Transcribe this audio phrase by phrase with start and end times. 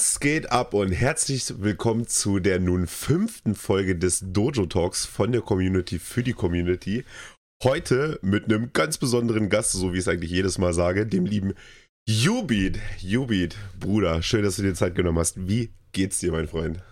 [0.00, 5.30] Was geht ab und herzlich willkommen zu der nun fünften Folge des Dojo Talks von
[5.30, 7.04] der Community für die Community.
[7.62, 11.26] Heute mit einem ganz besonderen Gast, so wie ich es eigentlich jedes Mal sage, dem
[11.26, 11.52] lieben
[12.06, 12.78] Jubit.
[13.00, 15.46] Jubit, Bruder, schön, dass du dir Zeit genommen hast.
[15.46, 16.82] Wie geht's dir, mein Freund?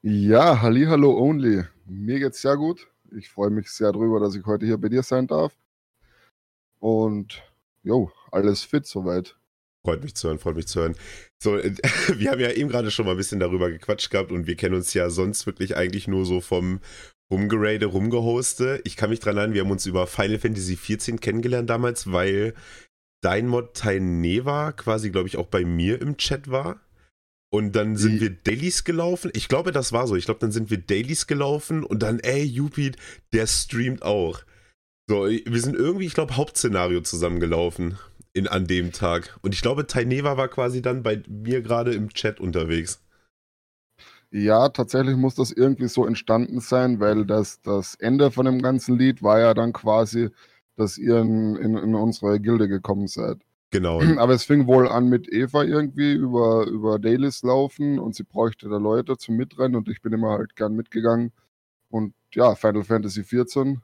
[0.00, 1.64] Ja, halli, hallo only.
[1.84, 2.88] Mir geht's sehr gut.
[3.14, 5.52] Ich freue mich sehr drüber, dass ich heute hier bei dir sein darf.
[6.80, 7.42] Und
[7.82, 9.36] jo, alles fit soweit.
[9.86, 10.96] Freut mich zu hören, freut mich zu hören.
[11.40, 11.72] So, äh,
[12.16, 14.74] wir haben ja eben gerade schon mal ein bisschen darüber gequatscht gehabt und wir kennen
[14.74, 16.80] uns ja sonst wirklich eigentlich nur so vom
[17.30, 18.80] Rumgerade, Rumgehoste.
[18.82, 22.54] Ich kann mich dran erinnern, wir haben uns über Final Fantasy XIV kennengelernt damals, weil
[23.22, 26.80] dein Mod Taineva quasi, glaube ich, auch bei mir im Chat war.
[27.52, 29.30] Und dann sind wir Dailies gelaufen.
[29.34, 30.16] Ich glaube, das war so.
[30.16, 32.96] Ich glaube, dann sind wir Dailies gelaufen und dann, ey, Jupit,
[33.32, 34.40] der streamt auch.
[35.08, 37.98] So, wir sind irgendwie, ich glaube, Hauptszenario zusammengelaufen
[38.36, 39.38] in, an dem Tag.
[39.42, 43.00] Und ich glaube, Taineva war quasi dann bei mir gerade im Chat unterwegs.
[44.30, 48.98] Ja, tatsächlich muss das irgendwie so entstanden sein, weil das, das Ende von dem ganzen
[48.98, 50.28] Lied war ja dann quasi,
[50.76, 53.38] dass ihr in, in, in unsere Gilde gekommen seid.
[53.70, 54.00] Genau.
[54.18, 58.68] Aber es fing wohl an mit Eva irgendwie über, über Dailies laufen und sie bräuchte
[58.68, 61.32] da Leute zum Mitrennen und ich bin immer halt gern mitgegangen.
[61.88, 63.78] Und ja, Final Fantasy XIV,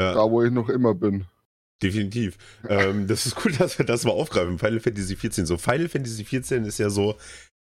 [0.00, 0.14] ja.
[0.14, 1.26] da wo ich noch immer bin.
[1.82, 2.38] Definitiv.
[2.68, 4.58] ähm, das ist cool, dass wir das mal aufgreifen.
[4.58, 5.46] Final Fantasy XIV.
[5.46, 7.16] So, Final Fantasy XIV ist ja so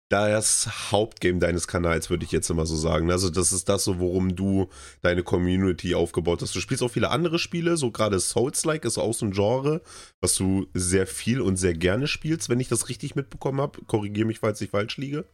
[0.09, 3.09] das Hauptgame deines Kanals, würde ich jetzt immer so sagen.
[3.11, 4.69] Also, das ist das so, worum du
[5.01, 6.55] deine Community aufgebaut hast.
[6.55, 9.81] Du spielst auch viele andere Spiele, so gerade Souls-like ist auch so ein Genre,
[10.21, 13.81] was du sehr viel und sehr gerne spielst, wenn ich das richtig mitbekommen habe.
[13.87, 15.25] Korrigiere mich, falls ich falsch liege.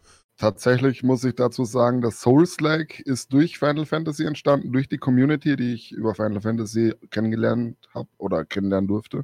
[0.42, 5.56] Tatsächlich muss ich dazu sagen, dass Souls-like ist durch Final Fantasy entstanden, durch die Community,
[5.56, 9.24] die ich über Final Fantasy kennengelernt habe oder kennenlernen durfte.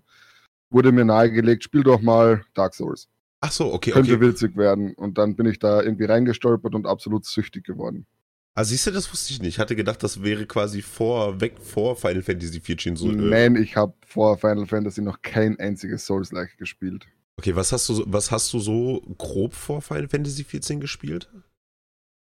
[0.69, 3.07] Wurde mir nahegelegt, spiel doch mal Dark Souls.
[3.41, 4.27] Ach so, okay, Könnte okay.
[4.27, 4.93] witzig werden.
[4.93, 8.05] Und dann bin ich da irgendwie reingestolpert und absolut süchtig geworden.
[8.53, 9.55] Ah, siehst du, das wusste ich nicht.
[9.55, 13.09] Ich hatte gedacht, das wäre quasi vor, weg vor Final Fantasy 14 so.
[13.09, 17.07] Äh Nein, ich habe vor Final Fantasy noch kein einziges Souls-like gespielt.
[17.39, 21.29] Okay, was hast du, was hast du so grob vor Final Fantasy 14 gespielt?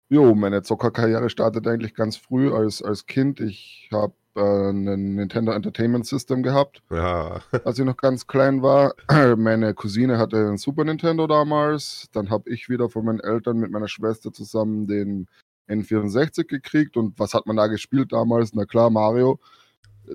[0.09, 3.39] Jo, meine Zockerkarriere startet eigentlich ganz früh als, als Kind.
[3.39, 7.41] Ich habe äh, ein Nintendo Entertainment System gehabt, ja.
[7.65, 8.93] als ich noch ganz klein war.
[9.37, 12.07] Meine Cousine hatte ein Super Nintendo damals.
[12.11, 15.27] Dann habe ich wieder von meinen Eltern mit meiner Schwester zusammen den
[15.67, 16.97] N64 gekriegt.
[16.97, 18.53] Und was hat man da gespielt damals?
[18.53, 19.39] Na klar, Mario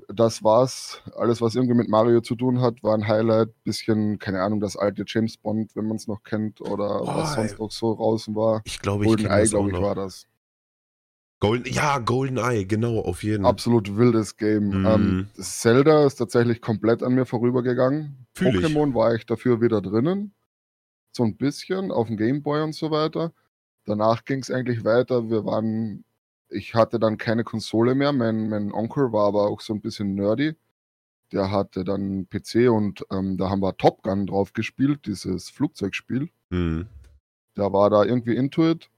[0.09, 1.03] das war's.
[1.17, 3.51] Alles, was irgendwie mit Mario zu tun hat, war ein Highlight.
[3.65, 7.35] Bisschen, keine Ahnung, das alte James Bond, wenn man es noch kennt, oder oh, was
[7.35, 8.63] sonst noch so draußen war.
[8.65, 10.27] Ich glaube, ich Golden Eye, glaube ich, war das.
[11.41, 13.51] Golden, ja, Golden Eye, genau, auf jeden Fall.
[13.51, 14.83] Absolut wildes Game.
[14.83, 14.87] Mm.
[14.87, 18.27] Ähm, Zelda ist tatsächlich komplett an mir vorübergegangen.
[18.35, 18.95] Fühl Pokémon ich.
[18.95, 20.33] war ich dafür wieder drinnen.
[21.13, 23.33] So ein bisschen auf dem Gameboy und so weiter.
[23.85, 25.29] Danach ging es eigentlich weiter.
[25.29, 26.05] Wir waren
[26.55, 28.13] ich hatte dann keine Konsole mehr.
[28.13, 30.55] Mein, mein Onkel war aber auch so ein bisschen nerdy.
[31.33, 35.51] Der hatte dann einen PC und ähm, da haben wir Top Gun drauf gespielt, dieses
[35.51, 36.31] Flugzeugspiel.
[36.51, 36.87] Mhm.
[37.57, 38.91] Der war da irgendwie into it.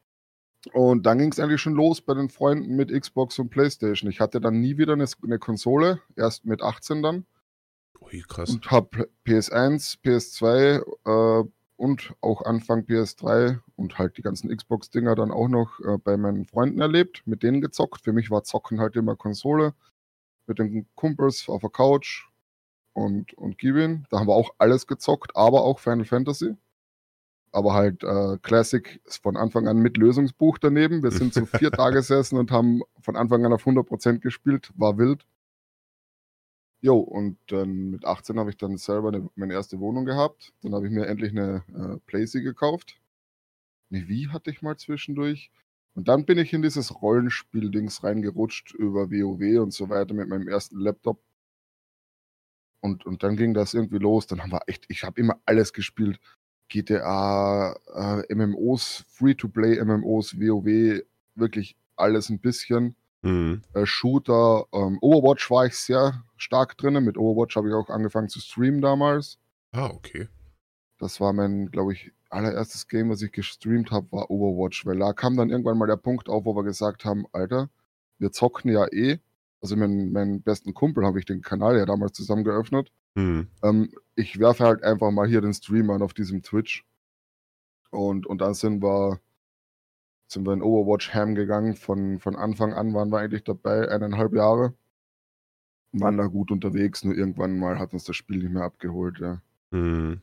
[0.73, 4.11] Und dann ging es eigentlich schon los bei den Freunden mit Xbox und Playstation.
[4.11, 7.27] Ich hatte dann nie wieder eine, eine Konsole, erst mit 18 dann.
[8.01, 8.51] Ui, krass.
[8.51, 15.31] Und habe PS1, PS2, äh, und auch Anfang PS3 und halt die ganzen Xbox-Dinger dann
[15.31, 18.03] auch noch äh, bei meinen Freunden erlebt, mit denen gezockt.
[18.03, 19.75] Für mich war Zocken halt immer Konsole,
[20.47, 22.29] mit den Kumpels auf der Couch
[22.93, 24.07] und, und Giwin.
[24.11, 26.57] Da haben wir auch alles gezockt, aber auch Final Fantasy.
[27.53, 31.03] Aber halt äh, Classic von Anfang an mit Lösungsbuch daneben.
[31.03, 34.73] Wir sind so vier Tage gesessen und haben von Anfang an auf 100% gespielt.
[34.77, 35.27] War wild.
[36.81, 40.53] Jo, und dann mit 18 habe ich dann selber eine, meine erste Wohnung gehabt.
[40.63, 43.01] Dann habe ich mir endlich eine äh, Playsee gekauft.
[43.91, 45.51] Eine Wii hatte ich mal zwischendurch.
[45.95, 50.47] Und dann bin ich in dieses Rollenspiel-Dings reingerutscht über WoW und so weiter mit meinem
[50.49, 51.23] ersten Laptop.
[52.81, 54.27] Und, und dann ging das irgendwie los.
[54.27, 56.21] Dann haben wir echt, ich habe immer alles gespielt.
[56.69, 61.03] GTA, äh, MMOs, Free-to-Play-MMOs, WoW,
[61.35, 62.95] wirklich alles ein bisschen.
[63.23, 63.63] Mhm.
[63.73, 67.03] Äh, Shooter, ähm, Overwatch war ich sehr stark drin.
[67.05, 69.39] Mit Overwatch habe ich auch angefangen zu streamen damals.
[69.73, 70.29] Ah, okay.
[70.99, 75.13] Das war mein, glaube ich, allererstes Game, was ich gestreamt habe, war Overwatch, weil da
[75.13, 77.69] kam dann irgendwann mal der Punkt auf, wo wir gesagt haben, Alter,
[78.19, 79.19] wir zocken ja eh.
[79.61, 82.93] Also mit meinem besten Kumpel habe ich den Kanal ja damals zusammen geöffnet.
[83.15, 83.49] Mhm.
[83.63, 86.85] Ähm, ich werfe halt einfach mal hier den Stream an auf diesem Twitch.
[87.91, 89.21] Und, und dann sind wir
[90.29, 91.75] sind wir in Overwatch Ham gegangen.
[91.75, 94.75] Von, von Anfang an waren wir eigentlich dabei, eineinhalb Jahre.
[95.93, 99.41] Waren da gut unterwegs, nur irgendwann mal hat uns das Spiel nicht mehr abgeholt, ja.
[99.73, 100.21] Hm.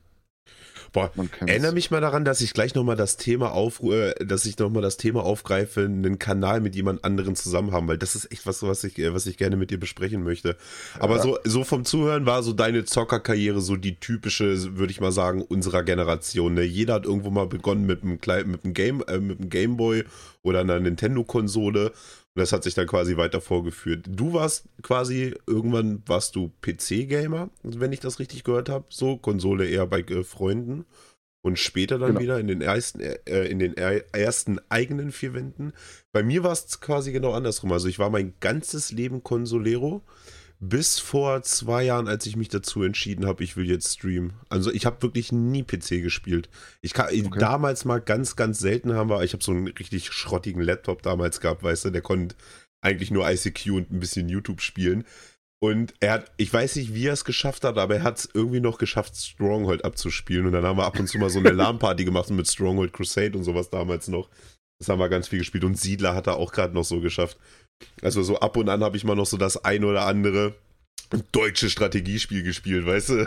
[0.93, 1.11] Boah,
[1.47, 4.83] erinnere mich mal daran, dass ich gleich nochmal das Thema aufruhe, äh, dass ich nochmal
[4.83, 8.61] das Thema aufgreife, einen Kanal mit jemand anderem zusammen haben, weil das ist echt was,
[8.61, 10.55] was ich, äh, was ich gerne mit dir besprechen möchte.
[10.99, 11.23] Aber ja.
[11.23, 15.41] so, so vom Zuhören war so deine Zockerkarriere so die typische, würde ich mal sagen,
[15.41, 16.53] unserer Generation.
[16.53, 16.61] Ne?
[16.61, 18.19] Jeder hat irgendwo mal begonnen mit einem,
[18.51, 20.03] mit einem Game, äh, mit einem Gameboy
[20.43, 21.93] oder einer Nintendo-Konsole
[22.35, 24.07] und das hat sich dann quasi weiter vorgeführt.
[24.09, 28.85] Du warst quasi, irgendwann warst du PC-Gamer, wenn ich das richtig gehört habe.
[28.89, 30.85] So, Konsole eher bei äh, Freunden.
[31.45, 32.21] Und später dann genau.
[32.21, 35.73] wieder in den, ersten, äh, in den ersten eigenen vier Wänden.
[36.13, 37.71] Bei mir war es quasi genau andersrum.
[37.73, 40.01] Also ich war mein ganzes Leben Konsolero
[40.69, 44.33] bis vor zwei Jahren, als ich mich dazu entschieden habe, ich will jetzt streamen.
[44.49, 46.49] Also ich habe wirklich nie PC gespielt.
[46.81, 47.39] Ich kann okay.
[47.39, 51.41] damals mal ganz, ganz selten haben wir, ich habe so einen richtig schrottigen Laptop damals
[51.41, 52.35] gehabt, weißt du, der konnte
[52.81, 55.05] eigentlich nur ICQ und ein bisschen YouTube spielen.
[55.61, 58.29] Und er hat, ich weiß nicht, wie er es geschafft hat, aber er hat es
[58.33, 60.45] irgendwie noch geschafft, Stronghold abzuspielen.
[60.45, 63.37] Und dann haben wir ab und zu mal so eine LAN-Party gemacht mit Stronghold Crusade
[63.37, 64.29] und sowas damals noch.
[64.79, 65.63] Das haben wir ganz viel gespielt.
[65.63, 67.37] Und Siedler hat er auch gerade noch so geschafft.
[68.01, 70.55] Also so ab und an habe ich mal noch so das ein oder andere
[71.31, 73.25] deutsche Strategiespiel gespielt, weißt du?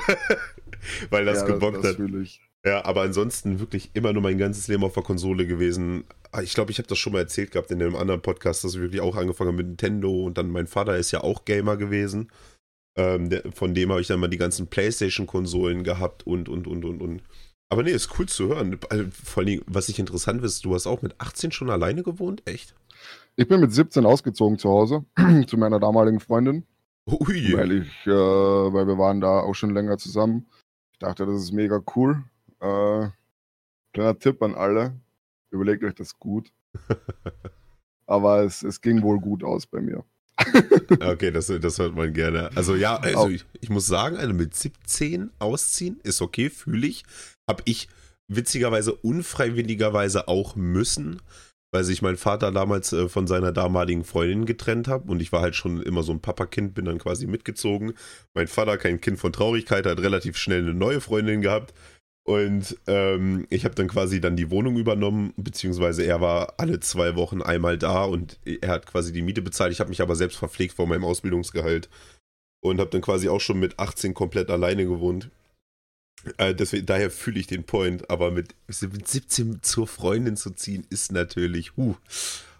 [1.10, 2.40] Weil das ja, gebockt das, das hat.
[2.64, 6.04] Ja, aber ansonsten wirklich immer nur mein ganzes Leben auf der Konsole gewesen.
[6.32, 8.74] Ah, ich glaube, ich habe das schon mal erzählt gehabt in einem anderen Podcast, dass
[8.74, 11.76] ich wirklich auch angefangen habe mit Nintendo und dann mein Vater ist ja auch Gamer
[11.76, 12.28] gewesen.
[12.98, 16.84] Ähm, der, von dem habe ich dann mal die ganzen Playstation-Konsolen gehabt und, und, und,
[16.84, 17.22] und, und.
[17.68, 18.78] Aber nee, ist cool zu hören.
[18.88, 22.42] Also, vor allem, was ich interessant ist, du hast auch mit 18 schon alleine gewohnt?
[22.46, 22.74] Echt?
[23.38, 25.04] Ich bin mit 17 ausgezogen zu Hause,
[25.46, 26.64] zu meiner damaligen Freundin.
[27.06, 27.52] Ui.
[27.54, 30.46] Weil ich, äh, weil wir waren da auch schon länger zusammen.
[30.92, 32.24] Ich dachte, das ist mega cool.
[32.60, 33.08] Äh,
[33.92, 34.98] kleiner Tipp an alle,
[35.50, 36.50] überlegt euch das gut.
[38.06, 40.02] Aber es, es ging wohl gut aus bei mir.
[41.00, 42.50] okay, das, das hört man gerne.
[42.54, 47.04] Also ja, also ich, ich muss sagen, also mit 17 ausziehen ist okay, fühle ich.
[47.48, 47.88] Habe ich
[48.28, 51.20] witzigerweise unfreiwilligerweise auch müssen
[51.76, 55.42] weil sich mein Vater damals äh, von seiner damaligen Freundin getrennt hat und ich war
[55.42, 57.92] halt schon immer so ein Papakind, bin dann quasi mitgezogen.
[58.32, 61.74] Mein Vater, kein Kind von Traurigkeit, hat relativ schnell eine neue Freundin gehabt
[62.26, 67.14] und ähm, ich habe dann quasi dann die Wohnung übernommen, beziehungsweise er war alle zwei
[67.14, 69.70] Wochen einmal da und er hat quasi die Miete bezahlt.
[69.70, 71.90] Ich habe mich aber selbst verpflegt vor meinem Ausbildungsgehalt
[72.62, 75.28] und habe dann quasi auch schon mit 18 komplett alleine gewohnt.
[76.38, 80.86] Äh, deswegen, daher fühle ich den Point, aber mit, mit 17 zur Freundin zu ziehen,
[80.90, 81.94] ist natürlich, huh.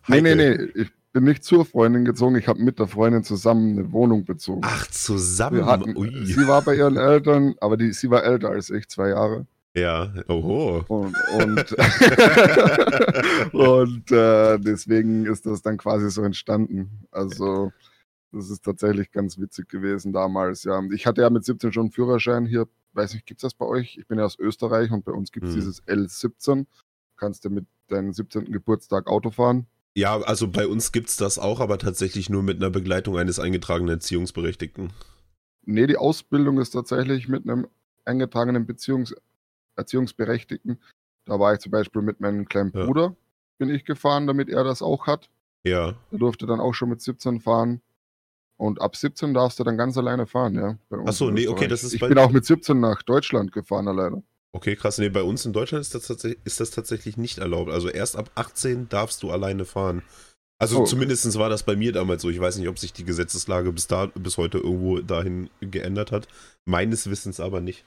[0.08, 3.78] Nee, nee, nee, ich bin nicht zur Freundin gezogen, ich habe mit der Freundin zusammen
[3.78, 4.60] eine Wohnung bezogen.
[4.64, 5.64] Ach, zusammen?
[5.64, 5.94] Hatten,
[6.26, 9.46] sie war bei ihren Eltern, aber die, sie war älter als ich, zwei Jahre.
[9.74, 10.84] Ja, oho.
[10.88, 11.72] Und, und,
[13.52, 17.06] und äh, deswegen ist das dann quasi so entstanden.
[17.10, 17.72] Also,
[18.32, 20.82] das ist tatsächlich ganz witzig gewesen damals, ja.
[20.92, 22.66] Ich hatte ja mit 17 schon einen Führerschein hier
[22.96, 23.98] weiß nicht, gibt es das bei euch?
[23.98, 25.60] Ich bin ja aus Österreich und bei uns gibt es hm.
[25.60, 26.66] dieses L17.
[27.16, 28.50] Kannst du mit deinem 17.
[28.52, 29.66] Geburtstag Auto fahren?
[29.94, 33.38] Ja, also bei uns gibt es das auch, aber tatsächlich nur mit einer Begleitung eines
[33.38, 34.92] eingetragenen Erziehungsberechtigten.
[35.64, 37.66] Nee, die Ausbildung ist tatsächlich mit einem
[38.04, 39.14] eingetragenen Beziehungs
[39.74, 40.78] Erziehungsberechtigten.
[41.24, 43.16] Da war ich zum Beispiel mit meinem kleinen Bruder, ja.
[43.58, 45.28] bin ich gefahren, damit er das auch hat.
[45.64, 45.94] Ja.
[46.10, 47.80] Er durfte dann auch schon mit 17 fahren.
[48.58, 50.78] Und ab 17 darfst du dann ganz alleine fahren, ja.
[51.04, 54.22] Achso, nee, okay, das ist Ich bin auch mit 17 nach Deutschland gefahren alleine.
[54.52, 54.96] Okay, krass.
[54.96, 57.70] Nee, bei uns in Deutschland ist das, ist das tatsächlich nicht erlaubt.
[57.70, 60.02] Also erst ab 18 darfst du alleine fahren.
[60.58, 60.84] Also oh.
[60.84, 62.30] zumindest war das bei mir damals so.
[62.30, 66.26] Ich weiß nicht, ob sich die Gesetzeslage bis, da, bis heute irgendwo dahin geändert hat.
[66.64, 67.84] Meines Wissens aber nicht.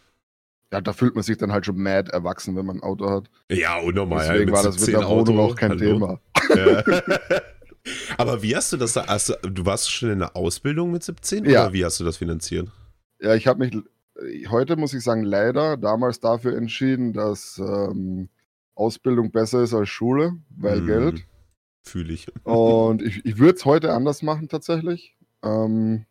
[0.72, 3.32] Ja, da fühlt man sich dann halt schon mad erwachsen, wenn man ein Auto hat.
[3.52, 4.28] Ja, unnormal.
[4.28, 5.80] Deswegen ja, war das mit der Wohnung auch kein Hallo?
[5.80, 6.20] Thema.
[6.56, 6.84] Ja.
[8.18, 8.96] Aber wie hast du das?
[8.96, 11.64] Hast du, du warst schon in der Ausbildung mit 17 ja.
[11.64, 12.70] oder wie hast du das finanziert?
[13.20, 13.78] Ja, ich habe mich
[14.50, 18.30] heute, muss ich sagen, leider damals dafür entschieden, dass ähm,
[18.76, 21.26] Ausbildung besser ist als Schule, weil hm, Geld.
[21.84, 22.28] Fühle ich.
[22.46, 25.16] Und ich, ich würde es heute anders machen tatsächlich.
[25.44, 26.06] Ähm,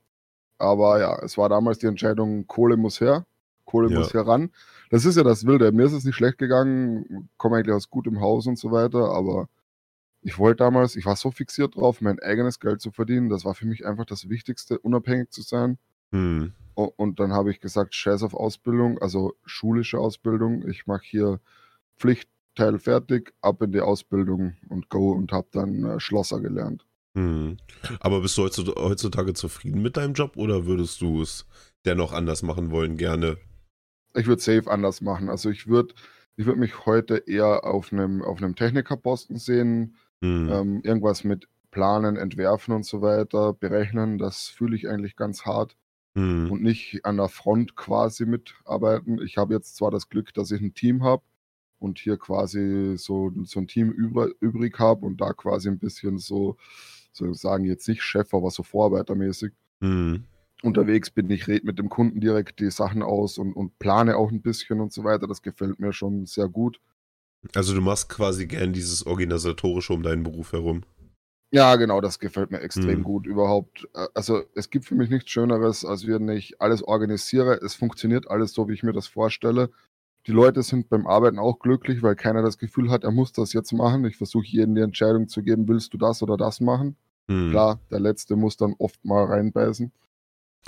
[0.59, 3.27] aber ja, es war damals die Entscheidung, Kohle muss her,
[3.65, 3.99] Kohle ja.
[3.99, 4.51] muss heran.
[4.91, 5.71] Das ist ja das Wilde.
[5.73, 9.49] Mir ist es nicht schlecht gegangen, komme eigentlich aus gutem Haus und so weiter, aber
[10.29, 13.31] ich wollte damals, ich war so fixiert drauf, mein eigenes Geld zu verdienen.
[13.31, 15.79] Das war für mich einfach das Wichtigste, unabhängig zu sein.
[16.13, 16.53] Hm.
[16.75, 20.69] Und dann habe ich gesagt, scheiß auf Ausbildung, also schulische Ausbildung.
[20.69, 21.41] Ich mache hier
[21.97, 26.85] Pflichtteil fertig, ab in die Ausbildung und go und habe dann äh, Schlosser gelernt.
[27.15, 27.57] Hm.
[28.01, 31.47] Aber bist du heutzutage zufrieden mit deinem Job oder würdest du es
[31.87, 33.39] dennoch anders machen wollen, gerne?
[34.15, 35.31] Ich würde safe anders machen.
[35.31, 35.95] Also ich würde
[36.37, 40.49] ich würd mich heute eher auf einem auf Technikerposten sehen, Mhm.
[40.51, 45.77] Ähm, irgendwas mit Planen, Entwerfen und so weiter, berechnen, das fühle ich eigentlich ganz hart.
[46.19, 46.51] mhm.
[46.51, 49.21] und nicht an der Front quasi mitarbeiten.
[49.23, 51.23] Ich habe jetzt zwar das Glück, dass ich ein Team habe
[51.79, 56.19] und hier quasi so, so ein Team über, übrig habe und da quasi ein bisschen
[56.19, 56.57] so,
[57.13, 59.53] so sagen jetzt nicht Chef, aber so vorarbeitermäßig.
[59.81, 60.25] Mhm.
[60.63, 64.33] Unterwegs bin ich, rede mit dem Kunden direkt die Sachen aus und, und plane auch
[64.33, 65.29] ein bisschen und so weiter.
[65.29, 66.81] Das gefällt mir schon sehr gut.
[67.55, 70.83] Also du machst quasi gern dieses Organisatorische um deinen Beruf herum.
[71.51, 73.05] Ja, genau, das gefällt mir extrem mhm.
[73.05, 73.89] gut überhaupt.
[74.15, 77.55] Also es gibt für mich nichts Schöneres, als wenn ich alles organisiere.
[77.55, 79.71] Es funktioniert alles so, wie ich mir das vorstelle.
[80.27, 83.55] Die Leute sind beim Arbeiten auch glücklich, weil keiner das Gefühl hat, er muss das
[83.55, 84.05] jetzt machen.
[84.05, 86.97] Ich versuche jedem die Entscheidung zu geben, willst du das oder das machen?
[87.29, 87.51] Mhm.
[87.51, 89.91] Klar, der Letzte muss dann oft mal reinbeißen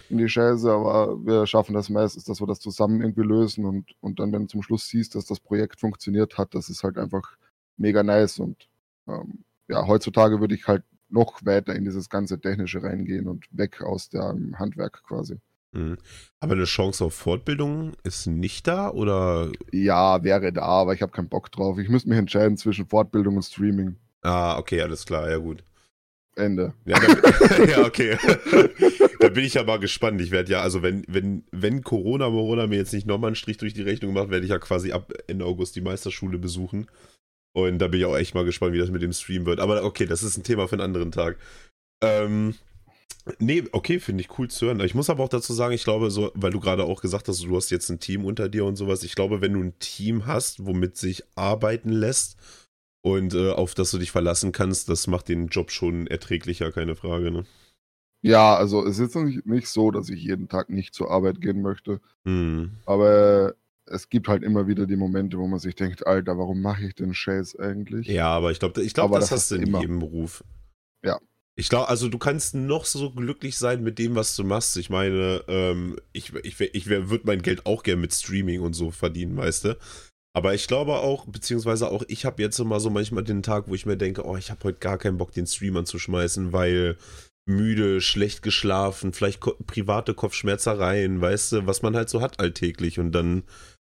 [0.09, 3.91] in die Scheiße, aber wir schaffen das meistens, dass wir das zusammen irgendwie lösen und,
[4.01, 6.99] und dann, wenn du zum Schluss siehst, dass das Projekt funktioniert hat, das ist halt
[6.99, 7.37] einfach
[7.77, 8.69] mega nice und
[9.09, 13.83] ähm, ja, heutzutage würde ich halt noch weiter in dieses ganze Technische reingehen und weg
[13.83, 15.39] aus dem Handwerk quasi.
[15.73, 15.99] Mhm.
[16.41, 19.51] Aber eine Chance auf Fortbildung ist nicht da oder?
[19.73, 21.79] Ja, wäre da, aber ich habe keinen Bock drauf.
[21.79, 23.97] Ich müsste mich entscheiden zwischen Fortbildung und Streaming.
[24.23, 25.65] Ah, okay, alles klar, ja gut.
[26.37, 26.75] Ende.
[26.85, 28.17] Ja, dann, ja okay.
[29.19, 30.21] da bin ich ja mal gespannt.
[30.21, 33.59] Ich werde ja, also wenn, wenn, wenn Corona Corona mir jetzt nicht nochmal einen Strich
[33.59, 36.87] durch die Rechnung macht, werde ich ja quasi ab Ende August die Meisterschule besuchen.
[37.53, 39.61] Und da bin ich auch echt mal gespannt, wie das mit dem Stream wird.
[39.61, 41.37] Aber okay, das ist ein Thema für einen anderen Tag.
[42.03, 42.55] Ähm,
[43.39, 44.81] nee, okay, finde ich cool zu hören.
[44.81, 47.43] Ich muss aber auch dazu sagen, ich glaube, so, weil du gerade auch gesagt hast,
[47.43, 49.03] du hast jetzt ein Team unter dir und sowas.
[49.03, 52.37] Ich glaube, wenn du ein Team hast, womit sich arbeiten lässt
[53.03, 56.97] und äh, auf das du dich verlassen kannst, das macht den Job schon erträglicher, keine
[56.97, 57.45] Frage, ne?
[58.23, 61.63] Ja, also es ist nicht, nicht so, dass ich jeden Tag nicht zur Arbeit gehen
[61.63, 62.01] möchte.
[62.25, 62.73] Hm.
[62.85, 63.55] Aber
[63.87, 66.95] es gibt halt immer wieder die Momente, wo man sich denkt, Alter, warum mache ich
[66.95, 68.07] den Scheiß eigentlich?
[68.07, 69.81] Ja, aber ich glaube, ich glaub, das, das hast du in immer.
[69.81, 70.45] jedem Beruf.
[71.03, 71.19] Ja.
[71.57, 74.77] Ich glaube, also du kannst noch so glücklich sein mit dem, was du machst.
[74.77, 78.91] Ich meine, ähm, ich, ich, ich würde mein Geld auch gerne mit Streaming und so
[78.91, 79.79] verdienen, weißt du?
[80.33, 83.75] Aber ich glaube auch, beziehungsweise auch ich habe jetzt immer so manchmal den Tag, wo
[83.75, 86.97] ich mir denke, oh, ich habe heute gar keinen Bock, den Stream anzuschmeißen, weil
[87.47, 93.01] müde, schlecht geschlafen, vielleicht ko private Kopfschmerzereien, weißt du, was man halt so hat alltäglich.
[93.01, 93.43] Und dann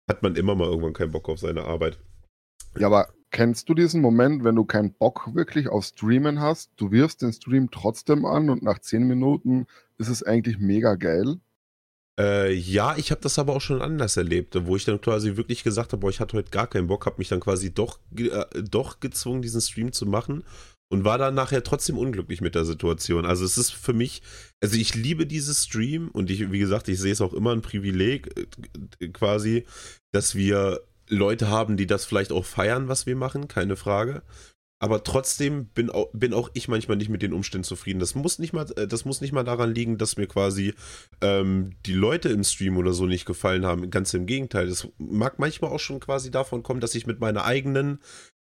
[0.09, 1.99] hat man immer mal irgendwann keinen Bock auf seine Arbeit.
[2.77, 6.91] Ja, aber kennst du diesen Moment, wenn du keinen Bock wirklich auf Streamen hast, du
[6.91, 11.37] wirfst den Stream trotzdem an und nach 10 Minuten ist es eigentlich mega geil?
[12.21, 15.63] Äh, ja, ich habe das aber auch schon anders erlebt, wo ich dann quasi wirklich
[15.63, 18.45] gesagt habe, boah, ich hatte heute gar keinen Bock, habe mich dann quasi doch, äh,
[18.61, 20.43] doch gezwungen, diesen Stream zu machen
[20.91, 23.25] und war dann nachher trotzdem unglücklich mit der Situation.
[23.25, 24.21] Also es ist für mich,
[24.61, 27.63] also ich liebe dieses Stream und ich, wie gesagt, ich sehe es auch immer ein
[27.63, 28.29] Privileg
[28.99, 29.65] äh, quasi,
[30.11, 34.21] dass wir Leute haben, die das vielleicht auch feiern, was wir machen, keine Frage.
[34.81, 37.99] Aber trotzdem bin auch, bin auch ich manchmal nicht mit den Umständen zufrieden.
[37.99, 40.73] Das muss nicht mal, äh, das muss nicht mal daran liegen, dass mir quasi
[41.21, 43.91] ähm, die Leute im Stream oder so nicht gefallen haben.
[43.91, 44.67] Ganz im Gegenteil.
[44.67, 47.99] Das mag manchmal auch schon quasi davon kommen, dass ich mit meiner eigenen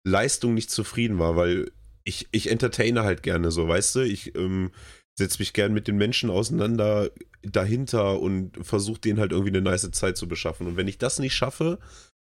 [0.05, 1.71] Leistung nicht zufrieden war, weil
[2.05, 4.00] ich, ich entertaine halt gerne so, weißt du?
[4.00, 4.73] Ich ähm,
[5.19, 7.12] setze mich gern mit den Menschen auseinander
[7.43, 10.66] dahinter und versuche denen halt irgendwie eine nice Zeit zu beschaffen.
[10.66, 11.78] Und wenn ich das nicht schaffe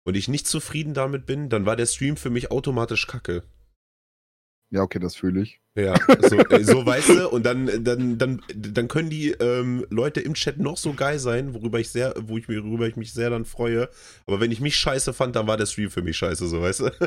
[0.05, 3.41] und ich nicht zufrieden damit bin, dann war der Stream für mich automatisch kacke.
[4.74, 5.60] Ja, okay, das fühle ich.
[5.75, 5.94] Ja,
[6.27, 10.34] so, äh, so weißt du, und dann, dann, dann, dann können die ähm, Leute im
[10.34, 13.46] Chat noch so geil sein, worüber ich sehr, wo ich, worüber ich mich sehr dann
[13.46, 13.88] freue.
[14.25, 16.80] Aber wenn ich mich scheiße fand, dann war der Stream für mich scheiße, so weißt
[16.80, 16.92] du.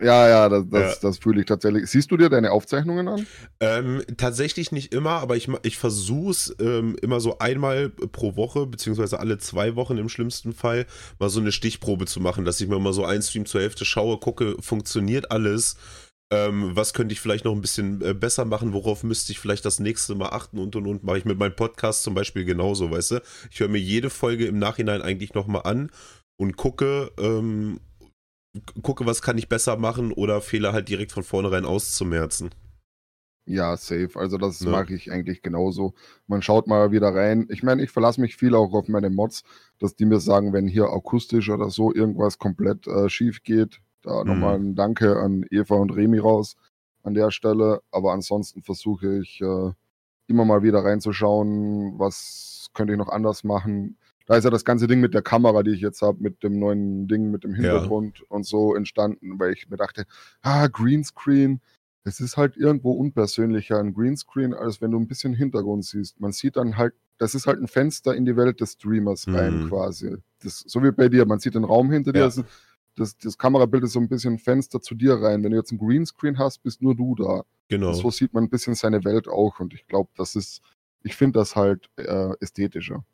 [0.00, 1.08] Ja, ja, das, das, ja.
[1.08, 1.90] das fühle ich tatsächlich.
[1.90, 3.26] Siehst du dir deine Aufzeichnungen an?
[3.58, 8.66] Ähm, tatsächlich nicht immer, aber ich, ich versuche es ähm, immer so einmal pro Woche,
[8.66, 10.86] beziehungsweise alle zwei Wochen im schlimmsten Fall,
[11.18, 13.84] mal so eine Stichprobe zu machen, dass ich mir mal so einen Stream zur Hälfte
[13.84, 15.76] schaue, gucke, funktioniert alles.
[16.30, 18.74] Ähm, was könnte ich vielleicht noch ein bisschen äh, besser machen?
[18.74, 21.02] Worauf müsste ich vielleicht das nächste Mal achten und und und?
[21.02, 23.22] Mache ich mit meinem Podcast zum Beispiel genauso, weißt du?
[23.50, 25.90] Ich höre mir jede Folge im Nachhinein eigentlich nochmal an
[26.36, 27.80] und gucke, ähm,
[28.82, 32.50] gucke, was kann ich besser machen oder Fehler halt direkt von vornherein auszumerzen.
[33.46, 34.10] Ja, safe.
[34.16, 34.68] Also das ja.
[34.68, 35.94] mache ich eigentlich genauso.
[36.26, 37.46] Man schaut mal wieder rein.
[37.48, 39.42] Ich meine, ich verlasse mich viel auch auf meine Mods,
[39.78, 43.80] dass die mir sagen, wenn hier akustisch oder so irgendwas komplett äh, schief geht.
[44.08, 44.30] Da mhm.
[44.30, 46.56] nochmal ein Danke an Eva und Remi raus
[47.02, 47.80] an der Stelle.
[47.90, 49.72] Aber ansonsten versuche ich äh,
[50.26, 53.96] immer mal wieder reinzuschauen, was könnte ich noch anders machen
[54.28, 56.58] da ist ja das ganze Ding mit der Kamera, die ich jetzt habe, mit dem
[56.58, 58.24] neuen Ding, mit dem Hintergrund ja.
[58.28, 60.04] und so entstanden, weil ich mir dachte,
[60.42, 61.62] ah, Greenscreen,
[62.04, 66.20] es ist halt irgendwo unpersönlicher ein Greenscreen, als wenn du ein bisschen Hintergrund siehst.
[66.20, 69.34] Man sieht dann halt, das ist halt ein Fenster in die Welt des Streamers mhm.
[69.34, 70.16] rein quasi.
[70.42, 72.44] Das, so wie bei dir, man sieht den Raum hinter dir, ja.
[72.98, 75.42] Das, das, Kamerabild ist so ein bisschen ein Fenster zu dir rein.
[75.42, 77.44] Wenn du jetzt ein Greenscreen hast, bist nur du da.
[77.68, 77.92] Genau.
[77.92, 80.62] So sieht man ein bisschen seine Welt auch und ich glaube, das ist
[81.02, 83.04] ich finde das halt äh, ästhetischer.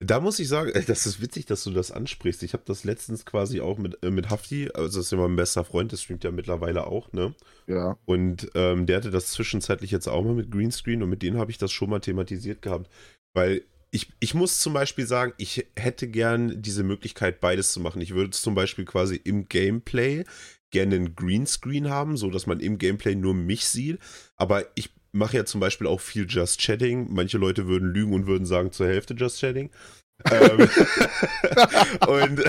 [0.00, 2.42] Da muss ich sagen, das ist witzig, dass du das ansprichst.
[2.42, 5.36] Ich habe das letztens quasi auch mit, äh, mit Hafti, also das ist ja mein
[5.36, 7.34] bester Freund, der streamt ja mittlerweile auch, ne?
[7.68, 7.96] Ja.
[8.04, 11.52] Und ähm, der hatte das zwischenzeitlich jetzt auch mal mit Greenscreen und mit denen habe
[11.52, 12.90] ich das schon mal thematisiert gehabt.
[13.32, 18.00] Weil ich, ich muss zum Beispiel sagen, ich hätte gern diese Möglichkeit, beides zu machen.
[18.00, 20.24] Ich würde zum Beispiel quasi im Gameplay
[20.70, 23.98] gerne einen Greenscreen haben, so dass man im Gameplay nur mich sieht.
[24.36, 27.12] Aber ich mache ja zum Beispiel auch viel Just Chatting.
[27.12, 29.70] Manche Leute würden lügen und würden sagen, zur Hälfte Just Chatting.
[30.30, 30.68] Ähm,
[32.06, 32.42] und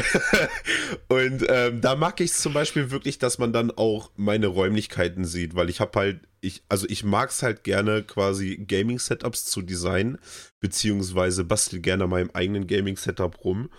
[1.07, 5.25] und ähm, da mag ich es zum Beispiel wirklich, dass man dann auch meine Räumlichkeiten
[5.25, 9.61] sieht, weil ich habe halt, ich, also ich mag es halt gerne quasi Gaming-Setups zu
[9.61, 10.17] designen,
[10.59, 13.69] beziehungsweise bastel gerne an meinem eigenen Gaming-Setup rum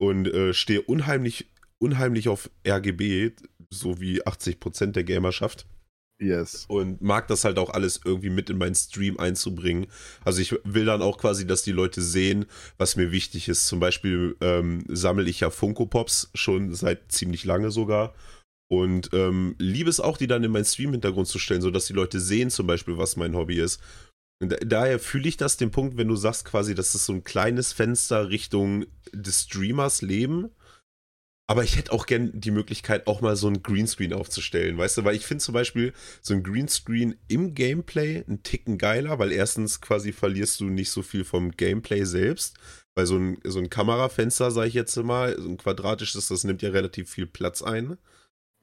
[0.00, 3.32] und äh, stehe unheimlich, unheimlich auf RGB,
[3.70, 5.66] so wie 80% der Gamerschaft.
[6.20, 6.64] Yes.
[6.68, 9.86] Und mag das halt auch alles irgendwie mit in meinen Stream einzubringen.
[10.24, 12.46] Also ich will dann auch quasi, dass die Leute sehen,
[12.76, 13.66] was mir wichtig ist.
[13.66, 18.14] Zum Beispiel ähm, sammle ich ja Funko Pops schon seit ziemlich lange sogar.
[18.70, 22.20] Und ähm, liebe es auch, die dann in meinen Stream-Hintergrund zu stellen, sodass die Leute
[22.20, 23.80] sehen zum Beispiel, was mein Hobby ist.
[24.40, 27.24] Und daher fühle ich das den Punkt, wenn du sagst quasi, das ist so ein
[27.24, 30.50] kleines Fenster Richtung des Streamers Leben
[31.50, 35.04] aber ich hätte auch gern die Möglichkeit, auch mal so ein Greenscreen aufzustellen, weißt du?
[35.04, 39.80] Weil ich finde zum Beispiel so ein Greenscreen im Gameplay einen Ticken geiler, weil erstens
[39.80, 42.58] quasi verlierst du nicht so viel vom Gameplay selbst.
[42.94, 46.60] Weil so ein, so ein Kamerafenster, sage ich jetzt mal, so ein quadratisches, das nimmt
[46.60, 47.96] ja relativ viel Platz ein.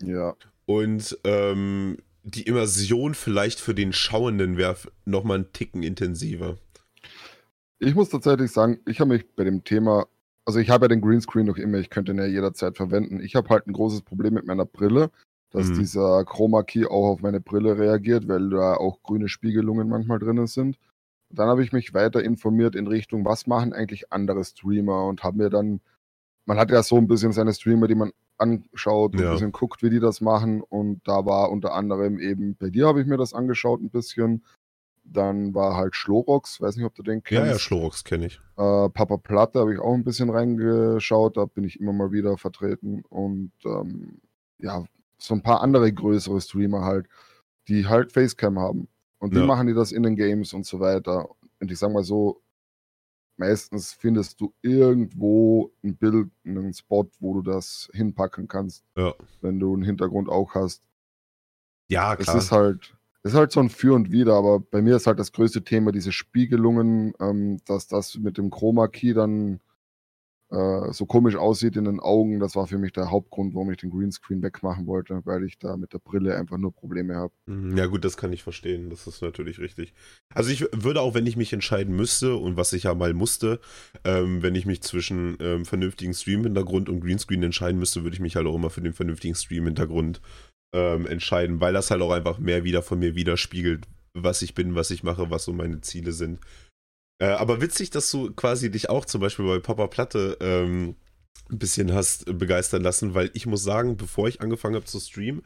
[0.04, 0.36] Ja.
[0.68, 6.60] Und ähm, die Immersion vielleicht für den Schauenden wäre nochmal einen Ticken intensiver.
[7.80, 10.06] Ich muss tatsächlich sagen, ich habe mich bei dem Thema
[10.46, 13.20] also ich habe ja den Greenscreen noch immer, ich könnte ihn ja jederzeit verwenden.
[13.20, 15.10] Ich habe halt ein großes Problem mit meiner Brille,
[15.50, 15.80] dass mhm.
[15.80, 20.46] dieser Chroma Key auch auf meine Brille reagiert, weil da auch grüne Spiegelungen manchmal drin
[20.46, 20.78] sind.
[21.34, 25.38] Dann habe ich mich weiter informiert in Richtung, was machen eigentlich andere Streamer und habe
[25.38, 25.82] mir dann,
[26.46, 29.30] man hat ja so ein bisschen seine Streamer, die man anschaut und ja.
[29.30, 30.62] ein bisschen guckt, wie die das machen.
[30.62, 34.44] Und da war unter anderem eben, bei dir habe ich mir das angeschaut ein bisschen.
[35.08, 37.46] Dann war halt Schlorox, weiß nicht, ob du den kennst.
[37.46, 38.42] Ja, ja, Schlorox kenne ich.
[38.58, 42.38] Äh, Papa Platte habe ich auch ein bisschen reingeschaut, da bin ich immer mal wieder
[42.38, 43.04] vertreten.
[43.10, 44.20] Und ähm,
[44.60, 44.84] ja,
[45.18, 47.08] so ein paar andere größere Streamer halt,
[47.68, 48.88] die halt Facecam haben.
[49.20, 49.46] Und die ja.
[49.46, 51.30] machen die das in den Games und so weiter.
[51.60, 52.42] Und ich sag mal so,
[53.38, 58.84] meistens findest du irgendwo ein Bild, einen Spot, wo du das hinpacken kannst.
[58.96, 59.14] Ja.
[59.42, 60.84] Wenn du einen Hintergrund auch hast.
[61.90, 62.36] Ja, klar.
[62.36, 65.08] Es ist halt, das ist halt so ein Für und Wider, aber bei mir ist
[65.08, 69.62] halt das größte Thema diese Spiegelungen, ähm, dass das mit dem Chroma Key dann
[70.52, 72.40] äh, so komisch aussieht in den Augen.
[72.40, 75.76] Das war für mich der Hauptgrund, warum ich den Greenscreen wegmachen wollte, weil ich da
[75.76, 77.34] mit der Brille einfach nur Probleme habe.
[77.48, 78.92] Mhm, ja gut, das kann ich verstehen.
[78.92, 79.96] Das ist natürlich richtig.
[80.32, 83.60] Also ich würde auch, wenn ich mich entscheiden müsste und was ich ja mal musste,
[84.04, 88.36] ähm, wenn ich mich zwischen ähm, vernünftigen Stream-Hintergrund und Greenscreen entscheiden müsste, würde ich mich
[88.36, 90.22] halt auch immer für den vernünftigen Stream-Hintergrund
[90.76, 94.76] ähm, entscheiden, weil das halt auch einfach mehr wieder von mir widerspiegelt, was ich bin,
[94.76, 96.40] was ich mache, was so meine Ziele sind.
[97.22, 100.96] Äh, aber witzig, dass du quasi dich auch zum Beispiel bei Papa Platte ähm,
[101.50, 105.44] ein bisschen hast begeistern lassen, weil ich muss sagen, bevor ich angefangen habe zu streamen,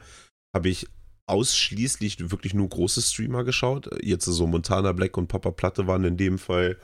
[0.54, 0.88] habe ich
[1.26, 3.88] ausschließlich wirklich nur große Streamer geschaut.
[4.02, 6.76] Jetzt so Montana Black und Papa Platte waren in dem Fall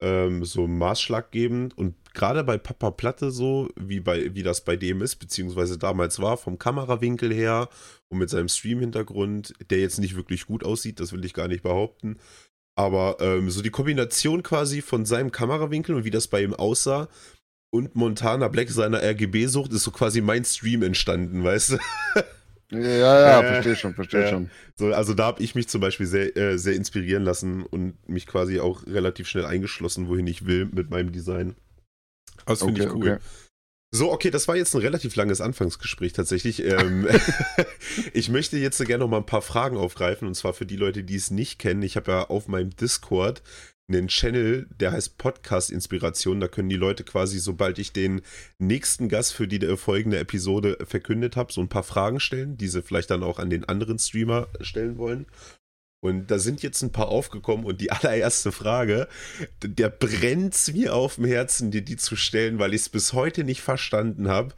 [0.00, 1.76] ähm, so maßschlaggebend.
[1.76, 6.20] Und gerade bei Papa Platte so, wie, bei, wie das bei dem ist, beziehungsweise damals
[6.20, 7.68] war, vom Kamerawinkel her
[8.08, 11.62] und mit seinem Stream-Hintergrund, der jetzt nicht wirklich gut aussieht, das will ich gar nicht
[11.62, 12.18] behaupten.
[12.76, 17.08] Aber ähm, so die Kombination quasi von seinem Kamerawinkel und wie das bei ihm aussah
[17.70, 21.78] und Montana Black seiner RGB-Sucht ist so quasi mein Stream entstanden, weißt du?
[22.70, 24.50] Ja, ja, äh, verstehe schon, verstehe äh, schon.
[24.76, 28.26] So, also da habe ich mich zum Beispiel sehr, äh, sehr inspirieren lassen und mich
[28.26, 31.56] quasi auch relativ schnell eingeschlossen, wohin ich will mit meinem Design.
[32.46, 33.10] Das finde okay, ich cool.
[33.12, 33.24] Okay.
[33.92, 36.64] So, okay, das war jetzt ein relativ langes Anfangsgespräch tatsächlich.
[36.64, 37.08] Ähm,
[38.12, 41.02] ich möchte jetzt gerne noch mal ein paar Fragen aufgreifen und zwar für die Leute,
[41.02, 41.82] die es nicht kennen.
[41.82, 43.42] Ich habe ja auf meinem Discord
[43.90, 46.40] einen Channel, der heißt Podcast Inspiration.
[46.40, 48.22] Da können die Leute quasi, sobald ich den
[48.58, 52.82] nächsten Gast für die folgende Episode verkündet habe, so ein paar Fragen stellen, die sie
[52.82, 55.26] vielleicht dann auch an den anderen Streamer stellen wollen.
[56.02, 59.06] Und da sind jetzt ein paar aufgekommen und die allererste Frage,
[59.62, 63.44] der brennt mir auf dem Herzen, dir die zu stellen, weil ich es bis heute
[63.44, 64.54] nicht verstanden habe.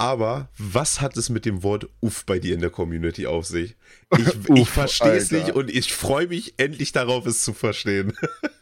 [0.00, 3.76] Aber was hat es mit dem Wort Uff bei dir in der Community auf sich?
[4.16, 8.14] Ich, ich verstehe es nicht und ich freue mich endlich darauf, es zu verstehen.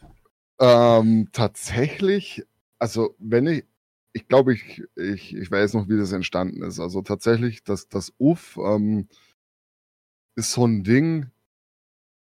[0.60, 2.44] Ähm, tatsächlich,
[2.78, 3.64] also wenn ich,
[4.12, 6.80] ich glaube, ich, ich, ich weiß noch, wie das entstanden ist.
[6.80, 9.08] Also tatsächlich, das, das Uff ähm,
[10.36, 11.30] ist so ein Ding,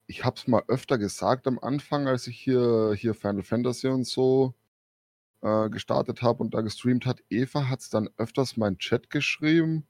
[0.06, 4.06] ich habe es mal öfter gesagt am Anfang, als ich hier, hier Final Fantasy und
[4.06, 4.54] so
[5.42, 7.22] äh, gestartet habe und da gestreamt hat.
[7.30, 9.86] Eva hat es dann öfters in Chat geschrieben.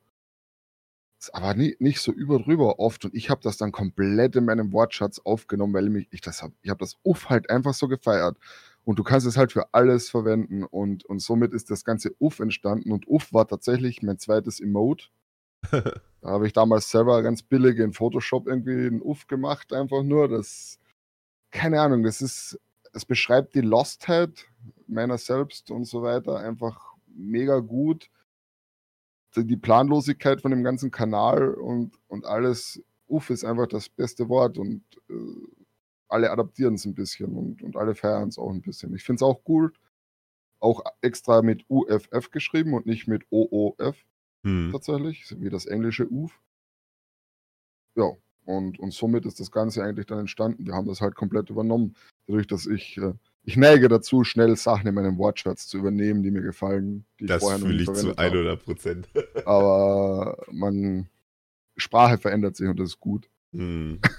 [1.33, 5.19] Aber nie, nicht so überdrüber oft und ich habe das dann komplett in meinem Wortschatz
[5.19, 8.37] aufgenommen, weil mich, ich das habe, ich habe das Uff halt einfach so gefeiert.
[8.85, 12.41] Und du kannst es halt für alles verwenden und, und somit ist das ganze Uff
[12.41, 15.09] entstanden und Uff war tatsächlich mein zweites Emote.
[15.71, 20.29] da habe ich damals selber ganz billig in Photoshop irgendwie einen Uff gemacht, einfach nur.
[20.29, 20.79] Das,
[21.51, 22.59] keine Ahnung, das ist,
[22.93, 24.47] es beschreibt die Lostheit
[24.87, 28.09] meiner selbst und so weiter einfach mega gut.
[29.45, 34.59] Die Planlosigkeit von dem ganzen Kanal und, und alles, Uff ist einfach das beste Wort
[34.59, 35.15] und äh,
[36.09, 38.95] alle adaptieren es ein bisschen und, und alle feiern es auch ein bisschen.
[38.95, 39.73] Ich finde es auch cool,
[40.61, 43.97] auch extra mit UFF geschrieben und nicht mit OOF
[44.43, 44.71] hm.
[44.73, 46.39] tatsächlich, wie das englische UF.
[47.95, 48.13] Ja,
[48.45, 50.67] und, und somit ist das Ganze eigentlich dann entstanden.
[50.67, 51.95] Wir haben das halt komplett übernommen,
[52.27, 53.13] dadurch, dass ich äh,
[53.49, 57.07] ich neige dazu, schnell Sachen in meinem Wortschatz zu übernehmen, die mir gefallen.
[57.19, 59.09] Die das fühle ich zu 100 Prozent.
[59.47, 61.09] Aber man,
[61.79, 63.29] Sprache verändert sich und das ist gut.
[63.53, 64.01] Hm.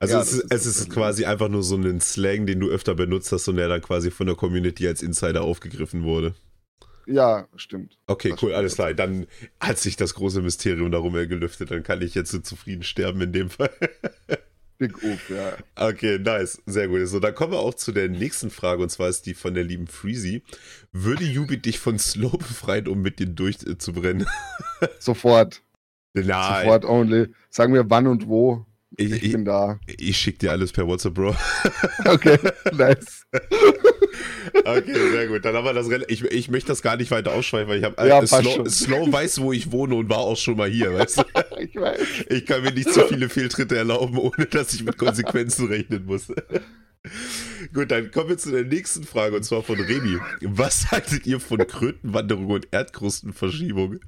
[0.00, 2.94] Also ja, es, ist, es ist quasi einfach nur so ein Slang, den du öfter
[2.94, 6.36] benutzt hast und der dann quasi von der Community als Insider aufgegriffen wurde.
[7.08, 7.98] Ja, stimmt.
[8.06, 8.94] Okay, das cool, alles klar.
[8.94, 9.26] Dann
[9.58, 11.72] hat sich das große Mysterium darum gelüftet.
[11.72, 13.72] Dann kann ich jetzt so zufrieden sterben in dem Fall.
[14.78, 15.56] Big Oof, ja.
[15.74, 16.62] Okay, nice.
[16.66, 17.06] Sehr gut.
[17.08, 19.64] So, dann kommen wir auch zu der nächsten Frage und zwar ist die von der
[19.64, 20.42] lieben Freezy.
[20.92, 24.26] Würde Yubi dich von Slow befreien, um mit dir durchzubrennen?
[25.00, 25.62] Sofort.
[26.14, 26.64] Nein.
[26.64, 27.34] Sofort only.
[27.50, 28.64] Sagen wir wann und wo.
[29.00, 29.78] Ich, ich, bin da.
[29.86, 31.36] Ich schick dir alles per WhatsApp, Bro.
[32.04, 32.36] Okay,
[32.72, 33.24] nice.
[34.64, 35.44] Okay, sehr gut.
[35.44, 35.88] Dann haben wir das.
[36.08, 39.12] Ich, ich möchte das gar nicht weiter ausschweifen, weil ich habe ja, äh, Slow, Slow,
[39.12, 41.22] weiß, wo ich wohne und war auch schon mal hier, weißt du?
[41.60, 42.00] ich weiß.
[42.28, 46.26] Ich kann mir nicht zu viele Fehltritte erlauben, ohne dass ich mit Konsequenzen rechnen muss.
[47.72, 50.18] Gut, dann kommen wir zu der nächsten Frage und zwar von Remy.
[50.42, 54.00] Was haltet ihr von Krötenwanderung und Erdkrustenverschiebung?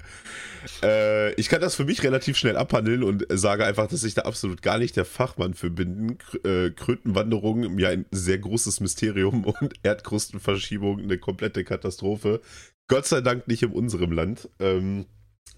[0.83, 4.23] Äh, ich kann das für mich relativ schnell abhandeln und sage einfach, dass ich da
[4.23, 6.17] absolut gar nicht der Fachmann für bin.
[6.43, 12.41] Äh, Krötenwanderung, ja ein sehr großes Mysterium und Erdkrustenverschiebung eine komplette Katastrophe.
[12.87, 14.49] Gott sei Dank nicht in unserem Land.
[14.59, 15.05] Ähm,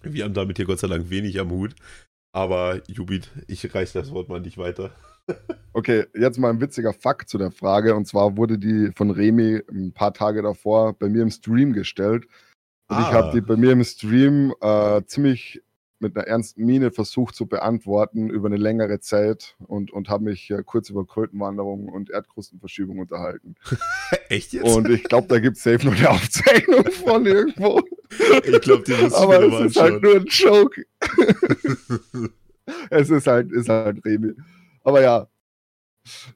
[0.01, 1.75] wir haben damit hier Gott sei Dank wenig am Hut.
[2.35, 4.91] Aber Jubit, ich reiche das Wort mal nicht weiter.
[5.73, 7.95] Okay, jetzt mal ein witziger Fakt zu der Frage.
[7.95, 12.25] Und zwar wurde die von Remy ein paar Tage davor bei mir im Stream gestellt.
[12.89, 13.07] Und ah.
[13.07, 15.61] ich habe die bei mir im Stream äh, ziemlich
[16.03, 20.51] mit einer ernsten Miene versucht zu beantworten über eine längere Zeit und, und habe mich
[20.51, 23.55] äh, kurz über Krötenwanderung und Erdkrustenverschiebung unterhalten.
[24.29, 24.63] Echt jetzt?
[24.65, 27.81] Und ich glaube, da gibt es safe noch eine Aufzeichnung von irgendwo.
[28.43, 30.85] Ich glaube, die muss Aber es ist halt nur ein Joke.
[32.91, 34.33] es ist halt, ist halt Remy.
[34.83, 35.27] Aber ja,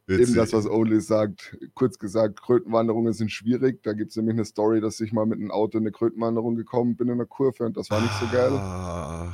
[0.05, 0.27] Witzig.
[0.27, 1.57] eben das, was Only sagt.
[1.73, 3.83] Kurz gesagt, Krötenwanderungen sind schwierig.
[3.83, 6.55] Da gibt es nämlich eine Story, dass ich mal mit einem Auto in eine Krötenwanderung
[6.55, 8.51] gekommen bin in einer Kurve und das war nicht so geil.
[8.53, 9.33] Ah.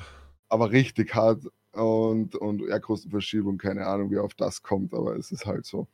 [0.49, 5.45] Aber richtig hart und, und Erdkrustenverschiebung, keine Ahnung, wie auf das kommt, aber es ist
[5.45, 5.87] halt so.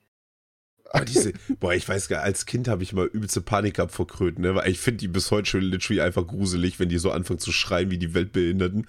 [0.91, 4.08] Aber diese, boah, ich weiß gar als Kind habe ich mal übelste Panik gehabt vor
[4.08, 4.55] Kröten, ne?
[4.55, 7.51] weil ich finde die bis heute schon literally einfach gruselig, wenn die so anfangen zu
[7.51, 8.88] schreien wie die Weltbehinderten.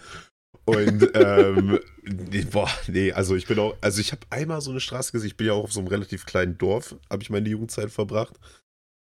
[0.70, 4.80] Und ähm, nee, boah, nee, also ich bin auch, also ich habe einmal so eine
[4.80, 7.48] Straße gesehen, ich bin ja auch auf so einem relativ kleinen Dorf, habe ich meine
[7.48, 8.38] Jugendzeit verbracht.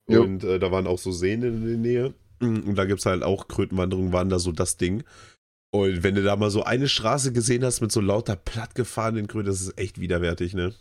[0.07, 0.23] Jo.
[0.23, 2.13] Und äh, da waren auch so Seen in der Nähe.
[2.39, 5.03] Und da gibt es halt auch Krötenwanderungen, waren da so das Ding.
[5.71, 9.47] Und wenn du da mal so eine Straße gesehen hast mit so lauter plattgefahrenen Kröten,
[9.47, 10.73] das ist echt widerwärtig, ne?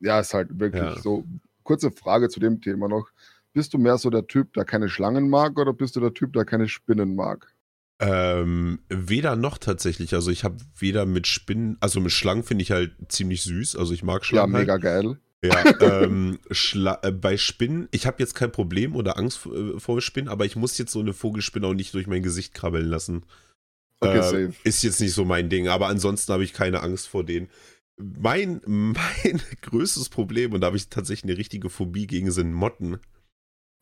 [0.00, 1.00] Ja, ist halt wirklich ja.
[1.00, 1.24] so.
[1.62, 3.08] Kurze Frage zu dem Thema noch.
[3.54, 6.32] Bist du mehr so der Typ, der keine Schlangen mag, oder bist du der Typ,
[6.34, 7.54] der keine Spinnen mag?
[8.00, 10.14] Ähm, weder noch tatsächlich.
[10.14, 13.76] Also ich habe weder mit Spinnen, also mit Schlangen finde ich halt ziemlich süß.
[13.76, 14.52] Also ich mag Schlangen.
[14.52, 14.82] Ja, mega halt.
[14.82, 15.18] geil.
[15.42, 15.64] Ja,
[16.04, 20.44] ähm, äh, bei Spinnen, ich habe jetzt kein Problem oder Angst äh, vor Spinnen, aber
[20.44, 23.24] ich muss jetzt so eine Vogelspinne auch nicht durch mein Gesicht krabbeln lassen.
[24.00, 24.54] Okay, äh, safe.
[24.64, 27.48] Ist jetzt nicht so mein Ding, aber ansonsten habe ich keine Angst vor denen.
[27.96, 32.98] Mein, mein größtes Problem, und da habe ich tatsächlich eine richtige Phobie gegen, sind Motten.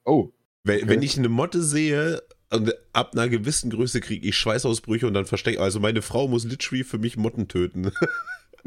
[0.05, 0.33] Oh.
[0.63, 0.89] Wenn, okay.
[0.89, 5.27] wenn ich eine Motte sehe, und ab einer gewissen Größe kriege ich Schweißausbrüche und dann
[5.27, 5.61] verstecke.
[5.61, 7.91] Also meine Frau muss literally für mich Motten töten.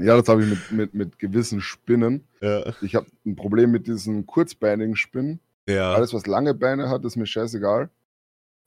[0.02, 2.24] Ja, das habe ich mit, mit, mit gewissen Spinnen.
[2.40, 2.74] Ja.
[2.82, 5.42] Ich habe ein Problem mit diesen kurzbeinigen Spinnen.
[5.68, 5.94] Ja.
[5.94, 7.90] Alles, was lange Beine hat, ist mir scheißegal.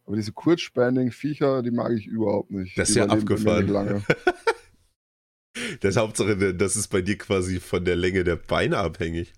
[0.04, 2.76] Aber diese kurzbeinigen Viecher, die mag ich überhaupt nicht.
[2.76, 3.66] Das ist ja abgefahren.
[3.68, 4.02] Lange.
[5.80, 9.32] das Hauptsache, das ist bei dir quasi von der Länge der Beine abhängig.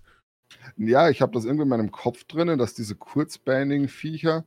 [0.75, 4.45] Ja, ich habe das irgendwie in meinem Kopf drin, dass diese kurzbeinigen Viecher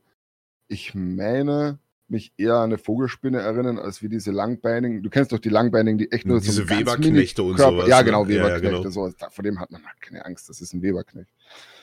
[0.69, 5.03] ich meine, mich eher an eine Vogelspinne erinnern, als wie diese langbeinigen.
[5.03, 8.05] Du kennst doch die langbeinigen, die echt nur Diese so Weberknechte und sowas, Ja, ne?
[8.05, 8.77] genau, Ja, ja, Weberknechte.
[8.79, 8.89] genau.
[8.89, 9.13] sowas.
[9.29, 10.47] Vor dem hat man halt keine Angst.
[10.49, 11.29] Das ist ein Weberknecht.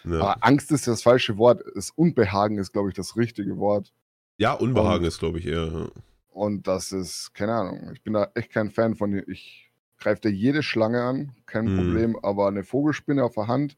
[0.05, 1.63] Ja, Aber Angst ist das falsche Wort.
[1.75, 3.93] Das Unbehagen ist, glaube ich, das richtige Wort.
[4.39, 5.91] ja Unbehagen ist, glaube ich, eher.
[6.31, 9.23] Und das ist, keine Ahnung, ich bin da echt kein Fan von.
[9.29, 11.77] Ich greife da jede Schlange an, kein Mhm.
[11.77, 13.77] Problem, aber eine Vogelspinne auf der Hand,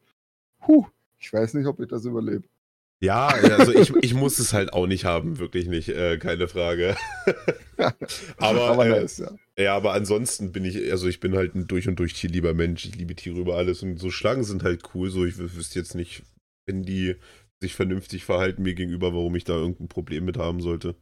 [0.67, 0.85] huh,
[1.19, 2.47] ich weiß nicht, ob ich das überlebe.
[3.01, 6.97] Ja, also ich, ich muss es halt auch nicht haben, wirklich nicht, äh, keine Frage.
[8.37, 9.31] aber, aber äh, nice, ja.
[9.57, 12.85] ja, aber ansonsten bin ich, also ich bin halt ein durch und durch tierlieber Mensch.
[12.85, 15.09] Ich liebe Tiere über alles und so Schlangen sind halt cool.
[15.09, 16.23] So, ich wü- wüsste jetzt nicht,
[16.67, 17.15] wenn die
[17.61, 20.95] sich vernünftig verhalten mir gegenüber, warum ich da irgendein Problem mit haben sollte.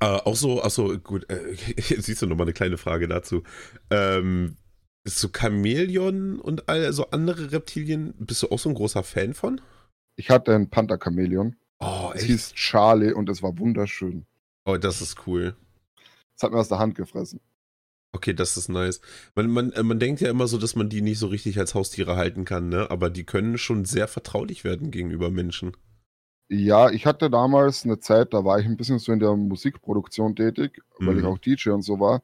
[0.00, 1.56] Äh, auch so, achso, gut, äh,
[1.98, 3.42] siehst du nochmal eine kleine Frage dazu.
[3.90, 4.56] Ähm,
[5.04, 9.34] bist du Chamäleon und all so andere Reptilien, bist du auch so ein großer Fan
[9.34, 9.60] von?
[10.16, 11.56] Ich hatte ein Panther-Chamäleon.
[11.80, 12.26] Oh, Es echt?
[12.30, 14.26] hieß Charlie und es war wunderschön.
[14.64, 15.56] Oh, das ist cool.
[16.36, 17.40] Es hat mir aus der Hand gefressen.
[18.14, 19.00] Okay, das ist nice.
[19.34, 21.74] Man, man, äh, man denkt ja immer so, dass man die nicht so richtig als
[21.74, 22.90] Haustiere halten kann, ne?
[22.90, 25.76] Aber die können schon sehr vertraulich werden gegenüber Menschen.
[26.48, 30.36] Ja, ich hatte damals eine Zeit, da war ich ein bisschen so in der Musikproduktion
[30.36, 31.28] tätig, weil ich Mhm.
[31.28, 32.22] auch DJ und so war.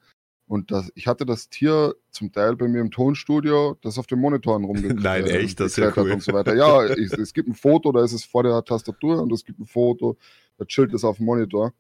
[0.49, 4.19] Und das, ich hatte das Tier zum Teil bei mir im Tonstudio, das auf den
[4.19, 5.61] Monitoren rumgeklettert Nein, echt?
[5.61, 6.11] Das ist ja cool.
[6.11, 6.55] und so weiter.
[6.57, 9.59] Ja, ich, es gibt ein Foto, da ist es vor der Tastatur und es gibt
[9.61, 10.17] ein Foto,
[10.57, 11.75] da chillt es auf dem Monitor.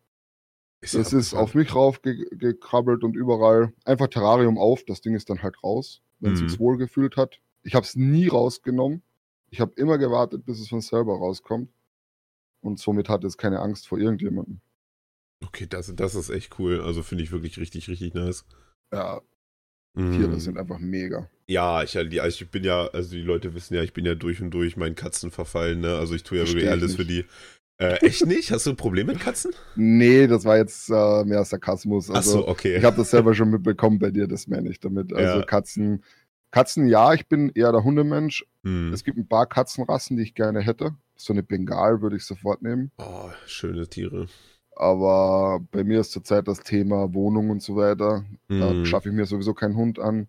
[0.83, 3.73] ja Das ist auf mich raufgekrabbelt und überall.
[3.85, 6.49] Einfach Terrarium auf, das Ding ist dann halt raus, wenn es Mhm.
[6.51, 7.41] sich wohl gefühlt hat.
[7.63, 9.03] Ich habe es nie rausgenommen.
[9.51, 11.71] Ich habe immer gewartet, bis es von selber rauskommt.
[12.61, 14.61] Und somit hatte es keine Angst vor irgendjemandem.
[15.47, 16.81] Okay, das, das ist echt cool.
[16.81, 18.45] Also finde ich wirklich richtig, richtig nice.
[18.93, 19.21] Ja,
[19.99, 20.13] Mhm.
[20.13, 21.29] Tiere sind einfach mega.
[21.49, 24.41] Ja, ich, also ich bin ja, also die Leute wissen ja, ich bin ja durch
[24.41, 25.97] und durch meinen Katzen verfallen, ne?
[25.97, 27.25] Also ich tue ja Versteh wirklich ich alles für die.
[27.81, 28.51] Äh, echt nicht?
[28.51, 29.53] Hast du ein Problem mit Katzen?
[29.77, 32.11] Nee, das war jetzt äh, mehr Sarkasmus.
[32.11, 32.77] Ach Also, so, okay.
[32.77, 35.13] ich habe das selber schon mitbekommen bei dir, das meine ich damit.
[35.13, 35.45] Also Ja.
[35.45, 36.05] Katzen,
[36.51, 38.45] Katzen, ja, ich bin eher der Hundemensch.
[38.65, 38.93] Hm.
[38.93, 40.95] Es gibt ein paar Katzenrassen, die ich gerne hätte.
[41.17, 42.91] So eine Bengal würde ich sofort nehmen.
[42.99, 44.27] Oh, schöne Tiere.
[44.79, 48.25] Aber bei mir ist zurzeit das Thema Wohnung und so weiter.
[48.49, 48.87] Da Hm.
[48.87, 50.29] schaffe ich mir sowieso keinen Hund an.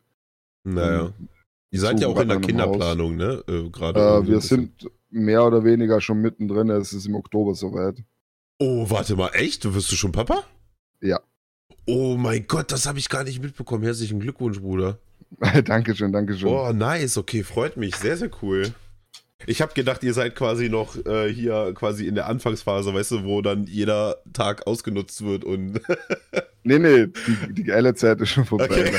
[0.64, 1.14] Naja.
[1.18, 1.28] Ähm,
[1.72, 3.44] Ihr seid ja auch in der Kinderplanung, ne?
[3.48, 4.00] Äh, Gerade.
[4.00, 6.70] Äh, wir sind mehr oder weniger schon mittendrin.
[6.72, 8.04] Es ist im Oktober soweit.
[8.58, 9.64] Oh, warte mal, echt?
[9.66, 10.44] Du wirst du schon Papa?
[11.00, 11.20] Ja.
[11.86, 13.84] Oh mein Gott, das habe ich gar nicht mitbekommen.
[13.84, 14.98] Herzlichen Glückwunsch, Bruder.
[15.66, 16.50] Dankeschön, Dankeschön.
[16.50, 17.18] Oh, nice.
[17.18, 17.96] Okay, freut mich.
[17.96, 18.74] Sehr, sehr cool.
[19.46, 23.24] Ich habe gedacht, ihr seid quasi noch äh, hier quasi in der Anfangsphase, weißt du,
[23.24, 25.82] wo dann jeder Tag ausgenutzt wird und.
[26.62, 28.66] Nee, nee, die, die geile Zeit ist schon vorbei.
[28.66, 28.92] Okay.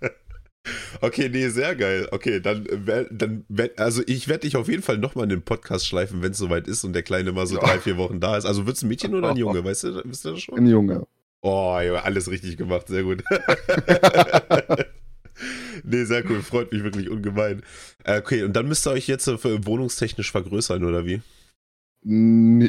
[1.00, 2.08] okay, nee, sehr geil.
[2.10, 2.66] Okay, dann,
[3.10, 3.44] dann
[3.76, 6.66] also ich werde dich auf jeden Fall nochmal in den Podcast schleifen, wenn es soweit
[6.66, 7.60] ist und der Kleine mal so Ja.
[7.62, 8.46] drei, vier Wochen da ist.
[8.46, 10.58] Also wird es ein Mädchen oder ein Junge, weißt du, wisst ihr das schon?
[10.58, 11.06] Ein Junge.
[11.40, 13.22] Oh, alles richtig gemacht, sehr gut.
[15.84, 17.62] Nee, sehr cool, freut mich wirklich ungemein.
[18.04, 21.20] Äh, Okay, und dann müsst ihr euch jetzt äh, wohnungstechnisch vergrößern, oder wie?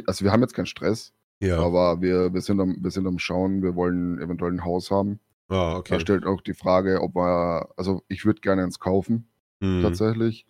[0.07, 1.59] Also wir haben jetzt keinen Stress, Ja.
[1.59, 5.19] aber wir, wir, sind am, wir sind am Schauen, wir wollen eventuell ein Haus haben.
[5.47, 5.99] Ah, Da okay.
[5.99, 9.27] stellt auch die Frage, ob wir, also ich würde gerne eins kaufen,
[9.63, 9.81] Hm.
[9.81, 10.45] tatsächlich.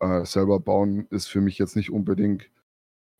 [0.00, 2.50] Äh, selber bauen ist für mich jetzt nicht unbedingt,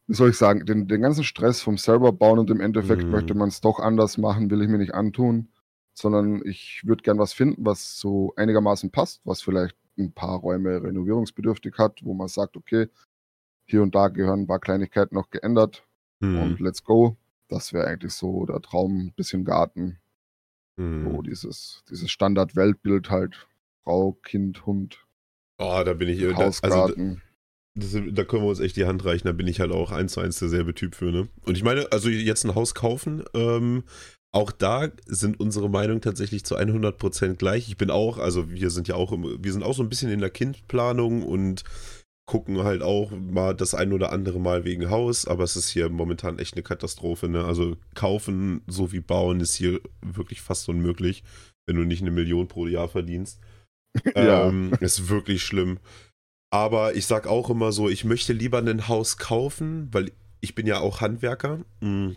[0.07, 3.11] wie soll ich sagen, den, den ganzen Stress vom selber bauen und im Endeffekt Mhm.
[3.11, 5.49] möchte man es doch anders machen, will ich mir nicht antun,
[5.99, 10.83] sondern ich würde gern was finden, was so einigermaßen passt, was vielleicht ein paar Räume
[10.83, 12.89] renovierungsbedürftig hat, wo man sagt, okay,
[13.67, 15.85] hier und da gehören ein paar Kleinigkeiten noch geändert
[16.23, 16.39] Hm.
[16.39, 17.17] und let's go.
[17.49, 19.99] Das wäre eigentlich so der Traum, bisschen Garten,
[20.79, 21.05] Hm.
[21.05, 23.49] so dieses, dieses Standard-Weltbild halt,
[23.85, 25.05] Frau, Kind, Hund,
[25.61, 26.21] Oh, da bin ich.
[26.21, 27.21] Da, also, Hausgarten.
[27.75, 29.27] das, da können wir uns echt die Hand reichen.
[29.27, 31.29] Da bin ich halt auch eins zu eins derselbe Typ für, ne?
[31.43, 33.83] Und ich meine, also jetzt ein Haus kaufen, ähm,
[34.33, 37.69] auch da sind unsere Meinungen tatsächlich zu 100% gleich.
[37.69, 40.11] Ich bin auch, also wir sind ja auch, im, wir sind auch so ein bisschen
[40.11, 41.65] in der Kindplanung und
[42.27, 45.89] gucken halt auch mal das ein oder andere Mal wegen Haus, aber es ist hier
[45.89, 47.43] momentan echt eine Katastrophe, ne?
[47.45, 51.25] Also kaufen sowie bauen ist hier wirklich fast unmöglich,
[51.67, 53.41] wenn du nicht eine Million pro Jahr verdienst.
[54.15, 54.47] Ja.
[54.47, 55.79] Ähm, ist wirklich schlimm.
[56.51, 60.67] Aber ich sag auch immer so, ich möchte lieber ein Haus kaufen, weil ich bin
[60.67, 61.61] ja auch Handwerker.
[61.81, 62.13] Mm,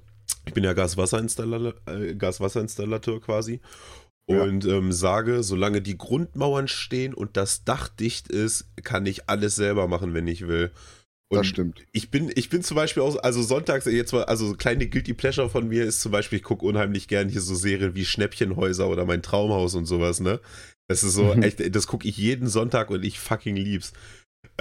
[0.45, 3.62] Ich bin ja Gaswasserinstallateur, äh, Gaswasserinstallateur quasi.
[4.30, 4.43] Ja.
[4.43, 9.56] Und ähm, sage, solange die Grundmauern stehen und das Dach dicht ist, kann ich alles
[9.56, 10.71] selber machen, wenn ich will.
[11.30, 11.86] Und das stimmt.
[11.91, 15.13] ich bin, ich bin zum Beispiel auch, also sonntags, jetzt mal, also so kleine Guilty
[15.13, 18.88] Pleasure von mir ist zum Beispiel, ich gucke unheimlich gern hier so Serien wie Schnäppchenhäuser
[18.89, 20.39] oder mein Traumhaus und sowas, ne?
[20.89, 21.43] Das ist so Mhm.
[21.43, 23.93] echt, das gucke ich jeden Sonntag und ich fucking lieb's.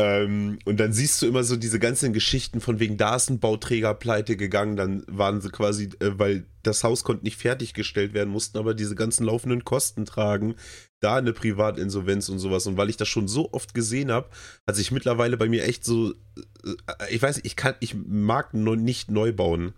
[0.01, 3.39] Ähm, und dann siehst du immer so diese ganzen Geschichten von wegen, da ist ein
[3.39, 8.31] Bauträger pleite gegangen, dann waren sie quasi, äh, weil das Haus konnte nicht fertiggestellt werden,
[8.31, 10.55] mussten aber diese ganzen laufenden Kosten tragen,
[11.01, 12.67] da eine Privatinsolvenz und sowas.
[12.67, 14.31] Und weil ich das schon so oft gesehen habe,
[14.67, 16.75] hat sich mittlerweile bei mir echt so, äh,
[17.11, 19.75] ich weiß, ich kann, ich mag nicht neu bauen.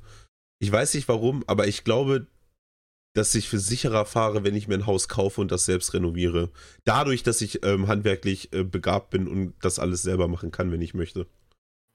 [0.61, 2.29] Ich weiß nicht warum, aber ich glaube,
[3.15, 6.51] dass ich für sicherer fahre, wenn ich mir ein Haus kaufe und das selbst renoviere.
[6.85, 10.81] Dadurch, dass ich ähm, handwerklich äh, begabt bin und das alles selber machen kann, wenn
[10.81, 11.27] ich möchte.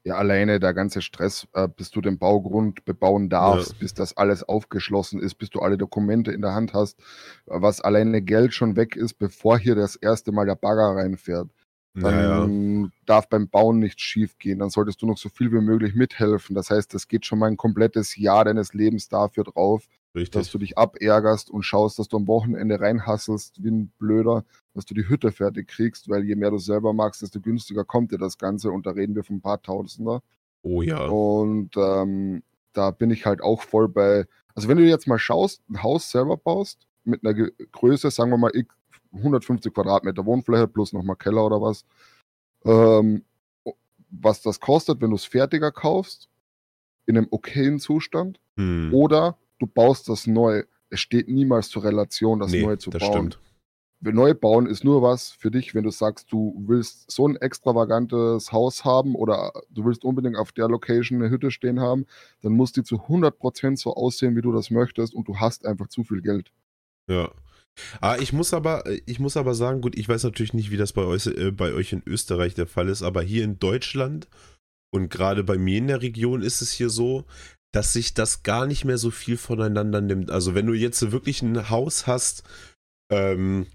[0.04, 3.76] Ja, alleine der ganze Stress, äh, bis du den Baugrund bebauen darfst, ja.
[3.80, 6.98] bis das alles aufgeschlossen ist, bis du alle Dokumente in der Hand hast,
[7.46, 11.48] was alleine Geld schon weg ist, bevor hier das erste Mal der Bagger reinfährt.
[11.94, 12.90] Dann naja.
[13.06, 14.60] darf beim Bauen nichts schief gehen.
[14.60, 16.54] Dann solltest du noch so viel wie möglich mithelfen.
[16.54, 20.40] Das heißt, das geht schon mal ein komplettes Jahr deines Lebens dafür drauf, Richtig.
[20.40, 24.84] dass du dich abärgerst und schaust, dass du am Wochenende reinhasselst wie ein Blöder, dass
[24.84, 28.18] du die Hütte fertig kriegst, weil je mehr du selber magst, desto günstiger kommt dir
[28.18, 30.22] das Ganze und da reden wir von ein paar Tausender.
[30.62, 31.06] Oh ja.
[31.06, 34.26] Und ähm, da bin ich halt auch voll bei.
[34.54, 37.34] Also wenn du jetzt mal schaust, ein Haus selber baust mit einer
[37.72, 38.52] Größe, sagen wir mal
[39.12, 41.84] 150 Quadratmeter Wohnfläche plus nochmal Keller oder was,
[42.64, 43.24] ähm,
[44.10, 46.28] was das kostet, wenn du es fertiger kaufst,
[47.06, 48.92] in einem okayen Zustand, hm.
[48.92, 50.64] oder du baust das neu.
[50.90, 53.12] Es steht niemals zur Relation, das nee, neu zu das bauen.
[53.12, 53.38] Stimmt.
[54.00, 58.52] Neu bauen ist nur was für dich, wenn du sagst, du willst so ein extravagantes
[58.52, 62.06] Haus haben oder du willst unbedingt auf der Location eine Hütte stehen haben,
[62.40, 65.88] dann muss die zu 100% so aussehen, wie du das möchtest und du hast einfach
[65.88, 66.52] zu viel Geld.
[67.10, 67.32] Ja.
[68.00, 70.92] Ah, ich muss aber, ich muss aber sagen, gut, ich weiß natürlich nicht, wie das
[70.92, 74.28] bei euch, äh, bei euch in Österreich der Fall ist, aber hier in Deutschland
[74.90, 77.24] und gerade bei mir in der Region ist es hier so,
[77.72, 80.30] dass sich das gar nicht mehr so viel voneinander nimmt.
[80.30, 82.42] Also wenn du jetzt wirklich ein Haus hast,
[83.12, 83.66] ähm,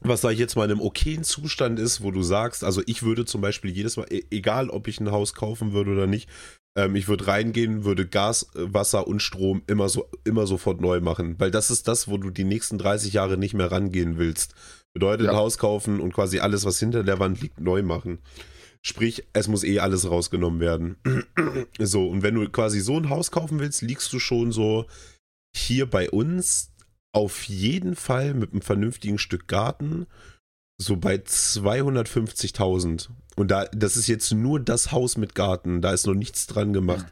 [0.00, 3.02] was sage ich jetzt mal in einem okayen Zustand ist, wo du sagst, also ich
[3.02, 6.28] würde zum Beispiel jedes Mal, e-, egal ob ich ein Haus kaufen würde oder nicht,
[6.76, 11.34] ähm, ich würde reingehen, würde Gas, Wasser und Strom immer so immer sofort neu machen,
[11.38, 14.54] weil das ist das, wo du die nächsten 30 Jahre nicht mehr rangehen willst.
[14.94, 15.32] Bedeutet ja.
[15.32, 18.18] ein Haus kaufen und quasi alles, was hinter der Wand liegt, neu machen.
[18.82, 20.96] Sprich, es muss eh alles rausgenommen werden.
[21.78, 24.86] so, und wenn du quasi so ein Haus kaufen willst, liegst du schon so
[25.54, 26.70] hier bei uns
[27.12, 30.06] auf jeden Fall mit einem vernünftigen Stück Garten
[30.80, 33.08] so bei 250.000.
[33.36, 36.72] Und da, das ist jetzt nur das Haus mit Garten, da ist noch nichts dran
[36.72, 37.06] gemacht.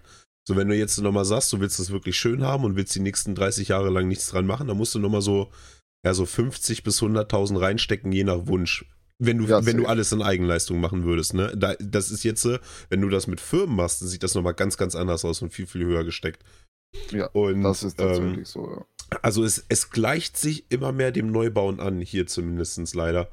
[0.49, 3.01] So, wenn du jetzt nochmal sagst, du willst das wirklich schön haben und willst die
[3.01, 5.51] nächsten 30 Jahre lang nichts dran machen, dann musst du nochmal so,
[6.05, 8.85] ja, so 50 bis 100.000 reinstecken, je nach Wunsch.
[9.19, 11.51] Wenn du, ja, wenn du alles in Eigenleistung machen würdest, ne?
[11.57, 12.47] Da, das ist jetzt,
[12.91, 15.55] wenn du das mit Firmen machst, dann sieht das nochmal ganz, ganz anders aus und
[15.55, 16.45] viel, viel höher gesteckt.
[17.11, 18.85] Ja, und, das ist tatsächlich ähm, so, ja.
[19.23, 23.29] Also es, es gleicht sich immer mehr dem Neubauen an, hier zumindest leider.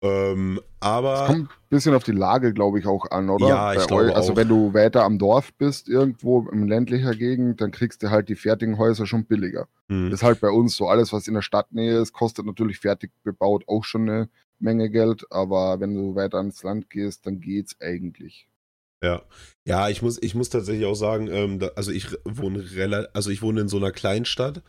[0.00, 1.22] Ähm, aber.
[1.22, 3.48] Es kommt ein bisschen auf die Lage, glaube ich, auch an, oder?
[3.48, 4.36] Ja, ich glaube Also, auch.
[4.36, 8.36] wenn du weiter am Dorf bist, irgendwo im ländlicher Gegend, dann kriegst du halt die
[8.36, 9.66] fertigen Häuser schon billiger.
[9.88, 10.10] Hm.
[10.10, 10.86] Das ist halt bei uns so.
[10.88, 14.28] Alles, was in der Stadtnähe ist, kostet natürlich fertig bebaut auch schon eine
[14.60, 15.26] Menge Geld.
[15.30, 18.48] Aber wenn du weiter ans Land gehst, dann geht's eigentlich.
[19.02, 19.22] Ja,
[19.64, 23.42] ja, ich muss, ich muss tatsächlich auch sagen, ähm, da, also ich wohne also ich
[23.42, 24.62] wohne in so einer Kleinstadt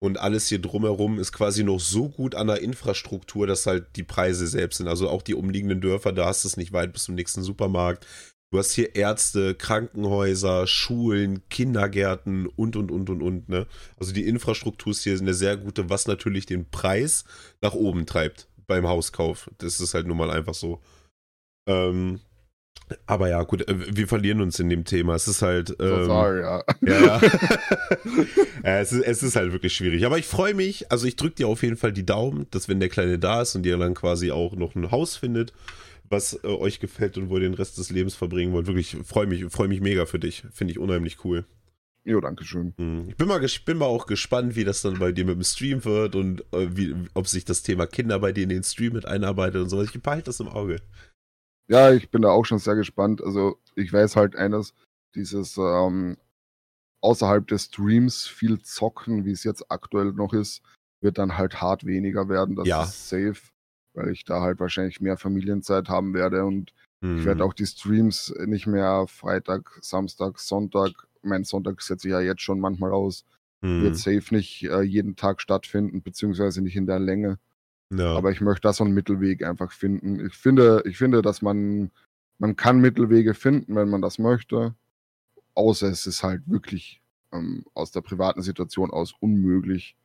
[0.00, 4.04] und alles hier drumherum ist quasi noch so gut an der Infrastruktur, dass halt die
[4.04, 4.88] Preise selbst sind.
[4.88, 8.06] Also auch die umliegenden Dörfer, da hast du es nicht weit bis zum nächsten Supermarkt.
[8.52, 13.48] Du hast hier Ärzte, Krankenhäuser, Schulen, Kindergärten und, und, und, und, und.
[13.48, 13.66] Ne?
[13.96, 17.24] Also die Infrastruktur ist hier eine sehr gute, was natürlich den Preis
[17.60, 19.50] nach oben treibt beim Hauskauf.
[19.58, 20.80] Das ist halt nun mal einfach so.
[21.66, 22.20] Ähm,
[23.06, 25.14] aber ja, gut, äh, wir verlieren uns in dem Thema.
[25.14, 25.70] Es ist halt.
[25.70, 26.64] Ähm, Total, ja.
[26.80, 27.20] Ja,
[28.64, 30.04] ja es, ist, es ist halt wirklich schwierig.
[30.04, 32.80] Aber ich freue mich, also ich drücke dir auf jeden Fall die Daumen, dass wenn
[32.80, 35.52] der Kleine da ist und ihr dann quasi auch noch ein Haus findet,
[36.08, 38.66] was äh, euch gefällt und wo ihr den Rest des Lebens verbringen wollt.
[38.66, 40.44] Wirklich, freue mich, freu mich mega für dich.
[40.52, 41.44] Finde ich unheimlich cool.
[42.04, 42.74] Jo, danke schön.
[42.78, 43.08] Hm.
[43.08, 45.84] Ich bin mal, bin mal auch gespannt, wie das dann bei dir mit dem Stream
[45.84, 49.06] wird und äh, wie, ob sich das Thema Kinder bei dir in den Stream mit
[49.06, 49.82] einarbeitet und so.
[49.82, 50.80] Ich behalte das im Auge.
[51.68, 53.22] Ja, ich bin da auch schon sehr gespannt.
[53.22, 54.74] Also ich weiß halt eines,
[55.14, 56.16] dieses ähm,
[57.02, 60.62] außerhalb des Streams viel zocken, wie es jetzt aktuell noch ist,
[61.00, 62.56] wird dann halt hart weniger werden.
[62.56, 62.82] Das ja.
[62.82, 63.40] ist safe,
[63.94, 67.18] weil ich da halt wahrscheinlich mehr Familienzeit haben werde und mhm.
[67.18, 72.20] ich werde auch die Streams nicht mehr Freitag, Samstag, Sonntag, mein Sonntag setze ich ja
[72.20, 73.24] jetzt schon manchmal aus,
[73.60, 73.82] mhm.
[73.82, 77.38] wird safe nicht äh, jeden Tag stattfinden, beziehungsweise nicht in der Länge.
[77.90, 78.14] Ja.
[78.16, 80.24] Aber ich möchte da so einen Mittelweg einfach finden.
[80.26, 81.90] Ich finde, ich finde, dass man,
[82.38, 84.74] man kann Mittelwege finden, wenn man das möchte.
[85.54, 87.02] Außer es ist halt wirklich
[87.32, 89.96] ähm, aus der privaten Situation aus unmöglich.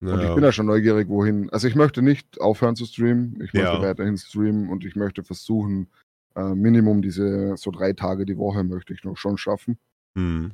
[0.00, 0.14] Ja.
[0.14, 1.50] Und ich bin da schon neugierig, wohin.
[1.50, 3.34] Also ich möchte nicht aufhören zu streamen.
[3.42, 3.82] Ich möchte ja.
[3.82, 5.88] weiterhin streamen und ich möchte versuchen,
[6.34, 9.78] Äh, Minimum diese so drei Tage die Woche möchte ich noch schon schaffen.
[10.16, 10.52] Hm.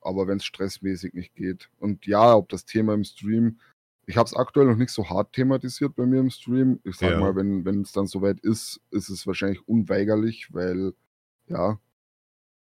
[0.00, 1.70] Aber wenn es stressmäßig nicht geht.
[1.78, 3.58] Und ja, ob das Thema im Stream,
[4.06, 6.78] ich habe es aktuell noch nicht so hart thematisiert bei mir im Stream.
[6.84, 7.18] Ich sag Ja.
[7.20, 10.92] mal, wenn wenn es dann soweit ist, ist es wahrscheinlich unweigerlich, weil
[11.46, 11.78] ja,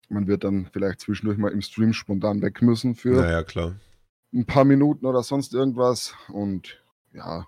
[0.09, 3.75] man wird dann vielleicht zwischendurch mal im Stream spontan weg müssen für Naja, klar.
[4.31, 6.13] ein paar Minuten oder sonst irgendwas.
[6.27, 6.83] Und
[7.13, 7.47] ja,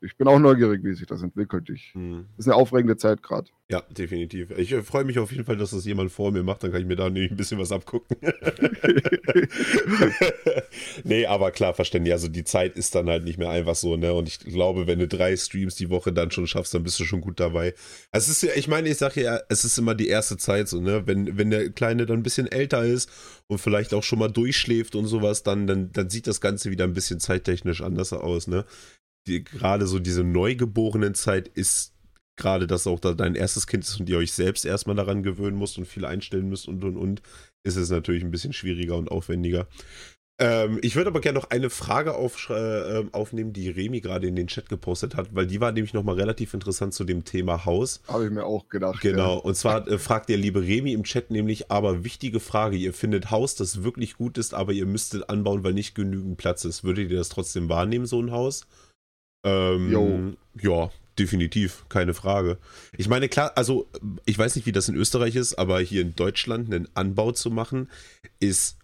[0.00, 1.68] ich bin auch neugierig, wie sich das entwickelt.
[1.70, 2.26] Ich, Hm.
[2.36, 3.50] ist eine aufregende Zeit gerade.
[3.68, 4.52] Ja, definitiv.
[4.56, 6.82] Ich äh, freue mich auf jeden Fall, dass das jemand vor mir macht, dann kann
[6.82, 8.16] ich mir da nämlich ein bisschen was abgucken.
[11.02, 12.12] nee, aber klar, verständlich.
[12.12, 14.14] Also die Zeit ist dann halt nicht mehr einfach so, ne?
[14.14, 17.04] Und ich glaube, wenn du drei Streams die Woche dann schon schaffst, dann bist du
[17.04, 17.74] schon gut dabei.
[18.12, 20.68] Also es ist ja, ich meine, ich sage ja, es ist immer die erste Zeit
[20.68, 21.04] so, ne?
[21.08, 23.10] Wenn, wenn der Kleine dann ein bisschen älter ist
[23.48, 26.84] und vielleicht auch schon mal durchschläft und sowas, dann, dann, dann sieht das Ganze wieder
[26.84, 28.64] ein bisschen zeittechnisch anders aus, ne?
[29.26, 31.95] Die, gerade so diese Neugeborenen-Zeit ist
[32.36, 35.56] gerade, dass auch da dein erstes Kind ist und ihr euch selbst erstmal daran gewöhnen
[35.56, 37.22] musst und viel einstellen müsst und und und,
[37.64, 39.66] ist es natürlich ein bisschen schwieriger und aufwendiger.
[40.38, 44.36] Ähm, ich würde aber gerne noch eine Frage auf, äh, aufnehmen, die Remi gerade in
[44.36, 48.02] den Chat gepostet hat, weil die war nämlich nochmal relativ interessant zu dem Thema Haus.
[48.06, 49.00] Habe ich mir auch gedacht.
[49.00, 52.92] Genau, und zwar äh, fragt der liebe Remi im Chat nämlich, aber wichtige Frage, ihr
[52.92, 56.84] findet Haus, das wirklich gut ist, aber ihr müsstet anbauen, weil nicht genügend Platz ist.
[56.84, 58.66] Würdet ihr das trotzdem wahrnehmen, so ein Haus?
[59.42, 60.32] Ähm, Jo.
[60.60, 62.58] Ja, definitiv, keine Frage.
[62.96, 63.88] Ich meine, klar, also
[64.24, 67.50] ich weiß nicht, wie das in Österreich ist, aber hier in Deutschland einen Anbau zu
[67.50, 67.90] machen,
[68.40, 68.78] ist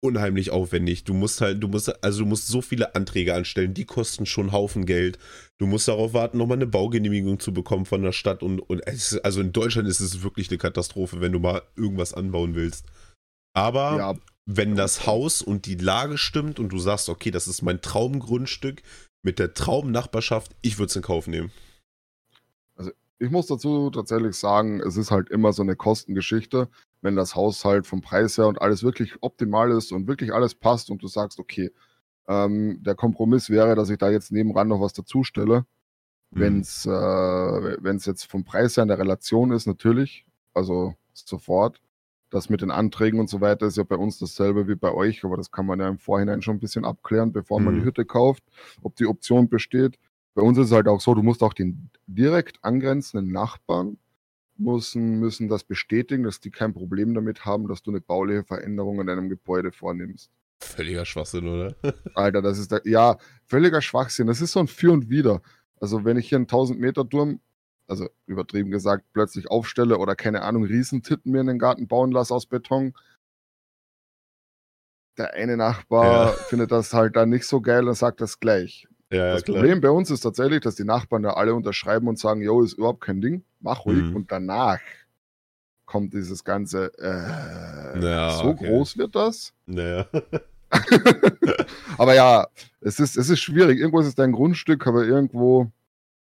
[0.00, 1.04] unheimlich aufwendig.
[1.04, 4.52] Du musst halt, du musst, also du musst so viele Anträge anstellen, die kosten schon
[4.52, 5.18] Haufen Geld.
[5.58, 9.18] Du musst darauf warten, nochmal eine Baugenehmigung zu bekommen von der Stadt und, und es,
[9.18, 12.86] also in Deutschland ist es wirklich eine Katastrophe, wenn du mal irgendwas anbauen willst.
[13.54, 14.14] Aber Ja,
[14.46, 18.82] wenn das Haus und die Lage stimmt und du sagst, okay, das ist mein Traumgrundstück
[19.22, 21.52] mit der Traumnachbarschaft, ich würde es in Kauf nehmen.
[23.18, 26.68] Ich muss dazu tatsächlich sagen, es ist halt immer so eine Kostengeschichte,
[27.02, 30.54] wenn das Haus halt vom Preis her und alles wirklich optimal ist und wirklich alles
[30.54, 31.70] passt und du sagst, okay,
[32.28, 35.64] ähm, der Kompromiss wäre, dass ich da jetzt nebenan noch was dazustelle.
[36.30, 36.40] Mhm.
[36.40, 41.80] Wenn es äh, wenn's jetzt vom Preis her in der Relation ist, natürlich, also sofort.
[42.30, 45.24] Das mit den Anträgen und so weiter ist ja bei uns dasselbe wie bei euch,
[45.24, 47.78] aber das kann man ja im Vorhinein schon ein bisschen abklären, bevor man Mhm.
[47.80, 48.44] die Hütte kauft,
[48.82, 49.98] ob die Option besteht.
[50.38, 53.98] Bei uns ist es halt auch so, du musst auch den direkt angrenzenden Nachbarn
[54.56, 59.00] müssen, müssen das bestätigen, dass die kein Problem damit haben, dass du eine bauliche Veränderung
[59.00, 60.30] an deinem Gebäude vornimmst.
[60.62, 61.74] Völliger Schwachsinn, oder?
[62.14, 64.28] Alter, das ist da, ja völliger Schwachsinn.
[64.28, 65.42] Das ist so ein Für und Wider.
[65.80, 67.40] Also wenn ich hier einen 1000 Meter Turm,
[67.88, 72.32] also übertrieben gesagt, plötzlich aufstelle oder keine Ahnung, Riesentitten mir in den Garten bauen lasse
[72.32, 72.94] aus Beton,
[75.16, 76.32] der eine Nachbar Ja.
[76.44, 78.86] findet das halt dann nicht so geil und sagt das gleich.
[79.10, 79.56] Ja, das klar.
[79.56, 82.74] Problem bei uns ist tatsächlich, dass die Nachbarn da alle unterschreiben und sagen, jo, ist
[82.74, 84.04] überhaupt kein Ding, mach ruhig.
[84.04, 84.16] Mhm.
[84.16, 84.80] Und danach
[85.86, 88.66] kommt dieses ganze, äh, Ja, so okay.
[88.66, 89.54] groß wird das?
[89.66, 90.06] Naja.
[91.98, 92.46] aber ja,
[92.82, 93.78] es ist, es ist schwierig.
[93.78, 95.70] Irgendwo ist es dein Grundstück, aber irgendwo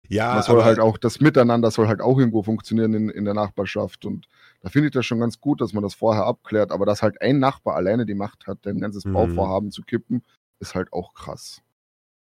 [0.07, 3.33] Ja, das soll halt auch, das Miteinander soll halt auch irgendwo funktionieren in, in der
[3.33, 4.05] Nachbarschaft.
[4.05, 4.27] Und
[4.61, 6.71] da finde ich das schon ganz gut, dass man das vorher abklärt.
[6.71, 9.13] Aber dass halt ein Nachbar alleine die Macht hat, dein ganzes Mhm.
[9.13, 10.21] Bauvorhaben zu kippen,
[10.59, 11.63] ist halt auch krass.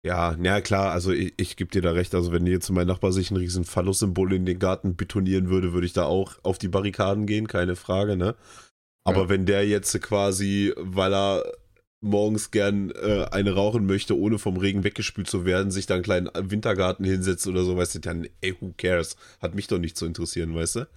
[0.05, 2.15] Ja, na klar, also ich, ich gebe dir da recht.
[2.15, 5.87] Also wenn jetzt mein Nachbar sich ein riesen Phallus-Symbol in den Garten betonieren würde, würde
[5.87, 8.35] ich da auch auf die Barrikaden gehen, keine Frage, ne?
[9.05, 9.29] Aber Ja.
[9.29, 11.45] wenn der jetzt quasi, weil er
[12.01, 16.03] morgens gern äh, eine rauchen möchte, ohne vom Regen weggespült zu werden, sich da einen
[16.03, 19.17] kleinen Wintergarten hinsetzt oder so, weißt du, dann, ey, who cares?
[19.41, 20.89] Hat mich doch nicht zu interessieren, weißt du?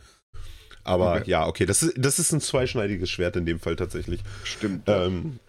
[0.84, 1.30] Aber Okay.
[1.30, 4.22] ja, okay, das ist, das ist ein zweischneidiges Schwert in dem Fall tatsächlich.
[4.44, 4.84] Stimmt.
[4.88, 5.40] Ähm,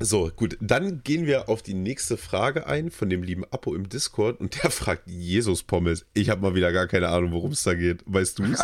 [0.00, 3.88] so, gut, dann gehen wir auf die nächste Frage ein von dem lieben Apo im
[3.88, 6.06] Discord und der fragt Jesus Pommes.
[6.14, 8.02] Ich habe mal wieder gar keine Ahnung, worum es da geht.
[8.06, 8.62] Weißt du es?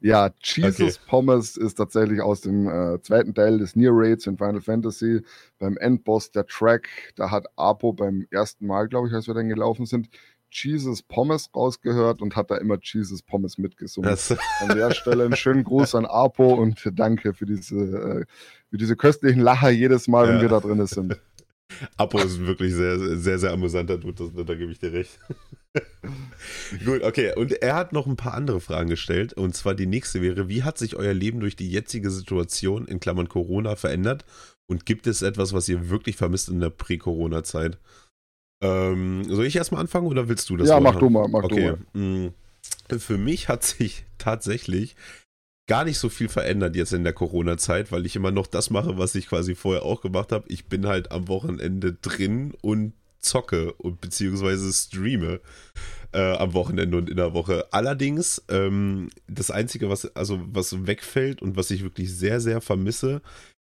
[0.00, 1.06] Ja, Jesus Okay.
[1.08, 5.22] Pommes ist tatsächlich aus dem äh, zweiten Teil des Near Raids in Final Fantasy.
[5.58, 9.48] Beim Endboss der Track, da hat Apo beim ersten Mal, glaube ich, als wir dann
[9.48, 10.08] gelaufen sind,
[10.50, 14.10] Jesus Pommes rausgehört und hat da immer Jesus Pommes mitgesungen.
[14.10, 14.30] Das,
[14.60, 18.24] An der Stelle einen schönen Gruß an Apo und danke für diese, äh,
[18.70, 20.42] für diese köstlichen Lacher jedes Mal, wenn Ja.
[20.42, 21.18] wir da drin sind.
[21.98, 25.18] Apo ist wirklich sehr, sehr, sehr amusanter Dude, das, da gebe ich dir recht.
[26.84, 27.34] Gut, okay.
[27.36, 29.34] Und er hat noch ein paar andere Fragen gestellt.
[29.34, 33.00] Und zwar die nächste wäre, wie hat sich euer Leben durch die jetzige Situation, in
[33.00, 34.24] Klammern Corona, verändert?
[34.66, 37.78] Und gibt es etwas, was ihr wirklich vermisst in der Prä-Corona-Zeit?
[38.62, 41.76] Ähm, soll ich erstmal anfangen oder willst du das ja, mach du mal, mach okay.
[41.92, 42.32] du mal.
[42.88, 44.96] mh, Für mich hat sich tatsächlich
[45.68, 48.98] gar nicht so viel verändert jetzt in der Corona-Zeit, weil ich immer noch das mache,
[48.98, 50.46] was ich quasi vorher auch gemacht habe.
[50.48, 55.40] Ich bin halt am Wochenende drin und zocke und beziehungsweise streame
[56.12, 57.66] äh, am Wochenende und in der Woche.
[57.70, 63.20] Allerdings, ähm, das Einzige, was, also, was wegfällt und was ich wirklich sehr, sehr vermisse,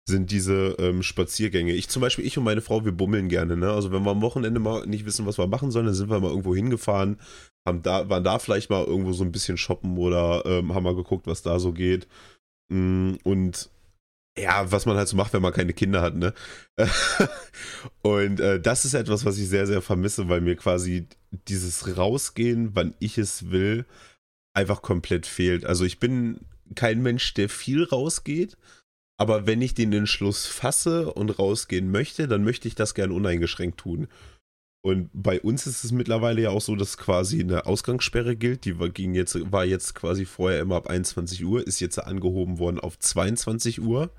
[0.07, 1.73] sind diese ähm, Spaziergänge.
[1.73, 3.55] Ich zum Beispiel, ich und meine Frau, wir bummeln gerne.
[3.55, 3.71] Ne?
[3.71, 6.19] Also wenn wir am Wochenende mal nicht wissen, was wir machen sollen, dann sind wir
[6.19, 7.19] mal irgendwo hingefahren,
[7.65, 10.95] haben da, waren da vielleicht mal irgendwo so ein bisschen shoppen oder ähm, haben mal
[10.95, 12.07] geguckt, was da so geht.
[12.69, 13.69] Mm, und
[14.37, 16.33] ja, was man halt so macht, wenn man keine Kinder hat, ne?
[18.01, 21.07] und äh, das ist etwas, was ich sehr, sehr vermisse, weil mir quasi
[21.47, 23.85] dieses Rausgehen, wann ich es will,
[24.53, 25.65] einfach komplett fehlt.
[25.65, 26.39] Also ich bin
[26.75, 28.57] kein Mensch, der viel rausgeht,
[29.21, 33.79] aber wenn ich den Entschluss fasse und rausgehen möchte, dann möchte ich das gern uneingeschränkt
[33.79, 34.07] tun.
[34.83, 38.65] Und bei uns ist es mittlerweile ja auch so, dass quasi eine Ausgangssperre gilt.
[38.65, 42.57] Die war, ging jetzt, war jetzt quasi vorher immer ab 21 Uhr, ist jetzt angehoben
[42.57, 44.09] worden auf 22 Uhr.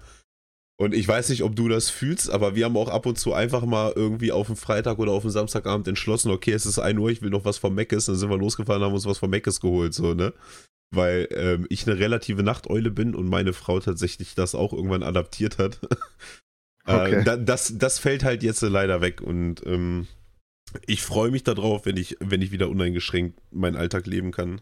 [0.77, 3.35] Und ich weiß nicht, ob du das fühlst, aber wir haben auch ab und zu
[3.35, 6.97] einfach mal irgendwie auf dem Freitag oder auf dem Samstagabend entschlossen, okay, es ist 1
[6.97, 8.05] Uhr, ich will noch was vom Meckes.
[8.05, 10.33] Dann sind wir losgefahren haben uns was vom Meckes geholt, so, ne?
[10.95, 15.59] Weil ähm, ich eine relative Nachteule bin und meine Frau tatsächlich das auch irgendwann adaptiert
[15.59, 15.81] hat.
[16.85, 17.23] Okay.
[17.25, 20.09] äh, das, das fällt halt jetzt leider weg und ähm,
[20.87, 24.61] ich freue mich darauf, wenn ich, wenn ich wieder uneingeschränkt meinen Alltag leben kann.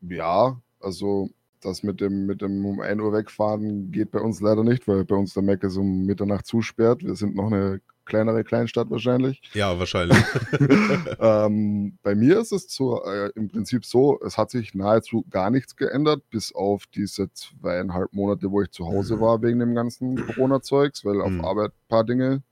[0.00, 4.64] Ja, also das mit dem, mit dem um 1 Uhr wegfahren geht bei uns leider
[4.64, 7.02] nicht, weil bei uns der Mac ist um Mitternacht zusperrt.
[7.02, 9.40] Wir sind noch eine kleinere Kleinstadt wahrscheinlich.
[9.54, 10.18] Ja, wahrscheinlich.
[11.20, 15.50] ähm, bei mir ist es so, äh, im Prinzip so, es hat sich nahezu gar
[15.50, 19.20] nichts geändert, bis auf diese zweieinhalb Monate, wo ich zu Hause mhm.
[19.20, 21.44] war wegen dem ganzen Corona-Zeugs, weil auf mhm.
[21.44, 22.42] Arbeit ein paar Dinge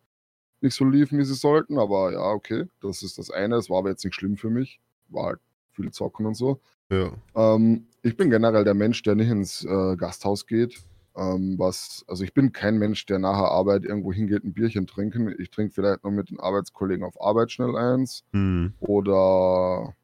[0.61, 1.79] nicht so liefen, wie sie sollten.
[1.79, 3.57] Aber ja, okay, das ist das eine.
[3.57, 4.81] Es war aber jetzt nicht schlimm für mich.
[5.09, 5.41] War halt
[5.73, 6.61] viel zocken und so.
[6.91, 7.13] Ja.
[7.35, 10.81] Ähm, ich bin generell der Mensch, der nicht ins äh, Gasthaus geht.
[11.17, 15.35] Ähm, was, also ich bin kein Mensch, der nachher Arbeit irgendwo hingeht, ein Bierchen trinken.
[15.39, 18.25] Ich trinke vielleicht noch mit den Arbeitskollegen auf Arbeit schnell eins.
[18.33, 18.75] Mhm.
[18.81, 19.95] Oder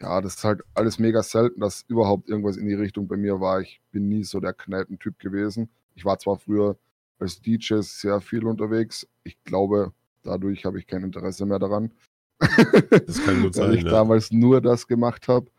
[0.00, 3.40] ja, das ist halt alles mega selten, dass überhaupt irgendwas in die Richtung bei mir
[3.40, 3.60] war.
[3.60, 5.70] Ich bin nie so der Kneipentyp gewesen.
[5.94, 6.76] Ich war zwar früher
[7.18, 9.06] als DJ sehr viel unterwegs.
[9.24, 9.92] Ich glaube,
[10.22, 11.90] Dadurch habe ich kein Interesse mehr daran.
[12.38, 13.68] Das kann gut sein.
[13.68, 13.90] Weil ich ja.
[13.90, 15.50] damals nur das gemacht habe.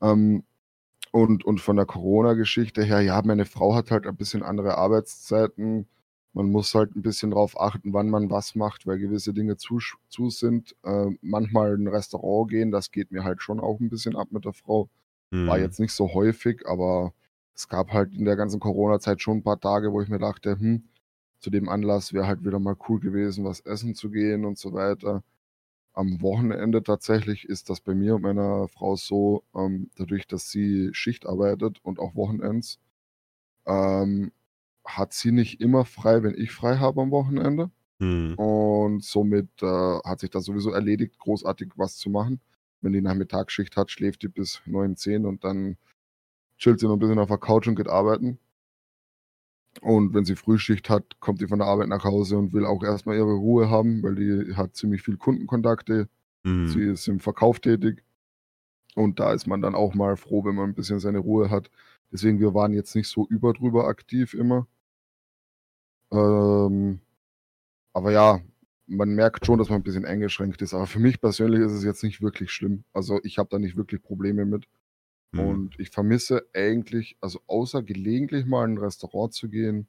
[0.00, 0.44] Ähm,
[1.12, 5.86] und, und von der Corona-Geschichte her, ja, meine Frau hat halt ein bisschen andere Arbeitszeiten.
[6.32, 9.78] Man muss halt ein bisschen darauf achten, wann man was macht, weil gewisse Dinge zu,
[10.08, 10.74] zu sind.
[10.82, 14.46] Äh, manchmal ein Restaurant gehen, das geht mir halt schon auch ein bisschen ab mit
[14.46, 14.88] der Frau.
[15.30, 15.46] Mhm.
[15.46, 17.12] War jetzt nicht so häufig, aber
[17.54, 20.58] es gab halt in der ganzen Corona-Zeit schon ein paar Tage, wo ich mir dachte,
[20.58, 20.84] hm,
[21.40, 24.72] zu dem Anlass wäre halt wieder mal cool gewesen, was essen zu gehen und so
[24.72, 25.22] weiter.
[25.94, 30.90] Am Wochenende tatsächlich ist das bei mir und meiner Frau so, ähm, dadurch, dass sie
[30.92, 32.78] Schicht arbeitet und auch Wochenends,
[33.66, 34.32] ähm,
[34.84, 37.70] hat sie nicht immer frei, wenn ich frei habe am Wochenende.
[38.00, 38.34] Hm.
[38.36, 39.66] Und somit äh,
[40.04, 42.40] hat sich das sowieso erledigt, großartig was zu machen.
[42.80, 45.76] Wenn die Nachmittagsschicht hat, schläft die bis 9, 10 und dann
[46.58, 48.38] chillt sie noch ein bisschen auf der Couch und geht arbeiten.
[49.80, 52.82] Und wenn sie Frühschicht hat, kommt sie von der Arbeit nach Hause und will auch
[52.82, 56.08] erstmal ihre Ruhe haben, weil die hat ziemlich viel Kundenkontakte.
[56.44, 56.68] Mhm.
[56.68, 58.04] Sie ist im Verkauf tätig.
[58.94, 61.70] Und da ist man dann auch mal froh, wenn man ein bisschen seine Ruhe hat.
[62.12, 64.66] Deswegen, wir waren jetzt nicht so überdrüber aktiv immer.
[66.10, 67.00] Ähm,
[67.94, 68.40] aber ja,
[68.86, 70.74] man merkt schon, dass man ein bisschen eingeschränkt ist.
[70.74, 72.84] Aber für mich persönlich ist es jetzt nicht wirklich schlimm.
[72.92, 74.66] Also ich habe da nicht wirklich Probleme mit.
[75.32, 75.40] Mhm.
[75.40, 79.88] Und ich vermisse eigentlich, also außer gelegentlich mal in ein Restaurant zu gehen,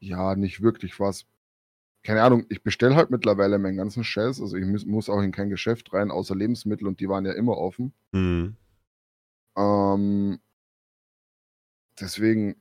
[0.00, 1.26] ja, nicht wirklich was.
[2.02, 4.40] Keine Ahnung, ich bestelle halt mittlerweile meinen ganzen Scheiß.
[4.40, 7.32] Also ich muss, muss auch in kein Geschäft rein, außer Lebensmittel und die waren ja
[7.32, 7.94] immer offen.
[8.12, 8.56] Mhm.
[9.56, 10.40] Ähm,
[12.00, 12.56] deswegen,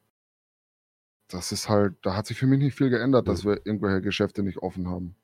[1.28, 4.43] das ist halt, da hat sich für mich nicht viel geändert, dass wir irgendwelche Geschäfte
[4.43, 5.15] nicht offen haben.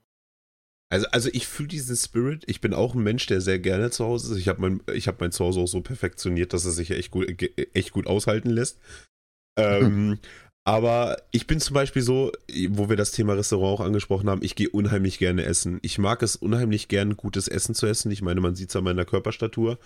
[0.92, 2.44] Also, also ich fühle diesen Spirit.
[2.48, 4.40] Ich bin auch ein Mensch, der sehr gerne zu Hause ist.
[4.40, 7.28] Ich habe mein, hab mein Zuhause auch so perfektioniert, dass es sich echt gut,
[7.74, 8.80] echt gut aushalten lässt.
[9.56, 10.18] Ähm,
[10.66, 12.32] aber ich bin zum Beispiel so,
[12.70, 15.80] wo wir das Thema Restaurant auch angesprochen haben, ich gehe unheimlich gerne essen.
[15.84, 18.12] Ich mag es unheimlich gern, gutes Essen zu essen.
[18.12, 19.78] Ich meine, man sieht es an meiner Körperstatur.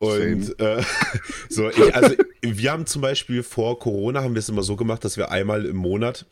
[0.00, 0.82] Und äh,
[1.48, 5.04] so, ich, also wir haben zum Beispiel vor Corona haben wir es immer so gemacht,
[5.04, 6.26] dass wir einmal im Monat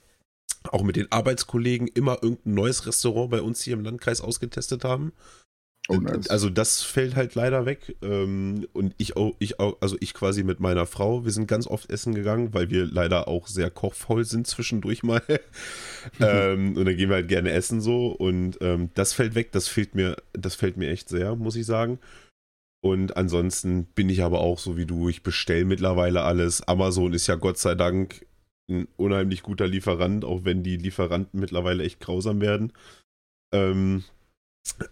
[0.72, 5.12] auch mit den Arbeitskollegen immer irgendein neues Restaurant bei uns hier im Landkreis ausgetestet haben.
[5.88, 6.28] Oh, nice.
[6.28, 7.96] Also das fällt halt leider weg.
[8.02, 11.66] Ähm, und ich auch, ich auch, also ich quasi mit meiner Frau, wir sind ganz
[11.66, 15.22] oft essen gegangen, weil wir leider auch sehr kochvoll sind zwischendurch mal.
[16.20, 18.08] ähm, und dann gehen wir halt gerne essen so.
[18.08, 21.66] Und ähm, das fällt weg, das fehlt mir, das fällt mir echt sehr, muss ich
[21.66, 21.98] sagen.
[22.82, 26.66] Und ansonsten bin ich aber auch so wie du, ich bestelle mittlerweile alles.
[26.66, 28.24] Amazon ist ja Gott sei Dank
[28.70, 32.72] ein unheimlich guter Lieferant, auch wenn die Lieferanten mittlerweile echt grausam werden.
[33.52, 34.04] Ähm,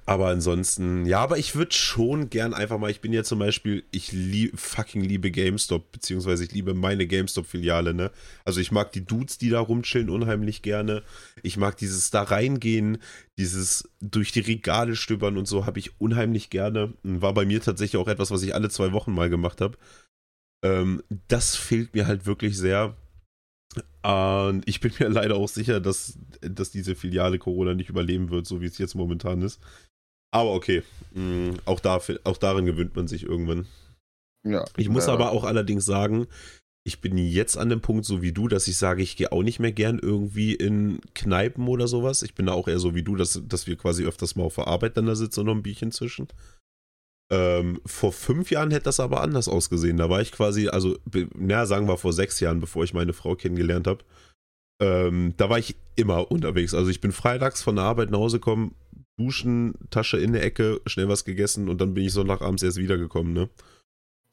[0.06, 3.84] aber ansonsten, ja, aber ich würde schon gern einfach mal, ich bin ja zum Beispiel,
[3.90, 8.10] ich lieb, fucking liebe GameStop, beziehungsweise ich liebe meine GameStop-Filiale, ne?
[8.44, 11.02] Also ich mag die Dudes, die da rumchillen, unheimlich gerne.
[11.42, 12.98] Ich mag dieses da reingehen,
[13.38, 16.94] dieses durch die Regale stöbern und so, habe ich unheimlich gerne.
[17.02, 19.78] War bei mir tatsächlich auch etwas, was ich alle zwei Wochen mal gemacht habe.
[20.64, 22.96] Ähm, das fehlt mir halt wirklich sehr.
[24.08, 28.46] Und ich bin mir leider auch sicher, dass, dass diese Filiale Corona nicht überleben wird,
[28.46, 29.60] so wie es jetzt momentan ist.
[30.30, 30.82] Aber okay,
[31.12, 33.66] mh, auch, da, auch daran gewöhnt man sich irgendwann.
[34.46, 35.12] Ja, ich muss ja.
[35.12, 36.26] aber auch allerdings sagen,
[36.86, 39.42] ich bin jetzt an dem Punkt, so wie du, dass ich sage, ich gehe auch
[39.42, 42.22] nicht mehr gern irgendwie in Kneipen oder sowas.
[42.22, 44.54] Ich bin da auch eher so wie du, dass, dass wir quasi öfters mal auf
[44.54, 46.28] der Arbeit dann da sitzen und noch ein Bierchen zwischen.
[47.30, 49.98] Ähm, vor fünf Jahren hätte das aber anders ausgesehen.
[49.98, 50.96] Da war ich quasi, also,
[51.34, 54.04] naja, sagen wir vor sechs Jahren, bevor ich meine Frau kennengelernt habe.
[54.80, 56.72] Ähm, da war ich immer unterwegs.
[56.72, 58.74] Also ich bin freitags von der Arbeit nach Hause gekommen,
[59.18, 63.32] duschen, Tasche in der Ecke, schnell was gegessen und dann bin ich Sonntagabends erst wiedergekommen,
[63.32, 63.48] ne?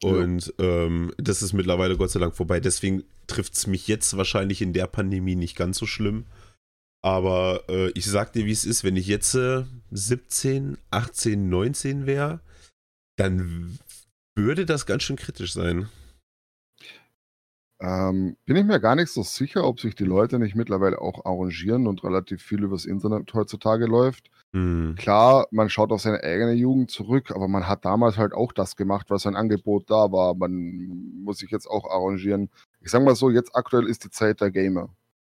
[0.02, 0.84] Und ja.
[0.84, 2.60] ähm, das ist mittlerweile Gott sei Dank vorbei.
[2.60, 6.26] Deswegen trifft es mich jetzt wahrscheinlich in der Pandemie nicht ganz so schlimm.
[7.02, 12.06] Aber äh, ich sag dir, wie es ist, wenn ich jetzt äh, 17, 18, 19
[12.06, 12.40] wäre,
[13.16, 13.78] dann
[14.34, 15.88] würde das ganz schön kritisch sein.
[17.78, 21.26] Ähm, bin ich mir gar nicht so sicher, ob sich die Leute nicht mittlerweile auch
[21.26, 24.30] arrangieren und relativ viel übers Internet heutzutage läuft.
[24.52, 24.94] Mhm.
[24.96, 28.76] Klar, man schaut auf seine eigene Jugend zurück, aber man hat damals halt auch das
[28.76, 30.34] gemacht, was ein Angebot da war.
[30.34, 32.48] Man muss sich jetzt auch arrangieren.
[32.80, 34.88] Ich sag mal so, jetzt aktuell ist die Zeit der Gamer.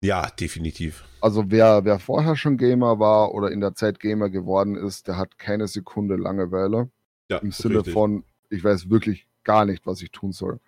[0.02, 1.04] Ja, definitiv.
[1.20, 5.18] Also wer, wer vorher schon Gamer war oder in der Zeit Gamer geworden ist, der
[5.18, 6.88] hat keine Sekunde Langeweile.
[7.30, 7.94] Ja, Im Sinne richtig.
[7.94, 10.58] von, ich weiß wirklich gar nicht, was ich tun soll.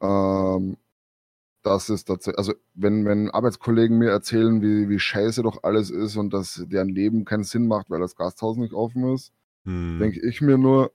[0.00, 0.76] Ähm,
[1.62, 6.16] das ist tatsächlich, also wenn, wenn Arbeitskollegen mir erzählen, wie, wie scheiße doch alles ist
[6.16, 9.32] und dass deren Leben keinen Sinn macht, weil das Gasthaus nicht offen ist,
[9.64, 9.98] hm.
[10.00, 10.92] denke ich mir nur,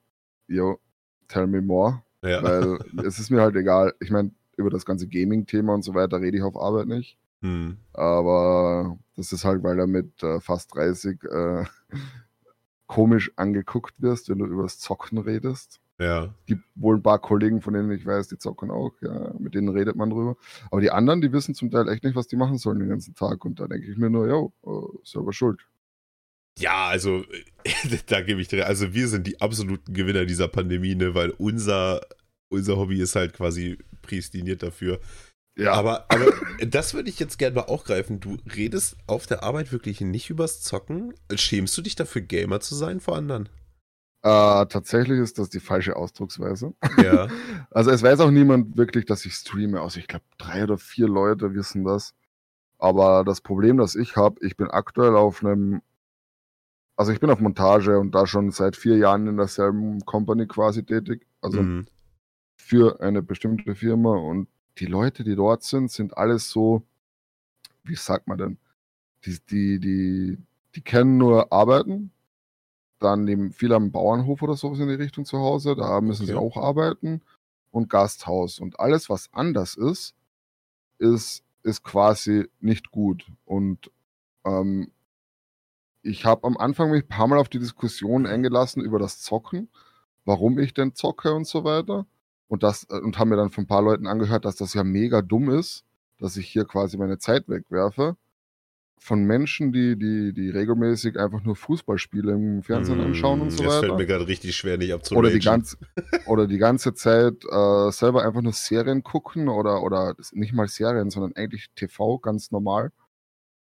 [0.47, 0.79] yo,
[1.27, 2.01] tell me more.
[2.23, 2.41] Ja.
[2.41, 3.93] Weil es ist mir halt egal.
[3.99, 7.17] Ich meine, über das ganze Gaming-Thema und so weiter rede ich auf Arbeit nicht.
[7.41, 7.77] Hm.
[7.93, 11.65] Aber das ist halt, weil er mit äh, fast 30 äh,
[12.87, 15.79] komisch angeguckt wirst, wenn du über das Zocken redest.
[15.99, 16.25] Ja.
[16.25, 19.55] Es gibt wohl ein paar Kollegen, von denen ich weiß, die zocken auch, ja, mit
[19.55, 20.37] denen redet man drüber.
[20.69, 23.15] Aber die anderen, die wissen zum Teil echt nicht, was die machen sollen den ganzen
[23.15, 23.43] Tag.
[23.45, 25.67] Und da denke ich mir nur, jo, uh, selber schuld.
[26.59, 27.23] Ja, also
[28.07, 32.01] da gebe ich dir, also wir sind die absoluten Gewinner dieser Pandemie, ne, weil unser,
[32.49, 34.99] unser Hobby ist halt quasi prädestiniert dafür,
[35.57, 35.73] ja.
[35.73, 36.25] Aber, aber
[36.65, 38.19] das würde ich jetzt gerne mal aufgreifen.
[38.19, 41.13] Du redest auf der Arbeit wirklich nicht übers Zocken.
[41.33, 43.49] Schämst du dich dafür, Gamer zu sein vor anderen?
[44.23, 46.73] Äh, tatsächlich ist das die falsche Ausdrucksweise.
[46.97, 47.27] Ja.
[47.69, 49.81] Also es weiß auch niemand wirklich, dass ich streame.
[49.81, 52.15] Also ich glaube, drei oder vier Leute wissen das.
[52.79, 55.81] Aber das Problem, das ich habe, ich bin aktuell auf einem,
[56.95, 60.83] also ich bin auf Montage und da schon seit vier Jahren in derselben Company quasi
[60.83, 61.27] tätig.
[61.41, 61.87] Also mhm.
[62.55, 64.47] für eine bestimmte Firma und
[64.79, 66.83] die Leute, die dort sind, sind alles so,
[67.83, 68.57] wie sagt man denn?
[69.25, 70.37] Die, die, die,
[70.75, 72.11] die kennen nur Arbeiten.
[72.99, 75.75] Dann nehmen viele am Bauernhof oder sowas in die Richtung zu Hause.
[75.75, 76.31] Da müssen okay.
[76.31, 77.21] sie auch arbeiten.
[77.71, 78.59] Und Gasthaus.
[78.59, 80.15] Und alles, was anders ist,
[80.97, 83.25] ist, ist quasi nicht gut.
[83.45, 83.91] Und
[84.45, 84.91] ähm,
[86.01, 89.69] ich habe am Anfang mich ein paar Mal auf die Diskussion eingelassen über das Zocken,
[90.25, 92.05] warum ich denn zocke und so weiter
[92.47, 94.83] und das äh, und haben mir dann von ein paar Leuten angehört, dass das ja
[94.83, 95.83] mega dumm ist,
[96.19, 98.17] dass ich hier quasi meine Zeit wegwerfe.
[98.99, 103.69] Von Menschen, die, die, die regelmäßig einfach nur Fußballspiele im Fernsehen anschauen und so weiter.
[103.69, 105.23] Das fällt mir gerade richtig schwer, nicht abzuragen.
[105.23, 105.77] Oder die, ganz,
[106.25, 111.11] oder die ganze Zeit äh, selber einfach nur Serien gucken oder, oder nicht mal Serien,
[111.11, 112.91] sondern eigentlich TV, ganz normal.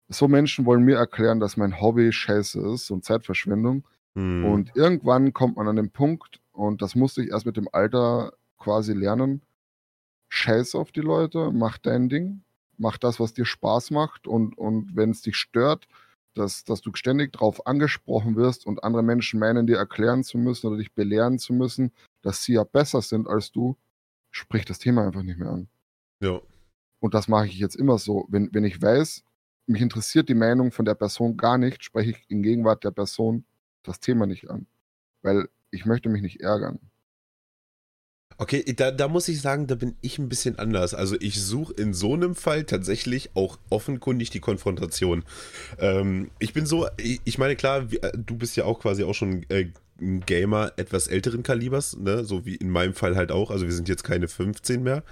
[0.09, 3.83] So Menschen wollen mir erklären, dass mein Hobby scheiße ist und Zeitverschwendung.
[4.15, 4.45] Hm.
[4.45, 8.33] Und irgendwann kommt man an den Punkt, und das musste ich erst mit dem Alter
[8.59, 9.43] quasi lernen,
[10.29, 12.43] scheiß auf die Leute, mach dein Ding,
[12.79, 15.87] mach das, was dir Spaß macht und, und wenn es dich stört,
[16.35, 20.67] dass, dass du ständig darauf angesprochen wirst und andere Menschen meinen, dir erklären zu müssen
[20.67, 21.93] oder dich belehren zu müssen,
[22.23, 23.77] dass sie ja besser sind als du,
[24.31, 25.69] sprich das Thema einfach nicht mehr an.
[26.21, 26.41] Ja.
[27.01, 28.27] Und das mache ich jetzt immer so.
[28.29, 29.25] Wenn, wenn ich weiß,
[29.67, 33.45] mich interessiert die Meinung von der Person gar nicht, spreche ich in Gegenwart der Person
[33.83, 34.67] das Thema nicht an.
[35.23, 36.79] Weil ich möchte mich nicht ärgern.
[38.39, 40.93] Okay, da, da muss ich sagen, da bin ich ein bisschen anders.
[40.93, 45.25] Also ich suche in so einem Fall tatsächlich auch offenkundig die Konfrontation.
[45.79, 49.45] Ähm, ich bin so, ich meine klar, äh, du bist ja auch quasi auch schon
[49.49, 49.71] äh,
[50.01, 52.25] ein Gamer etwas älteren Kalibers, ne?
[52.25, 53.51] So wie in meinem Fall halt auch.
[53.51, 55.03] Also wir sind jetzt keine 15 mehr.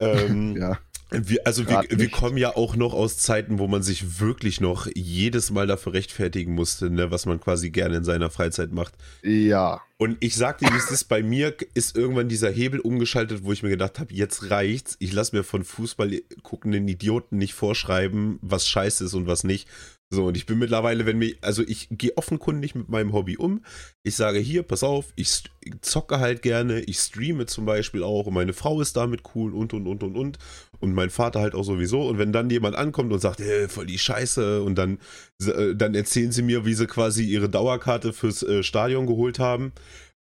[0.00, 0.78] Ähm, ja.
[1.12, 4.88] Wir, also wir, wir, kommen ja auch noch aus Zeiten, wo man sich wirklich noch
[4.94, 8.94] jedes Mal dafür rechtfertigen musste, ne, was man quasi gerne in seiner Freizeit macht.
[9.22, 9.80] Ja.
[9.98, 13.62] Und ich sagte, wie es ist, bei mir ist irgendwann dieser Hebel umgeschaltet, wo ich
[13.62, 14.96] mir gedacht habe, jetzt reicht's.
[14.98, 19.68] Ich lasse mir von Fußball guckenden Idioten nicht vorschreiben, was scheiße ist und was nicht,
[20.14, 23.64] so, und ich bin mittlerweile, wenn mir, also ich gehe offenkundig mit meinem Hobby um.
[24.02, 25.44] Ich sage hier, pass auf, ich
[25.80, 29.72] zocke halt gerne, ich streame zum Beispiel auch und meine Frau ist damit cool und
[29.72, 30.38] und und und und.
[30.80, 32.06] Und mein Vater halt auch sowieso.
[32.06, 34.98] Und wenn dann jemand ankommt und sagt, hey, voll die Scheiße, und dann,
[35.42, 39.72] äh, dann erzählen sie mir, wie sie quasi ihre Dauerkarte fürs äh, Stadion geholt haben.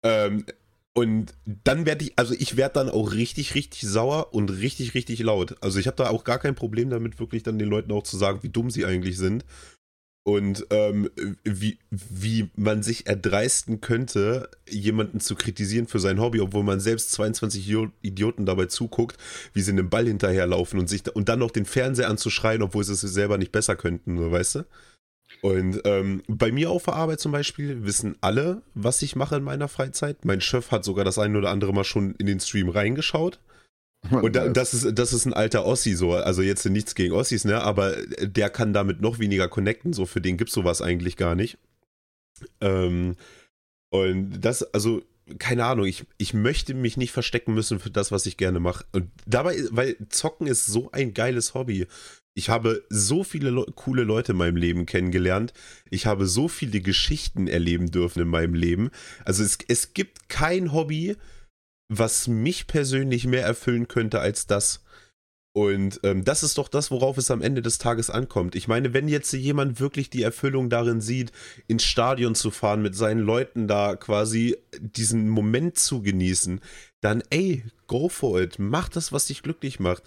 [0.05, 0.45] Ähm,
[0.95, 5.19] und dann werde ich, also ich werde dann auch richtig, richtig sauer und richtig, richtig
[5.21, 5.57] laut.
[5.63, 8.17] Also ich habe da auch gar kein Problem damit, wirklich dann den Leuten auch zu
[8.17, 9.45] sagen, wie dumm sie eigentlich sind
[10.23, 11.11] und ähm,
[11.45, 17.13] wie, wie man sich erdreisten könnte, jemanden zu kritisieren für sein Hobby, obwohl man selbst
[17.13, 19.17] 22 Idioten dabei zuguckt,
[19.55, 22.93] wie sie einem Ball hinterherlaufen und sich und dann noch den Fernseher anzuschreien, obwohl sie
[22.93, 24.65] es selber nicht besser könnten, weißt du?
[25.43, 29.43] Und ähm, bei mir auf der Arbeit zum Beispiel wissen alle, was ich mache in
[29.43, 30.25] meiner Freizeit.
[30.25, 33.39] Mein Chef hat sogar das ein oder andere Mal schon in den Stream reingeschaut.
[34.11, 37.45] Und da, das, ist, das ist ein alter Ossi so, also jetzt nichts gegen Ossis,
[37.45, 41.17] ne, aber der kann damit noch weniger connecten, so für den gibt es sowas eigentlich
[41.17, 41.59] gar nicht.
[42.61, 43.17] Ähm,
[43.91, 45.03] und das, also,
[45.39, 48.85] keine Ahnung, ich, ich möchte mich nicht verstecken müssen für das, was ich gerne mache.
[48.93, 51.87] Und dabei, weil Zocken ist so ein geiles Hobby.
[52.35, 55.53] Ich habe so viele Le coole Leute in meinem Leben kennengelernt.
[55.91, 58.91] Ich habe so viele Geschichten erleben dürfen in meinem Leben.
[59.25, 61.17] Also es, es gibt kein Hobby,
[61.91, 64.83] was mich persönlich mehr erfüllen könnte als das.
[65.53, 68.55] Und ähm, das ist doch das, worauf es am Ende des Tages ankommt.
[68.55, 71.33] Ich meine, wenn jetzt jemand wirklich die Erfüllung darin sieht,
[71.67, 76.61] ins Stadion zu fahren, mit seinen Leuten da quasi diesen Moment zu genießen,
[77.01, 78.61] dann ey, go for it.
[78.61, 80.05] Mach das, was dich glücklich macht.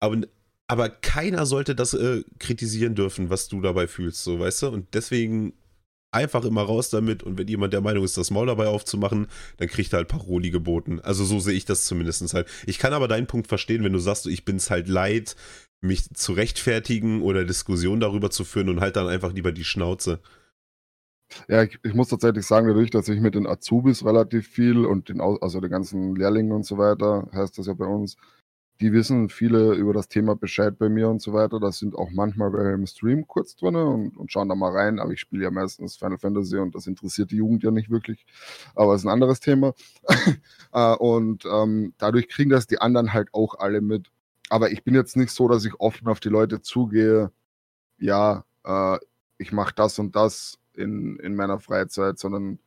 [0.00, 0.22] Aber,
[0.66, 4.68] aber keiner sollte das äh, kritisieren dürfen, was du dabei fühlst, so weißt du?
[4.70, 5.52] Und deswegen
[6.12, 9.68] einfach immer raus damit und wenn jemand der Meinung ist, das Maul dabei aufzumachen, dann
[9.68, 11.00] kriegt er halt Paroli geboten.
[11.00, 12.48] Also so sehe ich das zumindest halt.
[12.66, 15.36] Ich kann aber deinen Punkt verstehen, wenn du sagst, ich bin es halt leid,
[15.80, 20.20] mich zu rechtfertigen oder Diskussionen darüber zu führen und halt dann einfach lieber die Schnauze.
[21.48, 25.08] Ja, ich, ich muss tatsächlich sagen, dadurch, dass ich mit den Azubis relativ viel und
[25.08, 28.16] den, also den ganzen Lehrlingen und so weiter, heißt das ja bei uns,
[28.80, 31.60] die wissen viele über das Thema Bescheid bei mir und so weiter.
[31.60, 34.98] Da sind auch manchmal welche im Stream kurz drin und, und schauen da mal rein.
[34.98, 38.24] Aber ich spiele ja meistens Final Fantasy und das interessiert die Jugend ja nicht wirklich.
[38.74, 39.74] Aber es ist ein anderes Thema.
[40.72, 44.08] Äh, und ähm, dadurch kriegen das die anderen halt auch alle mit.
[44.50, 47.32] Aber ich bin jetzt nicht so, dass ich offen auf die Leute zugehe.
[47.98, 48.98] Ja, äh,
[49.38, 52.60] ich mache das und das in, in meiner Freizeit, sondern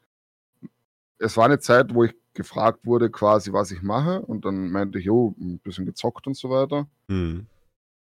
[1.24, 4.22] es war eine Zeit, wo ich gefragt wurde, quasi, was ich mache.
[4.22, 6.88] Und dann meinte ich, jo, ein bisschen gezockt und so weiter.
[7.08, 7.48] Mhm.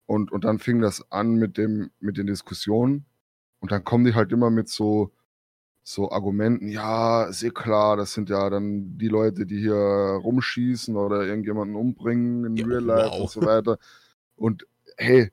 [0.06, 3.06] Und, und dann fing das an mit, dem, mit den Diskussionen.
[3.60, 5.12] Und dann kommen die halt immer mit so,
[5.82, 10.96] so Argumenten, ja, ist eh klar, das sind ja dann die Leute, die hier rumschießen
[10.96, 13.22] oder irgendjemanden umbringen in ja, Real Life wow.
[13.22, 13.80] und so weiter.
[14.36, 15.32] Und hey,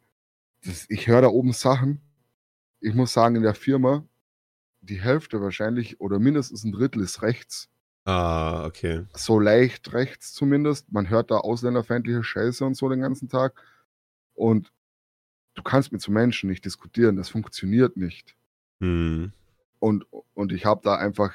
[0.64, 2.00] das, ich höre da oben Sachen.
[2.80, 4.04] Ich muss sagen, in der Firma,
[4.82, 7.70] die Hälfte wahrscheinlich oder mindestens ein Drittel ist rechts.
[8.04, 9.04] Ah, okay.
[9.14, 10.92] So leicht rechts zumindest.
[10.92, 13.54] Man hört da ausländerfeindliche Scheiße und so den ganzen Tag.
[14.34, 14.72] Und
[15.54, 17.16] du kannst mit so Menschen nicht diskutieren.
[17.16, 18.34] Das funktioniert nicht.
[18.80, 19.32] Hm.
[19.78, 21.32] Und, und ich habe da einfach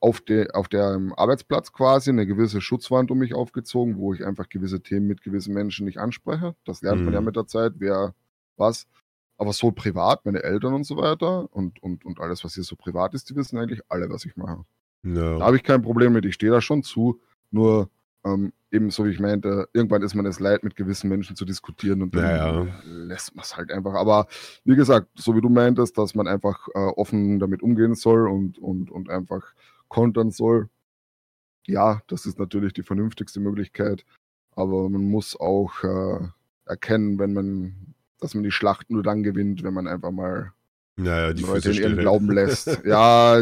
[0.00, 4.48] auf, de, auf dem Arbeitsplatz quasi eine gewisse Schutzwand um mich aufgezogen, wo ich einfach
[4.48, 6.56] gewisse Themen mit gewissen Menschen nicht anspreche.
[6.64, 7.04] Das lernt hm.
[7.04, 7.26] man ja hm.
[7.26, 8.14] mit der Zeit, wer
[8.56, 8.86] was.
[9.40, 12.76] Aber so privat, meine Eltern und so weiter und, und, und alles, was hier so
[12.76, 14.66] privat ist, die wissen eigentlich alle, was ich mache.
[15.02, 15.38] No.
[15.38, 16.26] Da habe ich kein Problem mit.
[16.26, 17.22] Ich stehe da schon zu.
[17.50, 17.88] Nur
[18.22, 21.46] ähm, eben so wie ich meinte, irgendwann ist man es leid, mit gewissen Menschen zu
[21.46, 23.94] diskutieren und dann ja, lässt man es halt einfach.
[23.94, 24.26] Aber
[24.64, 28.58] wie gesagt, so wie du meintest, dass man einfach äh, offen damit umgehen soll und,
[28.58, 29.54] und, und einfach
[29.88, 30.68] kontern soll.
[31.66, 34.04] Ja, das ist natürlich die vernünftigste Möglichkeit.
[34.54, 36.28] Aber man muss auch äh,
[36.66, 40.52] erkennen, wenn man, dass man die Schlacht nur dann gewinnt, wenn man einfach mal
[40.96, 42.66] naja, die Leute in ihren Glauben lässt.
[42.84, 43.40] ja,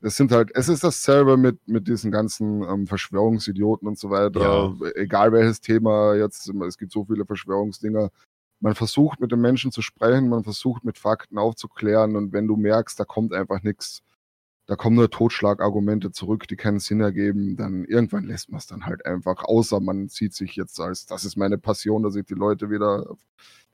[0.00, 4.40] es sind halt, es ist dasselbe mit, mit diesen ganzen ähm, Verschwörungsidioten und so weiter.
[4.40, 4.90] Ja.
[4.94, 8.10] Egal welches Thema jetzt, es gibt so viele Verschwörungsdinger.
[8.60, 12.56] Man versucht mit den Menschen zu sprechen, man versucht mit Fakten aufzuklären und wenn du
[12.56, 14.02] merkst, da kommt einfach nichts,
[14.72, 18.86] da kommen nur Totschlagargumente zurück, die keinen Sinn ergeben, dann irgendwann lässt man es dann
[18.86, 22.32] halt einfach, außer man zieht sich jetzt als, das ist meine Passion, dass ich die
[22.32, 23.18] Leute wieder auf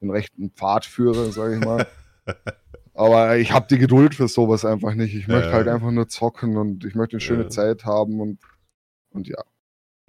[0.00, 1.86] den rechten Pfad führe, sage ich mal.
[2.94, 5.14] Aber ich habe die Geduld für sowas einfach nicht.
[5.14, 7.48] Ich möchte halt einfach nur zocken und ich möchte eine schöne ja.
[7.48, 8.40] Zeit haben und,
[9.10, 9.44] und ja.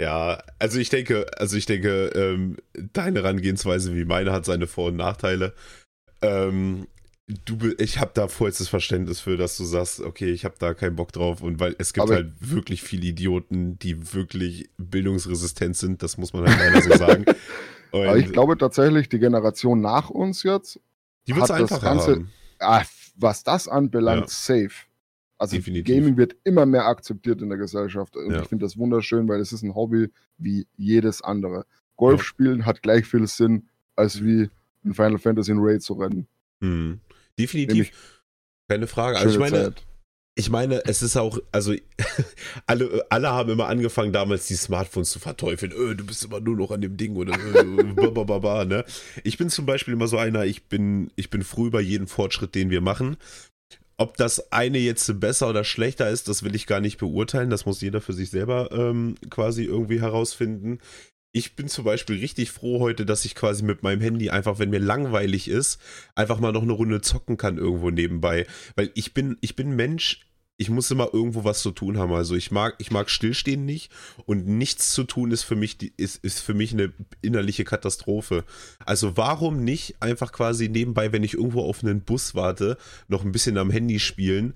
[0.02, 2.58] Ja, also ich denke, also ich denke, ähm,
[2.94, 5.54] deine Herangehensweise wie meine hat seine Vor- und Nachteile.
[6.24, 6.88] Ähm,
[7.46, 10.96] du, ich habe da vollstes Verständnis für, dass du sagst, okay, ich habe da keinen
[10.96, 16.02] Bock drauf und weil es gibt Aber- halt wirklich viele Idioten, die wirklich bildungsresistent sind,
[16.04, 17.26] das muss man halt leider so sagen.
[17.92, 20.80] Und Aber ich glaube tatsächlich, die Generation nach uns jetzt,
[21.28, 22.32] die wird es einfacher Ganze- haben.
[22.60, 22.84] ah,
[23.16, 24.28] was das anbelangt, Ja.
[24.28, 24.72] safe.
[25.38, 25.96] Also Definitiv.
[25.96, 28.16] Gaming wird immer mehr akzeptiert in der Gesellschaft.
[28.18, 28.42] Und Ja.
[28.42, 31.66] ich finde das wunderschön, weil es ist ein Hobby wie jedes andere.
[31.96, 32.26] Golf Ja.
[32.26, 34.50] spielen hat gleich viel Sinn, als wie
[34.84, 36.28] in Final Fantasy in Raid zu rennen.
[36.62, 37.00] Hm.
[37.40, 37.74] Definitiv.
[37.74, 37.92] Nämlich
[38.68, 39.18] Keine Frage.
[39.18, 39.84] Also ich meine, Zeit.
[40.40, 41.74] Ich meine, es ist auch, also
[42.66, 45.74] alle, alle haben immer angefangen, damals die Smartphones zu verteufeln.
[45.74, 47.64] Öh, du bist immer nur noch an dem Ding oder äh,
[47.94, 48.86] babababa, ne?
[49.26, 52.56] Ich bin zum Beispiel immer so einer, ich bin, ich bin froh über jeden Fortschritt,
[52.56, 53.18] den wir machen.
[53.98, 57.50] Ob das eine jetzt besser oder schlechter ist, das will ich gar nicht beurteilen.
[57.50, 60.80] Das muss jeder für sich selber ähm, quasi irgendwie herausfinden.
[61.32, 64.72] Ich bin zum Beispiel richtig froh heute, dass ich quasi mit meinem Handy einfach, wenn
[64.72, 65.80] mir langweilig ist,
[66.16, 68.48] einfach mal noch eine Runde zocken kann irgendwo nebenbei.
[68.76, 70.26] Weil ich bin, ich bin Mensch,
[70.58, 72.14] ich muss immer irgendwo was zu tun haben.
[72.14, 73.92] Also ich mag, ich mag stillstehen nicht
[74.26, 78.44] und nichts zu tun ist für mich, ist, ist für mich eine innerliche Katastrophe.
[78.84, 82.78] Also warum nicht einfach quasi nebenbei, wenn ich irgendwo auf einen Bus warte,
[83.08, 84.56] noch ein bisschen am Handy spielen?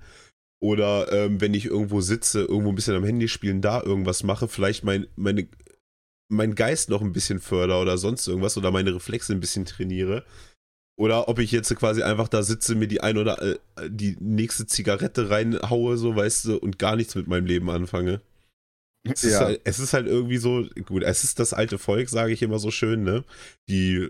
[0.60, 4.48] Oder ähm, wenn ich irgendwo sitze, irgendwo ein bisschen am Handy spielen, da irgendwas mache,
[4.48, 5.46] vielleicht mein, meine,
[6.28, 10.24] mein Geist noch ein bisschen förder oder sonst irgendwas oder meine Reflexe ein bisschen trainiere.
[10.96, 13.58] Oder ob ich jetzt quasi einfach da sitze, mir die ein oder äh,
[13.88, 18.20] die nächste Zigarette reinhaue, so weißt du, und gar nichts mit meinem Leben anfange.
[19.02, 19.40] Es, ist, Ja.
[19.40, 22.58] halt, es ist halt irgendwie so, gut, es ist das alte Volk, sage ich immer
[22.58, 23.24] so schön, ne?
[23.68, 24.08] Die.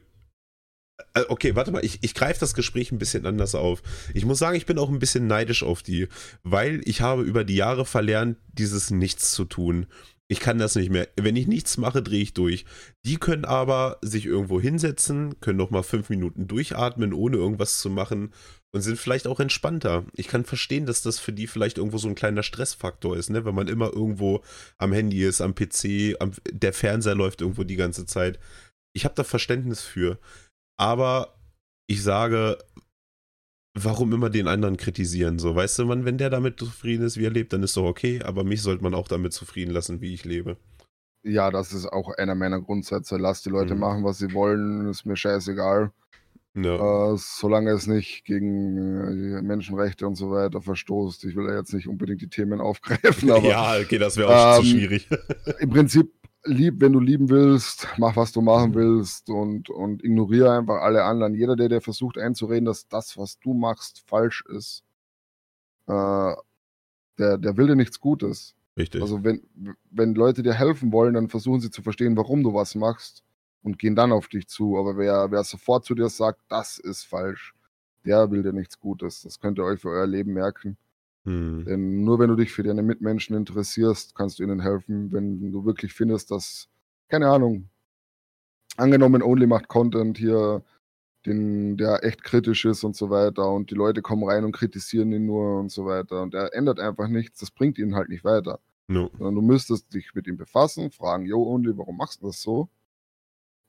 [1.14, 3.82] Äh, Okay, warte mal, ich, ich greife das Gespräch ein bisschen anders auf.
[4.12, 6.08] Ich muss sagen, ich bin auch ein bisschen neidisch auf die,
[6.42, 9.86] weil ich habe über die Jahre verlernt, dieses Nichts zu tun.
[10.30, 11.08] Ich kann das nicht mehr.
[11.16, 12.64] Wenn ich nichts mache, drehe ich durch.
[13.04, 17.90] Die können aber sich irgendwo hinsetzen, können noch mal fünf Minuten durchatmen, ohne irgendwas zu
[17.90, 18.32] machen
[18.72, 20.04] und sind vielleicht auch entspannter.
[20.14, 23.44] Ich kann verstehen, dass das für die vielleicht irgendwo so ein kleiner Stressfaktor ist, ne?
[23.44, 24.42] Wenn man immer irgendwo
[24.78, 28.38] am Handy ist, am PC, am, der Fernseher läuft irgendwo die ganze Zeit.
[28.94, 30.18] Ich habe da Verständnis für.
[30.78, 31.38] Aber
[31.86, 32.58] ich sage,
[33.74, 35.38] warum immer den anderen kritisieren?
[35.38, 37.84] So, weißt du, man, wenn der damit zufrieden ist, wie er lebt, dann ist doch
[37.84, 40.56] okay, aber mich sollte man auch damit zufrieden lassen, wie ich lebe.
[41.26, 43.16] ja, das ist auch einer meiner Grundsätze.
[43.16, 43.80] Lass die Leute Mhm.
[43.80, 45.90] machen, was sie wollen, ist mir scheißegal.
[46.56, 47.12] Ja.
[47.14, 51.24] Äh, solange es nicht gegen äh, die Menschenrechte und so weiter verstoßt.
[51.24, 54.60] Ich will ja jetzt nicht unbedingt die Themen aufgreifen, aber ja, okay, das wäre auch
[54.60, 55.08] zu ähm, schwierig.
[55.60, 56.12] im Prinzip
[56.44, 58.74] lieb, wenn du lieben willst, mach was du machen Mhm.
[58.74, 61.34] willst und, und ignoriere einfach alle anderen.
[61.34, 64.84] Jeder, der dir versucht einzureden, dass das, was du machst, falsch ist,
[65.86, 66.34] äh,
[67.18, 68.54] der, der will dir nichts Gutes.
[68.78, 69.00] Richtig.
[69.02, 69.42] Also wenn,
[69.90, 73.22] wenn Leute dir helfen wollen, dann versuchen sie zu verstehen, warum du was machst
[73.62, 74.78] und gehen dann auf dich zu.
[74.78, 77.54] Aber wer, wer sofort zu dir sagt, das ist falsch,
[78.04, 79.22] der will dir nichts Gutes.
[79.22, 80.76] Das könnt ihr euch für euer Leben merken.
[81.24, 81.64] Hm.
[81.64, 85.10] Denn nur wenn du dich für deine Mitmenschen interessierst, kannst du ihnen helfen.
[85.12, 86.68] Wenn du wirklich findest, dass,
[87.08, 87.68] keine Ahnung,
[88.76, 90.62] angenommen, Only macht Content hier,
[91.26, 95.12] den, der echt kritisch ist und so weiter und die Leute kommen rein und kritisieren
[95.12, 98.24] ihn nur und so weiter und er ändert einfach nichts, das bringt ihn halt nicht
[98.24, 98.60] weiter.
[98.88, 99.10] No.
[99.18, 102.68] Sondern du müsstest dich mit ihm befassen, fragen, yo, Only, warum machst du das so?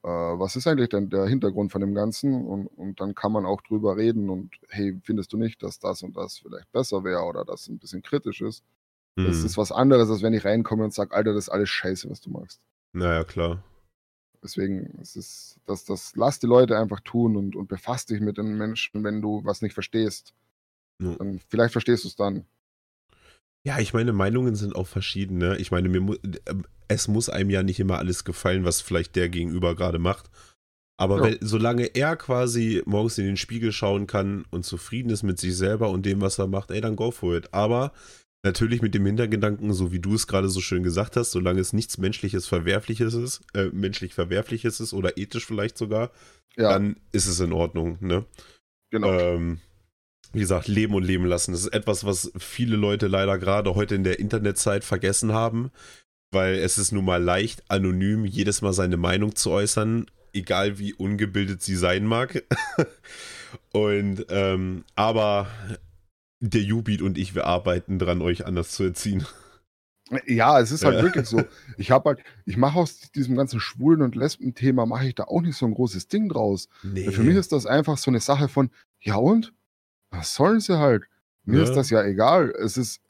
[0.06, 2.46] Äh, was ist eigentlich denn der Hintergrund von dem Ganzen?
[2.46, 6.04] Und, und dann kann man auch drüber reden und hey, findest du nicht, dass das
[6.04, 8.64] und das vielleicht besser wäre oder das ein bisschen kritisch ist?
[9.16, 9.46] Das Hm.
[9.46, 12.22] ist was anderes, als wenn ich reinkomme und sage, Alter, das ist alles scheiße, was
[12.22, 12.62] du machst.
[12.94, 13.64] Naja, klar.
[14.44, 18.38] Deswegen, es ist, das, das lass die Leute einfach tun und, und befass dich mit
[18.38, 20.36] den Menschen, wenn du was nicht verstehst.
[21.02, 21.16] Ja.
[21.16, 22.46] Dann, vielleicht verstehst du es dann.
[23.66, 25.58] Ja, ich meine, Meinungen sind auch verschiedene.
[25.58, 26.20] Ich meine, mir mu äh,
[26.88, 30.30] es muss einem ja nicht immer alles gefallen, was vielleicht der Gegenüber gerade macht.
[30.98, 31.24] Aber Ja.
[31.24, 35.58] wenn, solange er quasi morgens in den Spiegel schauen kann und zufrieden ist mit sich
[35.58, 37.54] selber und dem, was er macht, ey, dann go for it.
[37.54, 37.92] Aber
[38.44, 41.74] natürlich mit dem Hintergedanken, so wie du es gerade so schön gesagt hast, solange es
[41.74, 46.12] nichts menschliches Verwerfliches ist, äh, menschlich Verwerfliches ist oder ethisch vielleicht sogar,
[46.56, 48.26] Ja, dann ist es in Ordnung, ne?
[48.92, 49.12] genau.
[49.12, 49.60] Ähm,
[50.36, 51.54] wie gesagt, leben und leben lassen.
[51.54, 55.72] Das ist etwas, was viele Leute leider gerade heute in der Internetzeit vergessen haben,
[56.32, 60.94] weil es ist nun mal leicht, anonym jedes Mal seine Meinung zu äußern, egal wie
[60.94, 62.44] ungebildet sie sein mag.
[63.72, 65.48] und, ähm, aber
[66.42, 69.26] der Jubeat und ich, wir arbeiten dran, euch anders zu erziehen.
[70.28, 71.04] Ja, es ist halt Ja.
[71.04, 71.44] wirklich so.
[71.78, 75.42] Ich habe halt, ich mache aus diesem ganzen Schwulen- und Lesben-Thema, mache ich da auch
[75.42, 76.68] nicht so ein großes Ding draus.
[76.84, 77.10] Nee.
[77.10, 78.70] Für mich ist das einfach so eine Sache von,
[79.00, 79.54] ja und?
[80.12, 81.04] Was sollen sie halt?
[81.44, 81.64] Mir Ja.
[81.64, 82.52] ist das ja egal.
[82.60, 83.02] Es ist,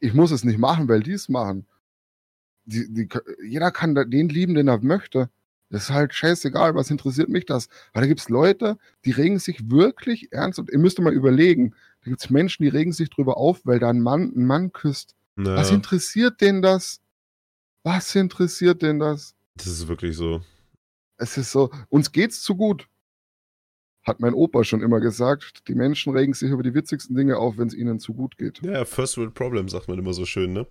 [0.00, 1.66] ich muss es nicht machen, weil die es machen.
[2.64, 3.08] die, die,
[3.46, 5.30] jeder kann den lieben, den er möchte.
[5.70, 7.68] Das ist halt scheißegal, was interessiert mich das?
[7.92, 11.74] Aber da gibt es Leute, die regen sich wirklich ernst und ihr müsst mal überlegen,
[12.02, 14.72] da gibt es Menschen, die regen sich drüber auf, weil da ein Mann einen Mann
[14.72, 15.14] küsst.
[15.36, 17.00] Naja, Was interessiert denn das?
[17.84, 19.34] Was interessiert denn das?
[19.56, 20.42] das ist wirklich so.
[21.16, 22.86] Es ist so, uns geht's zu gut.
[24.08, 25.68] Hat mein Opa schon immer gesagt.
[25.68, 28.62] Die Menschen regen sich über die witzigsten Dinge auf, wenn es ihnen zu gut geht.
[28.62, 30.66] Ja, First World Problem, sagt man immer so schön, ne?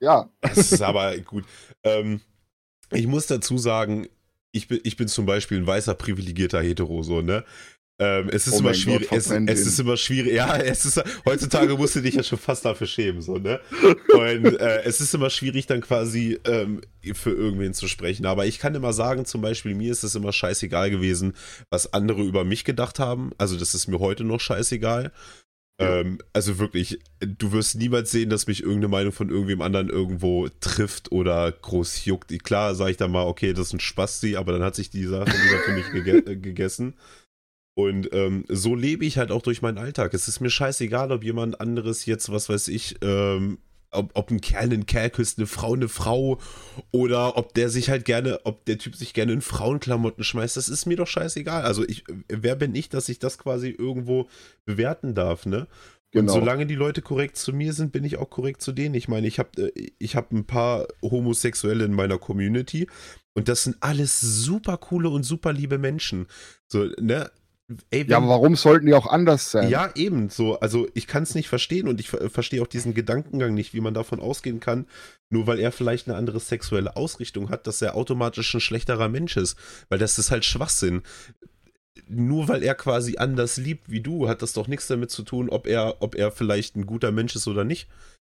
[0.00, 1.44] Ja, Das ist aber gut.
[1.82, 2.20] Ähm,
[2.92, 4.06] ich muss dazu sagen,
[4.52, 7.44] ich bin, ich bin zum Beispiel ein weißer, privilegierter Hetero, so, ne?
[8.00, 9.08] Ähm, es ist Oh immer schwierig.
[9.08, 10.32] Gott, es, es ist immer schwierig.
[10.32, 13.60] Ja, es ist heutzutage musst du dich ja schon fast dafür schämen, so, ne?
[14.12, 16.80] Und äh, es ist immer schwierig, dann quasi ähm,
[17.12, 18.24] für irgendwen zu sprechen.
[18.26, 21.34] Aber ich kann immer sagen, zum Beispiel, mir ist es immer scheißegal gewesen,
[21.70, 23.32] was andere über mich gedacht haben.
[23.36, 25.10] Also, das ist mir heute noch scheißegal.
[25.80, 26.00] Ja.
[26.00, 30.48] Ähm, also wirklich, du wirst niemals sehen, dass mich irgendeine Meinung von irgendwem anderen irgendwo
[30.60, 32.36] trifft oder groß juckt.
[32.42, 35.04] Klar sage ich dann mal, okay, das ist ein Spasti, aber dann hat sich die
[35.04, 36.94] Sache wieder für mich gege gegessen.
[37.78, 40.12] Und ähm, so lebe ich halt auch durch meinen Alltag.
[40.12, 43.58] Es ist mir scheißegal, ob jemand anderes jetzt, was weiß ich, ähm,
[43.92, 46.40] ob, ob ein Kerl einen Kerl küsst, eine Frau eine Frau
[46.90, 50.68] oder ob der sich halt gerne, ob der Typ sich gerne in Frauenklamotten schmeißt, das
[50.68, 51.62] ist mir doch scheißegal.
[51.62, 54.26] Also ich, wer bin ich, dass ich das quasi irgendwo
[54.64, 55.68] bewerten darf, ne?
[56.10, 56.32] genau.
[56.32, 58.96] Und solange die Leute korrekt zu mir sind, bin ich auch korrekt zu denen.
[58.96, 62.88] Ich meine, ich habe ich hab ein paar Homosexuelle in meiner Community
[63.34, 66.26] und das sind alles super coole und super liebe Menschen.
[66.66, 67.30] So, ne?
[67.90, 69.68] Ey, ja, aber warum sollten die auch anders sein?
[69.68, 70.58] ja, eben so.
[70.60, 73.82] Also ich kann es nicht verstehen und ich ver verstehe auch diesen Gedankengang nicht, wie
[73.82, 74.86] man davon ausgehen kann,
[75.28, 79.36] nur weil er vielleicht eine andere sexuelle Ausrichtung hat, dass er automatisch ein schlechterer Mensch
[79.36, 79.58] ist.
[79.90, 81.02] Weil das ist halt Schwachsinn.
[82.08, 85.50] Nur weil er quasi anders liebt wie du, hat das doch nichts damit zu tun,
[85.50, 87.86] ob er, ob er vielleicht ein guter Mensch ist oder nicht.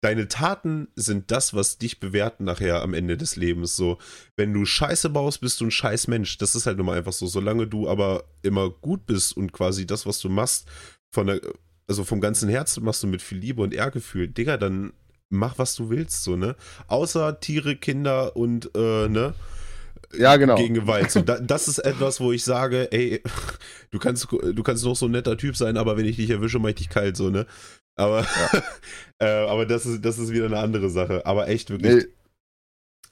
[0.02, 3.76] Deine Taten sind das, was dich bewerten nachher am Ende des Lebens.
[3.76, 3.98] So,
[4.38, 6.38] wenn du Scheiße baust, bist du ein scheiß Mensch.
[6.38, 7.28] Das ist halt nun mal einfach so.
[7.28, 10.68] Solange du aber immer gut bist und quasi das, was du machst,
[11.12, 11.42] von der,
[11.88, 14.94] also vom ganzen Herzen machst du mit viel Liebe und Ehrgefühl, Digga, dann
[15.30, 16.56] mach, was du willst, so, ne?
[16.88, 19.34] Außer Tiere, Kinder und, äh, ne?
[20.18, 20.56] Ja, genau.
[20.56, 21.12] Gegen Gewalt.
[21.12, 23.22] So, da, das ist etwas, wo ich sage, ey,
[23.92, 26.60] du kannst, du kannst noch so ein netter Typ sein, aber wenn ich dich erwische,
[26.60, 27.46] mach ich dich kalt, so, ne?
[28.00, 28.26] Aber,
[29.20, 31.26] äh, aber das ist, das ist wieder eine andere Sache.
[31.26, 32.06] Aber echt wirklich.
[32.06, 32.06] Nee,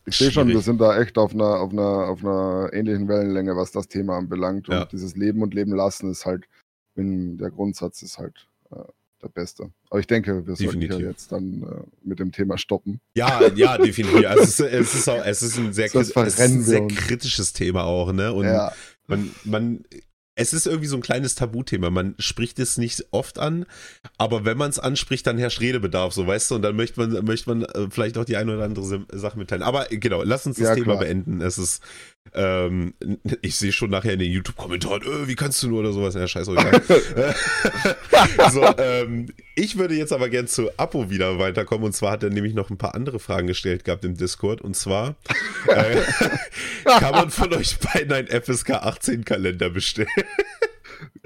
[0.06, 3.58] ich sehe schon, wir sind da echt auf einer, auf, einer, auf einer ähnlichen Wellenlänge,
[3.58, 4.70] was das Thema anbelangt.
[4.70, 4.86] Und Ja.
[4.86, 6.46] dieses Leben und Leben lassen ist halt,
[6.96, 8.78] der Grundsatz ist halt äh,
[9.22, 9.70] der beste.
[9.90, 10.98] Aber ich denke, wir sollten Definitiv.
[10.98, 13.02] hier jetzt dann äh, mit dem Thema stoppen.
[13.16, 14.26] Ja, ja, definitiv.
[14.28, 17.52] Also es, ist, es, ist auch, es ist ein sehr, es ist ein sehr kritisches
[17.54, 18.32] Thema auch, ne?
[18.34, 18.72] Und ja,
[19.08, 19.84] man, man,
[20.40, 21.90] es ist irgendwie so ein kleines Tabuthema.
[21.90, 23.66] Man spricht es nicht oft an,
[24.18, 27.26] aber wenn man es anspricht, dann herrscht Redebedarf, so weißt du, und dann möchte man,
[27.26, 29.64] möchte man äh, vielleicht auch die eine oder andere Sache mitteilen.
[29.64, 31.00] Aber äh, genau, lass uns das Ja, Thema klar.
[31.00, 31.42] beenden.
[31.42, 31.82] Es ist,
[32.34, 32.94] ähm,
[33.42, 36.28] ich sehe schon nachher in den YouTube-Kommentaren, äh, wie kannst du nur oder sowas, ja,
[36.28, 36.82] scheiß euch an.
[38.52, 42.30] so, ähm, ich würde jetzt aber gern zu Apo wieder weiterkommen und zwar hat er
[42.30, 45.16] nämlich noch ein paar andere Fragen gestellt gehabt im Discord und zwar
[45.68, 46.02] äh,
[46.86, 50.08] kann man von euch beiden einen FSK 18 Kalender bestellen?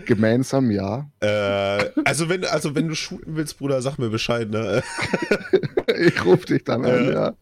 [0.06, 1.10] Gemeinsam ja.
[1.20, 4.84] Äh, also wenn, also wenn du shooten willst, Bruder, sag mir Bescheid, ne?
[6.00, 7.14] Ich rufe dich dann an, Äh.
[7.14, 7.34] ja.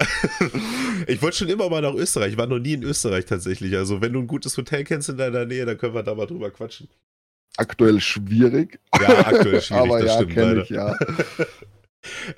[1.07, 3.75] Ich wollte schon immer mal nach Österreich, ich war noch nie in Österreich tatsächlich.
[3.77, 6.25] Also wenn du ein gutes Hotel kennst in deiner Nähe, dann können wir da mal
[6.25, 6.89] drüber quatschen.
[7.57, 8.79] Aktuell schwierig.
[8.99, 10.63] Ja, aktuell schwierig, Aber das ja, stimmt leider.
[10.63, 10.95] ich, ja.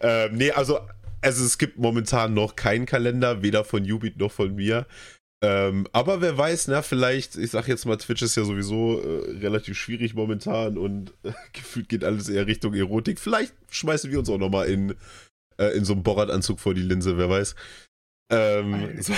[0.01, 0.79] Ähm, nee, also,
[1.21, 4.85] also es gibt momentan noch keinen Kalender, weder von Ubit noch von mir.
[5.43, 9.39] Ähm, aber wer weiß, na, vielleicht, ich sag jetzt mal, Twitch ist ja sowieso äh,
[9.39, 13.19] relativ schwierig momentan und äh, gefühlt geht alles eher Richtung Erotik.
[13.19, 14.95] Vielleicht schmeißen wir uns auch nochmal in,
[15.57, 17.55] äh, in so einem Borat-Anzug vor die Linse, wer weiß.
[18.31, 19.13] Ähm, so,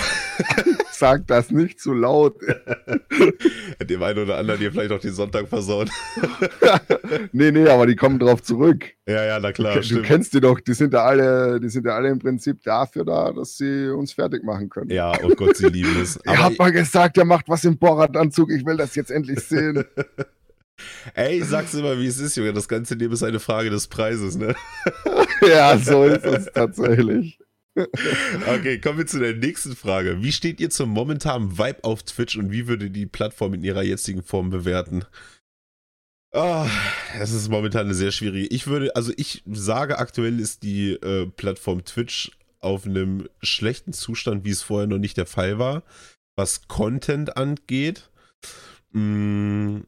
[0.90, 2.36] Sag das nicht zu laut.
[3.80, 5.90] dem einen oder anderen hier vielleicht auch den Sonntag versauen.
[7.32, 8.86] nee, nee, aber die kommen drauf zurück.
[9.06, 10.04] ja, ja, na klar, du stimmt.
[10.04, 13.32] kennst die doch, die sind ja alle, die sind ja alle im Prinzip dafür da,
[13.32, 14.90] dass sie uns fertig machen können.
[14.90, 16.18] Ja, oh Gott, sie lieben es.
[16.26, 19.84] Ihr habt mal gesagt, er macht was im Borat-Anzug, ich will das jetzt endlich sehen.
[21.14, 22.52] ey, ich sag's immer, wie es ist, Junge.
[22.52, 24.54] Das ganze Leben ist eine Frage des Preises, ne?
[25.42, 27.38] ja, so ist es tatsächlich.
[28.46, 30.22] Okay, kommen wir zu der nächsten Frage.
[30.22, 33.82] Wie steht ihr zum momentanen Vibe auf Twitch und wie würde die Plattform in ihrer
[33.82, 35.04] jetzigen Form bewerten?
[36.32, 36.68] Ah,
[37.16, 38.46] das ist momentan eine sehr schwierige.
[38.48, 44.44] Ich würde, also ich sage aktuell ist die äh, Plattform Twitch auf einem schlechten Zustand,
[44.44, 45.84] wie es vorher noch nicht der Fall war,
[46.34, 48.10] was Content angeht.
[48.90, 49.80] Mm,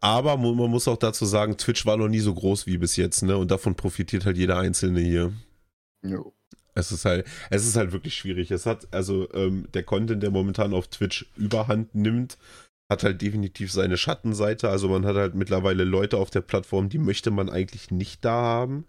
[0.00, 3.22] aber man muss auch dazu sagen, Twitch war noch nie so groß wie bis jetzt,
[3.22, 3.36] ne?
[3.36, 5.32] Und davon profitiert halt jeder Einzelne hier.
[6.02, 6.32] Jo.
[6.74, 8.50] Es ist halt, es ist halt wirklich schwierig.
[8.50, 12.36] Es hat, also ähm, der Content, der momentan auf Twitch überhand nimmt,
[12.90, 14.68] hat halt definitiv seine Schattenseite.
[14.68, 18.32] Also man hat halt mittlerweile Leute auf der Plattform, die möchte man eigentlich nicht da
[18.32, 18.86] haben.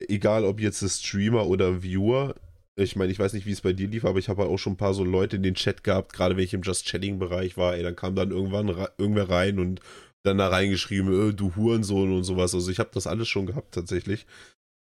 [0.00, 2.34] Egal ob jetzt Streamer oder Viewer.
[2.76, 4.58] Ich meine, ich weiß nicht, wie es bei dir lief, aber ich habe halt auch
[4.58, 7.56] schon ein paar so Leute in den Chat gehabt, gerade wenn ich im Just Chatting-Bereich
[7.56, 8.68] war, ey, dann kam dann irgendwann
[8.98, 9.80] irgendwer rein und
[10.22, 12.54] dann da reingeschrieben, äh, du Hurensohn und sowas.
[12.54, 14.26] Also ich habe das alles schon gehabt tatsächlich.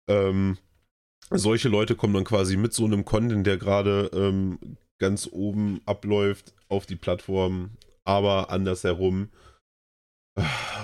[0.08, 0.58] Ähm,
[1.32, 4.60] solche Leute kommen dann quasi mit so einem Content, der gerade ähm,
[5.00, 7.72] ganz oben abläuft, auf die Plattform,
[8.04, 9.30] aber andersherum.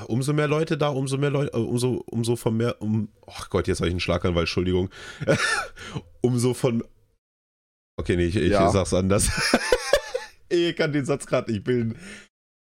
[0.08, 3.68] Umso mehr Leute da, umso mehr Leute, äh, umso, umso von mehr, um, oh Gott,
[3.68, 4.90] jetzt habe ich einen Schlaganfall, Entschuldigung.
[6.22, 6.84] umso von,
[7.98, 8.70] okay, nee, ich, ich ja.
[8.70, 9.30] sag's anders.
[10.50, 11.98] ich kann den Satz gerade nicht bilden.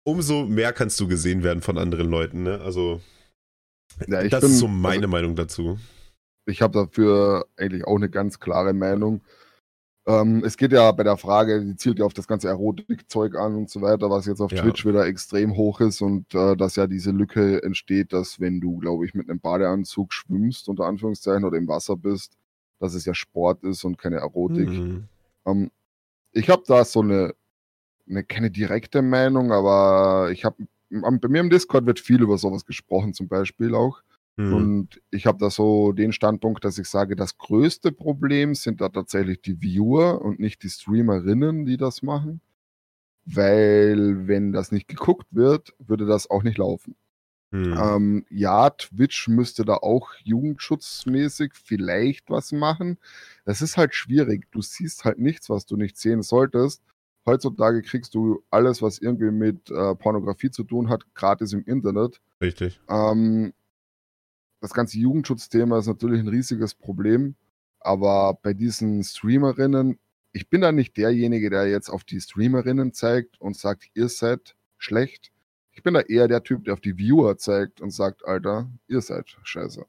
[0.05, 2.61] Umso mehr kannst du gesehen werden von anderen Leuten, ne?
[2.61, 3.01] Also,
[4.07, 5.80] ja, das bin, ist so meine also, Meinung dazu
[6.50, 9.22] ich habe dafür eigentlich auch eine ganz klare Meinung.
[10.06, 13.56] Ähm, es geht ja bei der Frage, die zielt ja auf das ganze Erotikzeug an
[13.56, 14.62] und so weiter, was jetzt auf ja.
[14.62, 18.78] Twitch wieder extrem hoch ist und äh, dass ja diese Lücke entsteht, dass wenn du,
[18.78, 22.38] glaube ich, mit einem Badeanzug schwimmst, unter Anführungszeichen, oder im Wasser bist,
[22.80, 24.70] dass es ja Sport ist und keine Erotik.
[24.70, 25.04] Mhm.
[25.45, 25.72] Ähm,
[26.32, 27.36] ich habe da so eine,
[28.10, 30.56] eine, keine direkte Meinung, aber ich habe,
[30.89, 34.02] bei mir im Discord wird viel über sowas gesprochen, zum Beispiel auch.
[34.40, 34.54] Mhm.
[34.54, 38.88] Und ich habe da so den Standpunkt, dass ich sage, das größte Problem sind da
[38.88, 42.40] tatsächlich die Viewer und nicht die Streamerinnen, die das machen.
[43.26, 46.96] Weil, wenn das nicht geguckt wird, würde das auch nicht laufen.
[47.52, 47.78] Mhm.
[47.78, 52.98] Ähm, ja, Twitch müsste da auch jugendschutzmäßig vielleicht was machen.
[53.44, 54.50] Das ist halt schwierig.
[54.52, 56.82] Du siehst halt nichts, was du nicht sehen solltest.
[57.26, 62.22] Heutzutage kriegst du alles, was irgendwie mit äh, Pornografie zu tun hat, gratis im Internet.
[62.42, 62.80] Richtig.
[62.88, 63.52] Ähm,
[64.62, 67.36] das ganze Jugendschutzthema ist natürlich ein riesiges Problem.
[67.80, 69.99] Aber bei diesen Streamerinnen,
[70.32, 74.55] ich bin da nicht derjenige, der jetzt auf die Streamerinnen zeigt und sagt, ihr seid
[74.78, 75.32] schlecht.
[75.72, 79.01] Ich bin da eher der Typ, der auf die Viewer zeigt und sagt, Alter, ihr
[79.01, 79.86] seid scheiße.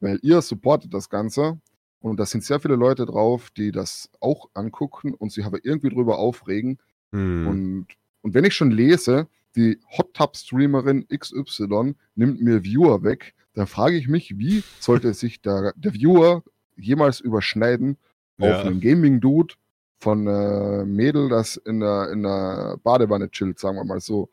[0.00, 1.60] Weil ihr supportet das Ganze
[1.98, 5.88] und da sind sehr viele Leute drauf, die das auch angucken und sich aber irgendwie
[5.88, 6.78] drüber aufregen.
[7.12, 7.46] Hm.
[7.46, 7.86] Und,
[8.22, 13.66] und wenn ich schon lese, die Hot Tub Streamerin XY nimmt mir Viewer weg, da
[13.66, 16.42] frage ich mich, wie sollte sich der, der Viewer
[16.76, 17.96] jemals überschneiden
[18.38, 18.60] ja.
[18.60, 19.54] auf einen Gaming-Dude
[19.98, 24.30] von äh, Mädel, das in der, in der Badewanne chillt, sagen wir mal so.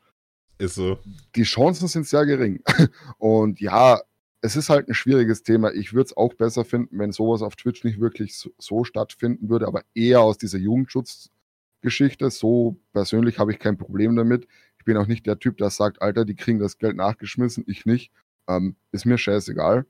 [0.57, 0.99] Ist so.
[1.35, 2.61] Die Chancen sind sehr gering.
[3.17, 4.01] Und ja,
[4.41, 5.71] es ist halt ein schwieriges Thema.
[5.73, 9.49] Ich würde es auch besser finden, wenn sowas auf Twitch nicht wirklich so, so stattfinden
[9.49, 12.29] würde, aber eher aus dieser Jugendschutzgeschichte.
[12.31, 14.47] So persönlich habe ich kein Problem damit.
[14.77, 17.85] Ich bin auch nicht der Typ, der sagt, Alter, die kriegen das Geld nachgeschmissen, ich
[17.85, 18.11] nicht.
[18.57, 19.85] Ähm, ist mir scheißegal,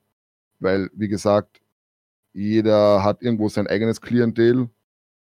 [0.60, 1.60] weil, wie gesagt,
[2.32, 4.68] jeder hat irgendwo sein eigenes Klientel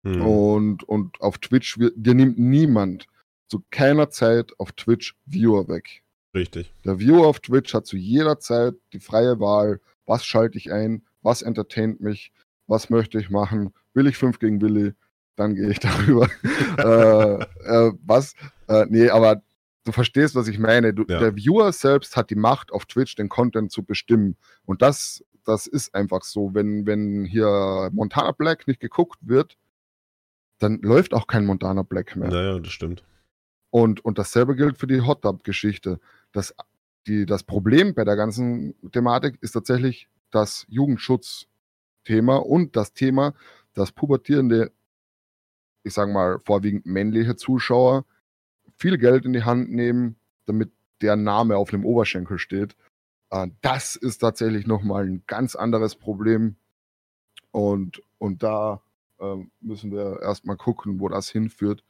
[0.04, 0.22] mhm.
[0.22, 3.08] und, und auf Twitch, dir nimmt niemand
[3.48, 6.04] zu keiner Zeit auf Twitch Viewer weg.
[6.36, 6.72] Richtig.
[6.86, 11.04] Der Viewer auf Twitch hat zu jeder Zeit die freie Wahl, was schalte ich ein,
[11.22, 12.32] was entertaint mich,
[12.68, 14.94] was möchte ich machen, will ich 5 gegen Willi,
[15.36, 16.30] dann gehe ich darüber.
[16.78, 18.36] äh, äh, was?
[18.68, 19.42] Äh, nee, aber
[19.90, 20.94] du verstehst, was ich meine.
[20.94, 21.20] Du, ja.
[21.20, 24.38] Der Viewer selbst hat die Macht, auf Twitch den Content zu bestimmen.
[24.66, 26.54] Und das, das ist einfach so.
[26.54, 29.58] Wenn, wenn hier Montana Black nicht geguckt wird,
[30.60, 32.30] dann läuft auch kein Montana Black mehr.
[32.30, 33.04] Naja, das stimmt.
[33.72, 36.00] Und, und dasselbe gilt für die Hot Tub-Geschichte.
[36.32, 36.54] Das,
[37.08, 43.34] die, das Problem bei der ganzen Thematik ist tatsächlich das Jugendschutzthema und das Thema,
[43.74, 44.72] dass pubertierende,
[45.84, 48.06] ich sage mal, vorwiegend männliche Zuschauer
[48.80, 50.16] viel Geld in die Hand nehmen,
[50.46, 52.76] damit der Name auf dem Oberschenkel steht.
[53.30, 56.56] Äh, das ist tatsächlich nochmal ein ganz anderes Problem.
[57.52, 58.82] Und, und da
[59.20, 61.84] äh, müssen wir erstmal gucken, wo das hinführt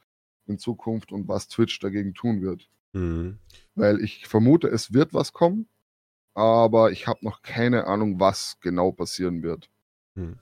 [0.46, 2.68] in Zukunft und was Twitch dagegen tun wird.
[2.92, 3.38] Mhm.
[3.74, 5.68] Weil ich vermute, es wird was kommen,
[6.34, 9.70] aber ich habe noch keine Ahnung, was genau passieren wird.
[10.16, 10.38] Hm.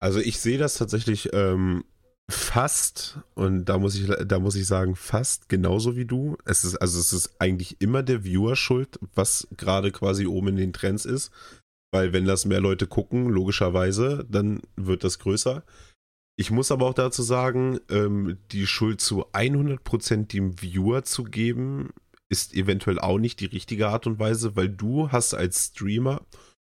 [0.00, 1.84] Also ich sehe das tatsächlich ähm,
[2.30, 6.36] fast, und da muss ich, da muss ich sagen, fast genauso wie du.
[6.44, 10.56] Es ist, also es ist eigentlich immer der Viewer schuld, was gerade quasi oben in
[10.56, 11.30] den Trends ist.
[11.90, 15.64] Weil wenn das mehr Leute gucken, logischerweise, dann wird das größer.
[16.36, 21.90] Ich muss aber auch dazu sagen, ähm, die Schuld zu 100% dem Viewer zu geben,
[22.30, 26.20] ist eventuell auch nicht die richtige Art und Weise, weil du hast als Streamer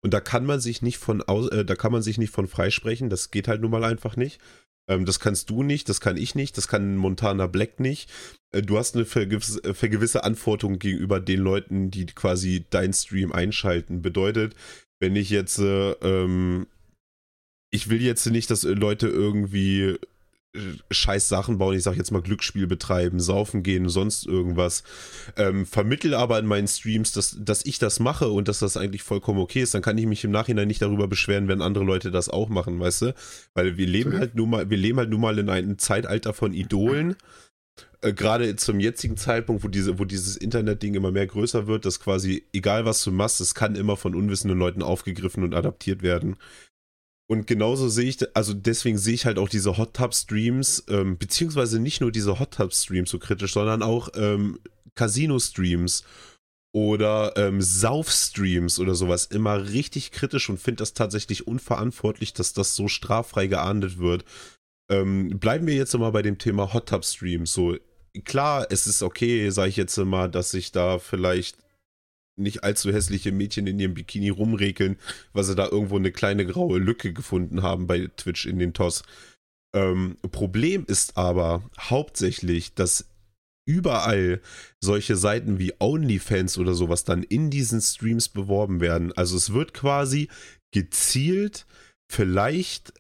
[0.05, 3.11] und da kann man sich nicht von äh, da kann man sich nicht von freisprechen,
[3.11, 4.41] das geht halt nun mal einfach nicht.
[4.89, 8.10] Ähm, das kannst du nicht, das kann ich nicht, das kann Montana Black nicht.
[8.52, 13.32] Äh, du hast eine vergewisse, äh, vergewisse Antwortung gegenüber den Leuten, die quasi dein Stream
[13.32, 14.02] einschalten.
[14.02, 14.55] Bedeutet,
[15.01, 16.66] wenn ich jetzt äh, ähm,
[17.70, 19.98] ich will jetzt nicht, dass Leute irgendwie
[20.91, 24.83] scheiß Sachen bauen, ich sag jetzt mal Glücksspiel betreiben, saufen gehen, sonst irgendwas.
[25.37, 29.03] Ähm, vermittel aber in meinen Streams, dass, dass ich das mache und dass das eigentlich
[29.03, 32.11] vollkommen okay ist, dann kann ich mich im Nachhinein nicht darüber beschweren, wenn andere Leute
[32.11, 33.15] das auch machen, weißt du?
[33.55, 36.55] Weil wir leben halt nun mal, wir leben halt nun mal in einem Zeitalter von
[36.55, 37.16] Idolen.
[38.01, 42.01] Äh, Gerade zum jetzigen Zeitpunkt, wo, diese, wo dieses Internet-Ding immer mehr größer wird, dass
[42.01, 46.37] quasi, egal was du machst, es kann immer von unwissenden Leuten aufgegriffen und adaptiert werden.
[47.31, 51.19] Und genauso sehe ich, also deswegen sehe ich halt auch diese Hot Tub Streams, ähm,
[51.19, 54.59] beziehungsweise nicht nur diese Hot Tub Streams so kritisch, sondern auch ähm,
[54.95, 56.05] Casino Streams
[56.73, 62.75] oder ähm, Sauf-Streams oder sowas immer richtig kritisch und finde das tatsächlich unverantwortlich, dass das
[62.75, 64.25] so straffrei geahndet wird.
[64.91, 67.53] Ähm, bleiben wir jetzt mal bei dem Thema Hot Tub Streams.
[67.53, 67.77] So,
[68.25, 71.59] klar, es ist okay, sage ich jetzt mal, dass ich da vielleicht
[72.39, 74.97] nicht allzu hässliche Mädchen in ihrem Bikini rumrekeln,
[75.32, 79.02] weil sie da irgendwo eine kleine graue Lücke gefunden haben bei Twitch in den TOS.
[79.74, 83.10] Ähm, Problem ist aber hauptsächlich, dass
[83.66, 84.40] überall
[84.81, 89.12] solche Seiten wie OnlyFans oder sowas dann in diesen Streams beworben werden.
[89.12, 90.28] Also es wird quasi
[90.73, 91.66] gezielt
[92.10, 92.94] vielleicht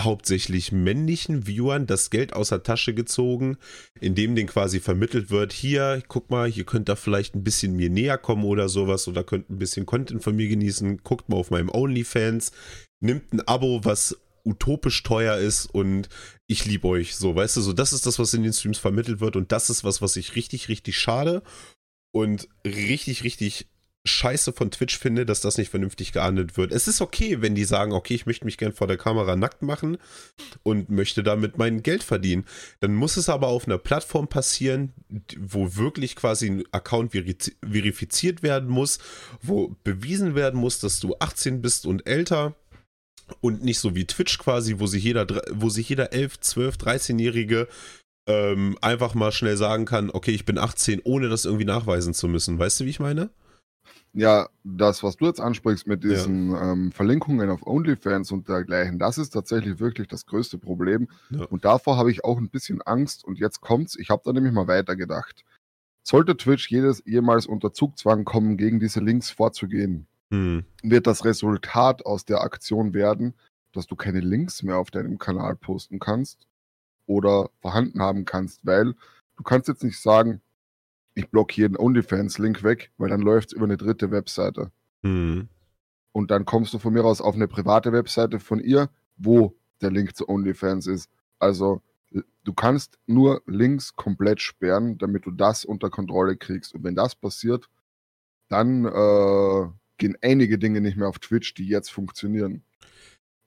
[0.00, 3.56] hauptsächlich männlichen Viewern das Geld aus der Tasche gezogen,
[4.00, 7.88] indem denen quasi vermittelt wird, hier, guck mal, ihr könnt da vielleicht ein bisschen mir
[7.88, 11.50] näher kommen oder sowas oder könnt ein bisschen Content von mir genießen, guckt mal auf
[11.50, 12.52] meinem OnlyFans,
[13.00, 16.08] nimmt ein Abo, was utopisch teuer ist und
[16.46, 17.16] ich liebe euch.
[17.16, 19.70] So, weißt du, so das ist das, was in den Streams vermittelt wird und das
[19.70, 21.42] ist was, was ich richtig, richtig schade
[22.12, 23.66] und richtig, richtig
[24.06, 26.72] scheiße von Twitch finde, dass das nicht vernünftig geahndet wird.
[26.72, 29.62] Es ist okay, wenn die sagen, okay, ich möchte mich gern vor der Kamera nackt
[29.62, 29.98] machen
[30.62, 32.44] und möchte damit mein Geld verdienen.
[32.80, 34.92] Dann muss es aber auf einer Plattform passieren,
[35.38, 38.98] wo wirklich quasi ein Account verifiziert werden muss,
[39.42, 42.54] wo bewiesen werden muss, dass du 18 bist und älter.
[43.40, 47.66] Und nicht so wie Twitch quasi, wo sich jeder, wo sich jeder 11, 12, 13-Jährige
[48.28, 52.28] ähm, einfach mal schnell sagen kann, okay, ich bin 18, ohne das irgendwie nachweisen zu
[52.28, 52.58] müssen.
[52.58, 53.30] Weißt du, wie ich meine?
[54.16, 56.72] Ja, das, was du jetzt ansprichst mit diesen ja.
[56.72, 61.08] ähm, Verlinkungen auf OnlyFans und dergleichen, das ist tatsächlich wirklich das größte Problem.
[61.28, 61.44] Ja.
[61.44, 63.26] Und davor habe ich auch ein bisschen Angst.
[63.26, 65.44] Und jetzt kommt's, ich habe da nämlich mal weitergedacht.
[66.02, 70.64] Sollte Twitch jedes, jemals unter Zugzwang kommen, gegen diese Links vorzugehen, hm.
[70.82, 73.34] wird das Resultat aus der Aktion werden,
[73.72, 76.46] dass du keine Links mehr auf deinem Kanal posten kannst
[77.04, 78.94] oder vorhanden haben kannst, weil
[79.36, 80.40] du kannst jetzt nicht sagen,
[81.16, 84.70] ich blockiere den OnlyFans-Link weg, weil dann läuft es über eine dritte Webseite.
[85.02, 85.48] Mhm.
[86.12, 89.90] Und dann kommst du von mir aus auf eine private Webseite von ihr, wo der
[89.90, 91.10] Link zu OnlyFans ist.
[91.38, 91.82] Also
[92.44, 96.74] du kannst nur Links komplett sperren, damit du das unter Kontrolle kriegst.
[96.74, 97.68] Und wenn das passiert,
[98.48, 99.68] dann äh,
[99.98, 102.62] gehen einige Dinge nicht mehr auf Twitch, die jetzt funktionieren.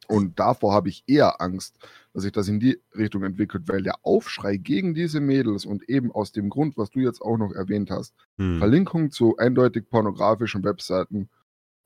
[0.09, 1.77] Und davor habe ich eher Angst,
[2.13, 6.11] dass sich das in die Richtung entwickelt, weil der Aufschrei gegen diese Mädels und eben
[6.11, 8.57] aus dem Grund, was du jetzt auch noch erwähnt hast, hm.
[8.57, 11.29] Verlinkung zu eindeutig pornografischen Webseiten,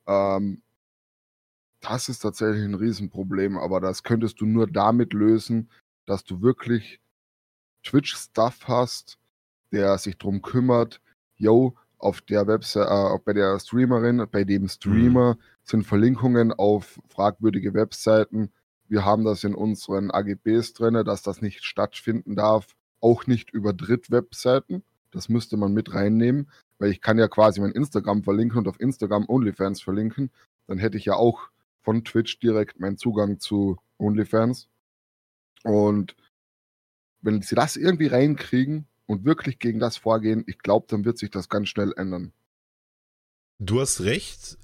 [0.07, 0.61] ähm,
[1.81, 5.69] das ist tatsächlich ein Riesenproblem, aber das könntest du nur damit lösen,
[6.05, 7.01] dass du wirklich
[7.83, 9.19] Twitch-Stuff hast,
[9.73, 11.01] der sich darum kümmert,
[11.35, 15.39] yo, auf der Website, äh, bei der Streamerin, bei dem Streamer mhm.
[15.63, 18.51] sind Verlinkungen auf fragwürdige Webseiten.
[18.87, 23.73] Wir haben das in unseren AGBs drin, dass das nicht stattfinden darf, auch nicht über
[23.73, 24.83] Drittwebseiten.
[25.11, 28.79] Das müsste man mit reinnehmen, weil ich kann ja quasi mein Instagram verlinken und auf
[28.79, 30.29] Instagram OnlyFans verlinken.
[30.67, 31.49] Dann hätte ich ja auch
[31.81, 34.67] von Twitch direkt meinen Zugang zu OnlyFans.
[35.63, 36.15] Und
[37.21, 41.29] wenn sie das irgendwie reinkriegen, und wirklich gegen das vorgehen, ich glaube, dann wird sich
[41.29, 42.33] das ganz schnell ändern.
[43.59, 44.57] Du hast recht.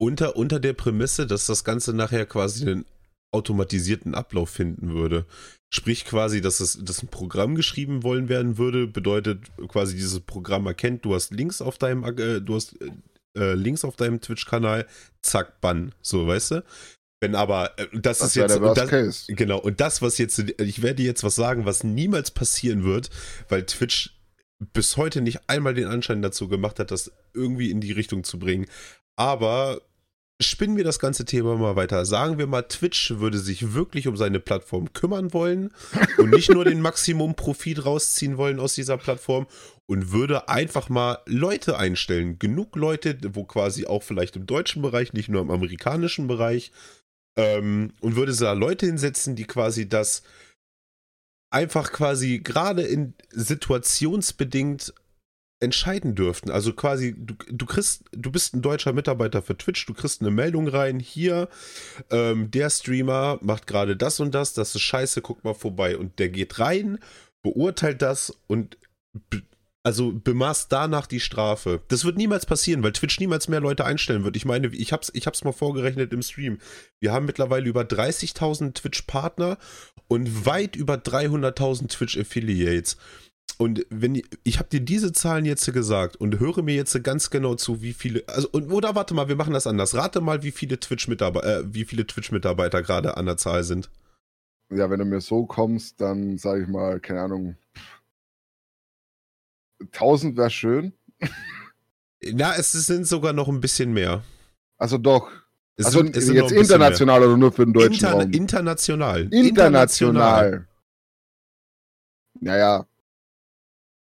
[0.00, 2.84] Unter, unter der Prämisse, dass das Ganze nachher quasi einen
[3.32, 5.26] automatisierten Ablauf finden würde.
[5.70, 10.66] Sprich quasi, dass es dass ein Programm geschrieben wollen werden würde, bedeutet quasi dieses Programm
[10.66, 12.78] erkennt, du hast Links auf deinem äh, du hast
[13.36, 14.86] äh, Links auf deinem Twitch-Kanal,
[15.20, 15.94] zack, Bann.
[16.00, 16.64] So, weißt du?
[17.20, 20.82] Wenn aber, äh, das, das ist jetzt, und das, genau, und das, was jetzt, ich
[20.82, 23.10] werde jetzt was sagen, was niemals passieren wird,
[23.48, 24.14] weil Twitch
[24.58, 28.38] bis heute nicht einmal den Anschein dazu gemacht hat, das irgendwie in die Richtung zu
[28.38, 28.66] bringen.
[29.16, 29.80] Aber
[30.40, 32.04] spinnen wir das ganze Thema mal weiter.
[32.04, 35.72] Sagen wir mal, Twitch würde sich wirklich um seine Plattform kümmern wollen
[36.18, 39.46] und nicht nur den Maximum Profit rausziehen wollen aus dieser Plattform
[39.86, 42.38] und würde einfach mal Leute einstellen.
[42.38, 46.72] Genug Leute, wo quasi auch vielleicht im deutschen Bereich, nicht nur im amerikanischen Bereich,
[47.38, 50.22] ähm, und würde da Leute hinsetzen, die quasi das
[51.50, 54.92] einfach quasi gerade in situationsbedingt
[55.60, 56.50] entscheiden dürften.
[56.50, 60.30] Also quasi, du, du kriegst, du bist ein deutscher Mitarbeiter für Twitch, du kriegst eine
[60.30, 61.48] Meldung rein, hier,
[62.10, 65.96] ähm, der Streamer macht gerade das und das, das ist scheiße, guck mal vorbei.
[65.96, 66.98] Und der geht rein,
[67.42, 68.78] beurteilt das und
[69.88, 71.80] also bemaßt danach die Strafe.
[71.88, 74.36] Das wird niemals passieren, weil Twitch niemals mehr Leute einstellen wird.
[74.36, 76.58] Ich meine, ich hab's, ich hab's mal vorgerechnet im Stream.
[77.00, 79.56] Wir haben mittlerweile über 30.000 Twitch-Partner
[80.06, 82.98] und weit über 300.000 Twitch-Affiliates.
[83.56, 87.30] Und wenn ich, ich habe dir diese Zahlen jetzt gesagt und höre mir jetzt ganz
[87.30, 89.94] genau zu, wie viele, also und, oder warte mal, wir machen das anders.
[89.94, 93.88] Rate mal, wie viele Twitch-Mitarbeiter, äh, wie viele Twitch-Mitarbeiter gerade an der Zahl sind.
[94.70, 97.56] Ja, wenn du mir so kommst, dann sage ich mal, keine Ahnung,
[99.80, 100.92] 1000 wäre schön.
[102.32, 104.22] Na, es sind sogar noch ein bisschen mehr.
[104.76, 105.30] Also doch.
[105.76, 108.32] Es also sind- sind jetzt international oder nur für den deutschen Inter Raum?
[108.32, 109.28] international.
[109.32, 110.66] International.
[112.40, 112.86] Naja,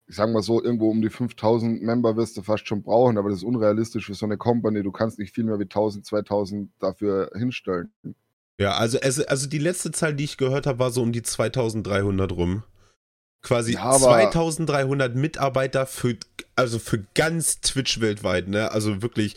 [0.08, 3.30] ich sag mal so, irgendwo um die 5000 Member wirst du fast schon brauchen, aber
[3.30, 4.84] das ist unrealistisch für so eine Company.
[4.84, 7.94] Du kannst nicht viel mehr wie 1000, 2000 dafür hinstellen.
[8.60, 11.22] Ja, also, es, also die letzte Zahl, die ich gehört habe, war so um die
[11.24, 12.64] 2300 rum.
[13.42, 16.16] Quasi Ja, aber- 2300 Mitarbeiter für,
[16.56, 18.72] also für ganz Twitch weltweit, ne?
[18.72, 19.36] Also wirklich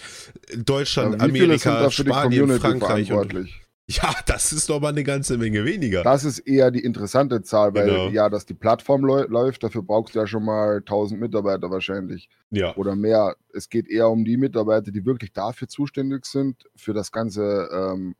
[0.56, 3.48] Deutschland, sind Amerika, Spanien, Frankreich und?
[3.86, 6.02] Ja, das ist doch mal eine ganze Menge weniger.
[6.02, 8.09] Das ist eher die interessante Zahl, weil Genau.
[8.09, 12.31] ja, dass die Plattform läu- läuft, dafür brauchst du ja schon mal 1000 Mitarbeiter wahrscheinlich
[12.51, 13.36] ja, oder mehr.
[13.52, 18.16] Es geht eher um die Mitarbeiter, die wirklich dafür zuständig sind, für das Ganze, ähm,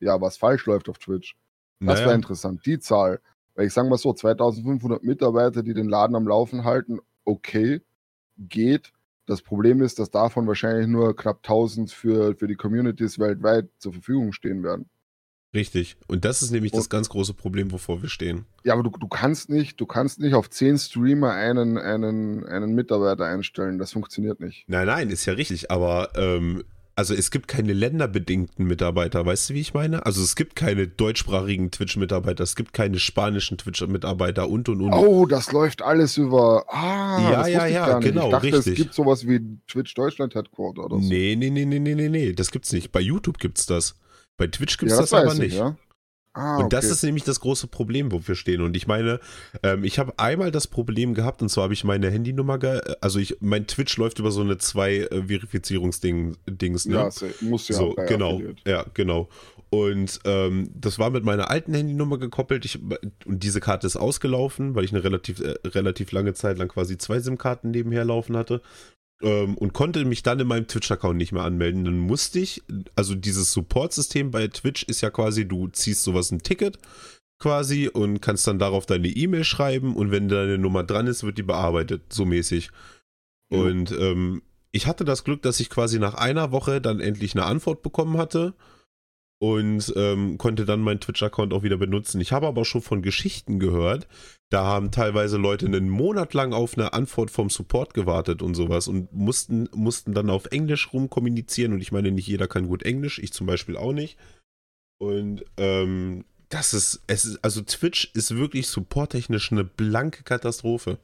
[0.00, 1.36] ja, was falsch läuft auf Twitch.
[1.80, 3.20] Das wäre naja, interessant, die Zahl.
[3.54, 7.80] Weil ich sage mal so, 2500 Mitarbeiter, die den Laden am Laufen halten, okay,
[8.38, 8.92] geht.
[9.26, 13.92] Das Problem ist, dass davon wahrscheinlich nur knapp 1000 für, für die Communities weltweit zur
[13.92, 14.86] Verfügung stehen werden.
[15.54, 15.96] richtig.
[16.08, 18.46] Und das ist nämlich das Und- ganz große Problem, wovor wir stehen.
[18.64, 22.74] Ja, aber du, du kannst nicht, du kannst nicht auf 10 Streamer einen, einen, einen
[22.74, 23.78] Mitarbeiter einstellen.
[23.78, 24.64] Das funktioniert nicht.
[24.66, 26.64] Nein, nein, ist ja richtig, aber ähm,
[26.94, 30.04] also es gibt keine länderbedingten Mitarbeiter, weißt du, wie ich meine?
[30.04, 34.92] Also es gibt keine deutschsprachigen Twitch-Mitarbeiter, es gibt keine spanischen Twitch-Mitarbeiter und und und.
[34.92, 36.64] Oh, das läuft alles über.
[36.68, 38.66] Ah, Ja, das ja, ja, genau, Ich dachte, richtig.
[38.66, 41.08] es gibt sowas wie Twitch Deutschland Headquarter oder so.
[41.08, 42.92] Nee, nee, nee, nee, nee, nee, nee, das gibt's nicht.
[42.92, 43.94] Bei YouTube gibt's das.
[44.36, 45.52] Bei Twitch gibt's ja, das, aber weiß nicht.
[45.52, 45.76] Ich, ja?
[46.34, 46.92] Ah, Und das okay.
[46.92, 48.62] ist nämlich das große Problem, wo wir stehen.
[48.62, 49.20] Und ich meine,
[49.62, 53.18] ähm, ich habe einmal das Problem gehabt, und zwar habe ich meine Handynummer, ge also
[53.18, 56.94] ich, mein Twitch läuft über so eine zwei äh, Verifizierungsding, Dings, ne?
[56.94, 57.10] Ja,
[57.42, 58.36] muss ja so, genau.
[58.36, 58.62] Affiliate.
[58.66, 59.28] Ja, genau.
[59.68, 62.64] Und ähm, das war mit meiner alten Handynummer gekoppelt.
[62.64, 66.68] Ich, und diese Karte ist ausgelaufen, weil ich eine relativ, äh, relativ lange Zeit lang
[66.68, 68.62] quasi zwei SIM-Karten nebenher laufen hatte.
[69.22, 71.84] Ähm, und konnte mich dann in meinem Twitch-Account nicht mehr anmelden.
[71.84, 72.62] Dann musste ich,
[72.96, 76.78] also dieses Support-System bei Twitch ist ja quasi, du ziehst sowas ein Ticket
[77.38, 81.38] quasi und kannst dann darauf deine E-Mail schreiben und wenn deine Nummer dran ist, wird
[81.38, 82.70] die bearbeitet, so mäßig.
[83.50, 83.58] Ja.
[83.58, 87.44] Und ähm, ich hatte das Glück, dass ich quasi nach einer Woche dann endlich eine
[87.44, 88.54] Antwort bekommen hatte
[89.42, 92.20] und ähm, konnte dann meinen Twitch-Account auch wieder benutzen.
[92.20, 94.06] Ich habe aber schon von Geschichten gehört,
[94.50, 98.86] da haben teilweise Leute einen Monat lang auf eine Antwort vom Support gewartet und sowas
[98.86, 103.18] und mussten, mussten dann auf Englisch rumkommunizieren und ich meine, nicht jeder kann gut Englisch,
[103.18, 104.16] ich zum Beispiel auch nicht.
[105.00, 110.98] Und ähm, das ist, es ist, also Twitch ist wirklich supporttechnisch eine blanke Katastrophe.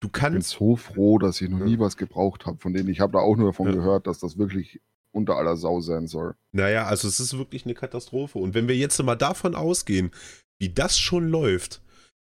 [0.00, 1.66] Du Ich bin kannst so froh, dass ich noch Ja.
[1.66, 2.88] nie was gebraucht habe von denen.
[2.88, 3.72] Ich habe da auch nur davon Ja.
[3.74, 4.80] gehört, dass das wirklich
[5.16, 6.34] unter aller Sau sein soll.
[6.52, 8.38] Naja, also es ist wirklich eine Katastrophe.
[8.38, 10.10] Und wenn wir jetzt mal davon ausgehen,
[10.58, 11.82] wie das schon läuft,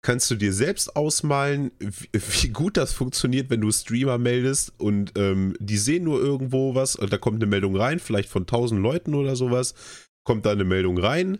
[0.02, 5.12] kannst du dir selbst ausmalen, wie, wie gut das funktioniert, wenn du Streamer meldest und
[5.18, 8.80] ähm, die sehen nur irgendwo was, und da kommt eine Meldung rein, vielleicht von 1000
[8.80, 9.74] Leuten oder sowas,
[10.22, 11.38] kommt da eine Meldung rein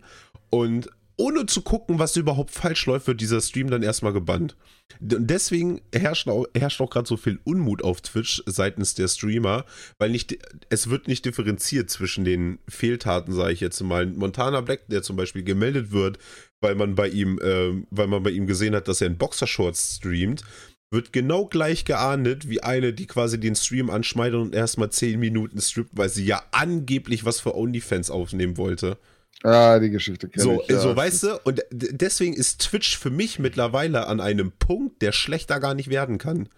[0.51, 4.57] und ohne zu gucken, was überhaupt falsch läuft, wird dieser Stream dann erstmal gebannt.
[5.01, 9.65] Und deswegen herrscht auch, herrscht auch gerade so viel Unmut auf Twitch seitens der Streamer,
[9.99, 10.39] weil nicht,
[10.69, 14.07] es wird nicht differenziert zwischen den Fehltaten, sage ich jetzt mal.
[14.07, 16.19] Montana Black, der zum Beispiel gemeldet wird,
[16.61, 19.97] weil man bei ihm, ähm, weil man bei ihm gesehen hat, dass er in Boxershorts
[19.97, 20.43] streamt,
[20.91, 25.61] wird genau gleich geahndet wie eine, die quasi den Stream anschmeidet und erstmal 10 Minuten
[25.61, 28.97] strippt, weil sie ja angeblich was für OnlyFans aufnehmen wollte.
[29.43, 30.69] Ah, die Geschichte kenne So, ich.
[30.69, 30.81] Ja.
[30.81, 35.61] so weißt du, und deswegen ist Twitch für mich mittlerweile an einem Punkt, der schlechter
[35.61, 36.49] gar nicht werden kann.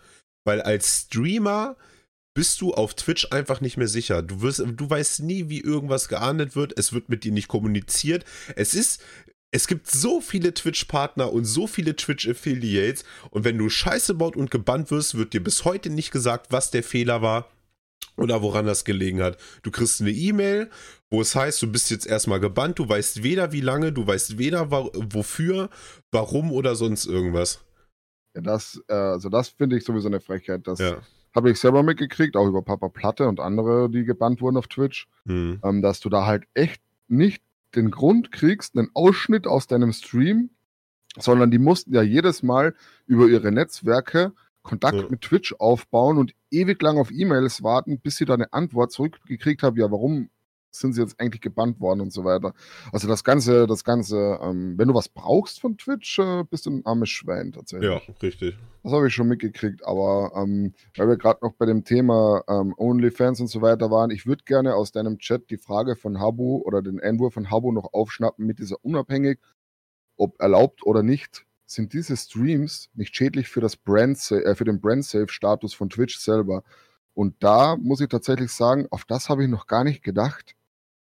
[0.45, 1.77] Weil als Streamer
[2.35, 4.23] bist du auf Twitch einfach nicht mehr sicher.
[4.23, 6.79] Du, wirst, du weißt nie, wie irgendwas geahndet wird.
[6.79, 8.25] Es wird mit dir nicht kommuniziert.
[8.57, 9.03] Es ist.
[9.51, 13.05] Es gibt so viele Twitch-Partner und so viele Twitch-Affiliates.
[13.31, 16.71] Und wenn du Scheiße baut und gebannt wirst, wird dir bis heute nicht gesagt, was
[16.71, 17.49] der Fehler war
[18.19, 19.39] oder woran das gelegen hat.
[19.63, 20.71] Du kriegst eine E-Mail,
[21.11, 24.39] wo es heißt, du bist jetzt erstmal gebannt, du weißt weder wie lange, du weißt
[24.39, 25.71] weder wofür,
[26.13, 27.65] warum oder sonst irgendwas.
[28.35, 30.99] Ja, das, äh, also das finde ich sowieso eine Frechheit, dass Ja.
[31.35, 35.09] habe ich selber mitgekriegt, auch über Papa Platte und andere, die gebannt wurden auf Twitch,
[35.27, 35.61] Hm.
[35.65, 37.43] ähm, dass du da halt echt nicht
[37.75, 40.51] den Grund kriegst, einen Ausschnitt aus deinem Stream,
[41.19, 42.75] sondern die mussten ja jedes Mal
[43.07, 44.33] über ihre Netzwerke
[44.69, 45.07] Kontakt Ja.
[45.09, 49.63] mit Twitch aufbauen und ewig lang auf E-Mails warten, bis sie da eine Antwort zurückgekriegt
[49.63, 50.29] haben, ja, warum
[50.71, 52.53] sind sie jetzt eigentlich gebannt worden und so weiter.
[52.93, 56.71] Also das Ganze, das Ganze, ähm, wenn du was brauchst von Twitch, äh, bist du
[56.71, 57.91] ein armes Schwein tatsächlich.
[57.91, 58.57] Ja, richtig.
[58.83, 62.75] Das habe ich schon mitgekriegt, aber ähm, weil wir gerade noch bei dem Thema ähm,
[62.77, 66.59] OnlyFans und so weiter waren, ich würde gerne aus deinem Chat die Frage von Habu
[66.59, 69.39] oder den Einwurf von Habu noch aufschnappen mit dieser unabhängig,
[70.19, 74.81] ob erlaubt oder nicht, sind diese Streams nicht schädlich für das Brand, äh, für den
[74.81, 76.65] Brand-Safe-Status von Twitch selber.
[77.15, 80.55] Und da muss ich tatsächlich sagen, auf das habe ich noch gar nicht gedacht.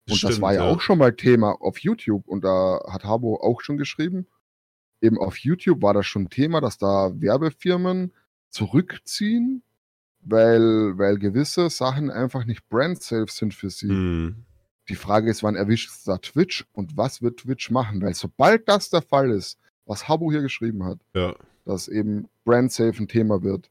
[0.10, 3.36] Und das Stimmt, war ja, auch schon mal Thema auf YouTube und da hat Habo
[3.42, 4.26] auch schon geschrieben.
[5.02, 8.14] Eben auf YouTube war das schon Thema, dass da Werbefirmen
[8.50, 9.64] zurückziehen,
[10.22, 13.90] weil, weil gewisse Sachen einfach nicht brand-safe sind für sie.
[13.90, 14.46] Hm.
[14.90, 18.02] Die Frage ist, wann erwischt es da Twitch und was wird Twitch machen?
[18.02, 21.36] Weil sobald das der Fall ist, was Habo hier geschrieben hat, Ja.
[21.66, 23.70] dass eben brand-safe ein Thema wird,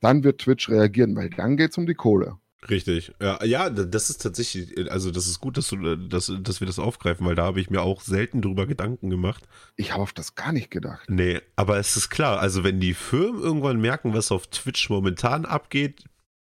[0.00, 2.36] dann wird Twitch reagieren, weil dann geht es um die Kohle.
[2.68, 3.12] Richtig.
[3.20, 6.80] Ja, ja, das ist tatsächlich, also das ist gut, dass, du, dass, dass wir das
[6.80, 9.44] aufgreifen, weil da habe ich mir auch selten drüber Gedanken gemacht.
[9.76, 11.08] Ich habe auf das gar nicht gedacht.
[11.08, 15.44] Nee, aber es ist klar, also wenn die Firmen irgendwann merken, was auf Twitch momentan
[15.44, 16.04] abgeht,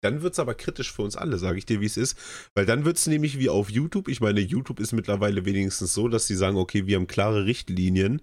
[0.01, 2.17] dann wird es aber kritisch für uns alle, sage ich dir, wie es ist.
[2.55, 6.07] Weil dann wird es nämlich wie auf YouTube, ich meine, YouTube ist mittlerweile wenigstens so,
[6.07, 8.21] dass sie sagen, okay, wir haben klare Richtlinien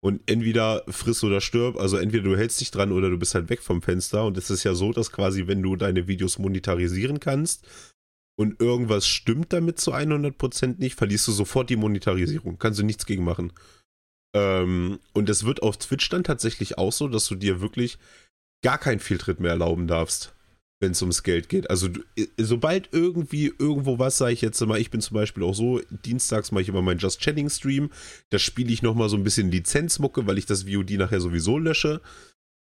[0.00, 3.48] und entweder friss oder stirb, also entweder du hältst dich dran oder du bist halt
[3.48, 4.24] weg vom Fenster.
[4.24, 7.66] Und es ist ja so, dass quasi, wenn du deine Videos monetarisieren kannst
[8.38, 12.58] und irgendwas stimmt damit zu 100% nicht, verlierst du sofort die Monetarisierung.
[12.58, 13.52] Kannst du nichts gegen machen.
[14.36, 17.98] Ähm, und es wird auf Twitch dann tatsächlich auch so, dass du dir wirklich
[18.62, 20.34] gar keinen Fehltritt mehr erlauben darfst,
[20.80, 21.70] wenn es ums Geld geht.
[21.70, 21.88] Also
[22.36, 26.52] sobald irgendwie irgendwo was, sage ich jetzt mal, ich bin zum Beispiel auch so, dienstags
[26.52, 27.90] mache ich immer meinen Just Chatting Stream,
[28.30, 32.00] da spiele ich nochmal so ein bisschen Lizenzmucke, weil ich das VOD nachher sowieso lösche.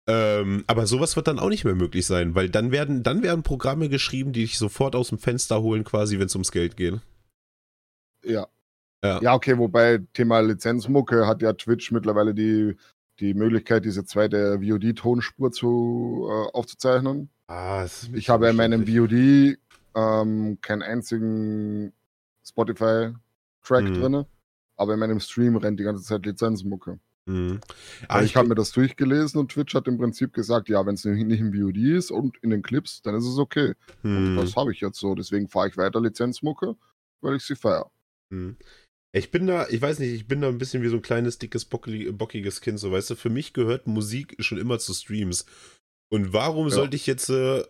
[0.08, 3.42] Ähm, aber sowas wird dann auch nicht mehr möglich sein, weil dann werden, dann werden
[3.42, 6.94] Programme geschrieben, die dich sofort aus dem Fenster holen, quasi, wenn es ums Geld geht.
[8.24, 8.48] Ja.
[9.04, 9.20] Ja.
[9.22, 12.74] Ja, okay, wobei Thema Lizenzmucke hat ja Twitch mittlerweile die,
[13.20, 17.30] die Möglichkeit, diese zweite VOD-Tonspur zu äh, aufzuzeichnen.
[17.48, 19.58] Ah, Ich habe in meinem VOD
[19.94, 21.92] ähm, keinen einzigen
[22.46, 23.94] Spotify-Track Mhm.
[23.94, 24.26] drinne,
[24.76, 26.98] aber in meinem Stream rennt die ganze Zeit Lizenzmucke.
[27.26, 27.60] Mhm.
[28.08, 31.04] Ah, ich habe mir das durchgelesen und Twitch hat im Prinzip gesagt, ja, wenn es
[31.04, 33.74] nicht im VOD ist und in den Clips, dann ist es okay.
[34.02, 34.36] Und hm.
[34.36, 35.14] das habe ich jetzt so.
[35.14, 36.74] Deswegen fahre ich weiter Lizenzmucke,
[37.20, 37.90] weil ich sie feiere.
[38.30, 38.56] Hm.
[39.14, 41.38] Ich bin da, ich weiß nicht, ich bin da ein bisschen wie so ein kleines,
[41.38, 43.14] dickes, bockiges Kind, so weißt du.
[43.16, 45.46] Für mich gehört Musik schon immer zu Streams.
[46.12, 46.74] Und warum Ja.
[46.74, 47.64] sollte ich jetzt äh,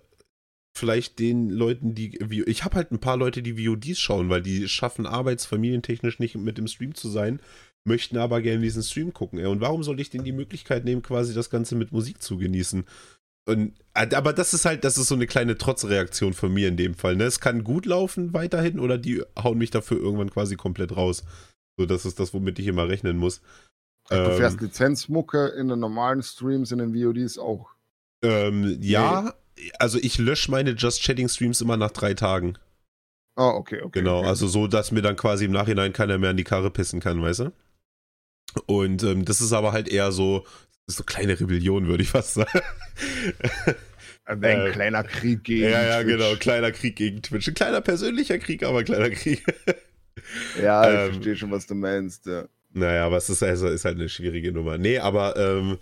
[0.77, 2.19] vielleicht den Leuten, die.
[2.23, 6.19] wie- Ich habe halt ein paar Leute, die VODs schauen, weil die schaffen arbeits-, familientechnisch
[6.19, 7.40] nicht mit im Stream zu sein,
[7.85, 9.39] möchten aber gerne diesen Stream gucken.
[9.39, 9.47] Ey.
[9.47, 12.85] Und warum soll ich denen die Möglichkeit nehmen, quasi das Ganze mit Musik zu genießen?
[13.48, 16.76] Und, äh, aber das ist halt, das ist so eine kleine Trotzreaktion von mir in
[16.76, 17.16] dem Fall.
[17.16, 17.24] Ne?
[17.24, 21.24] Es kann gut laufen weiterhin oder die hauen mich dafür irgendwann quasi komplett raus.
[21.78, 23.40] So, das ist das, womit ich immer rechnen muss.
[24.10, 27.70] Du fährst Ähm, Lizenzmucke in den normalen Streams, in den VODs auch.
[28.22, 29.32] ähm, ja,
[29.78, 32.58] also ich lösche meine Just Chatting Streams immer nach drei Tagen.
[33.36, 34.00] Ah, okay, okay.
[34.00, 34.28] Genau, okay.
[34.28, 37.22] also so, dass mir dann quasi im Nachhinein keiner mehr an die Karre pissen kann,
[37.22, 37.52] weißt du?
[38.66, 40.44] Und ähm, das ist aber halt eher so,
[40.89, 42.60] so kleine Rebellion, würde ich fast sagen.
[44.24, 45.70] Ein äh, kleiner Krieg gegen.
[45.70, 46.16] ja, ja, Twitch.
[46.19, 47.48] genau, kleiner Krieg gegen Twitch.
[47.48, 49.43] Ein kleiner persönlicher Krieg, aber ein kleiner Krieg.
[50.60, 52.27] Ja, ich Ähm, verstehe schon, was du meinst.
[52.27, 52.48] Ja.
[52.73, 54.77] Naja, aber es ist, also, ist halt eine schwierige Nummer.
[54.77, 55.78] Nee, aber ähm,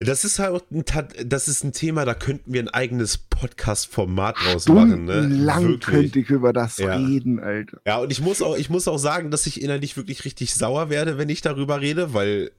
[0.00, 0.84] das ist halt ein,
[1.28, 5.06] das ist ein Thema, da könnten wir ein eigenes Podcast-Format draus machen.
[5.06, 5.12] Ne?
[5.14, 5.86] Stundenlang Wirklich.
[5.86, 6.94] könnte ich über das Ja.
[6.96, 7.80] reden, Alter.
[7.84, 10.88] Ja, und ich muss auch, ich muss auch sagen, dass ich innerlich wirklich richtig sauer
[10.88, 12.52] werde, wenn ich darüber rede, weil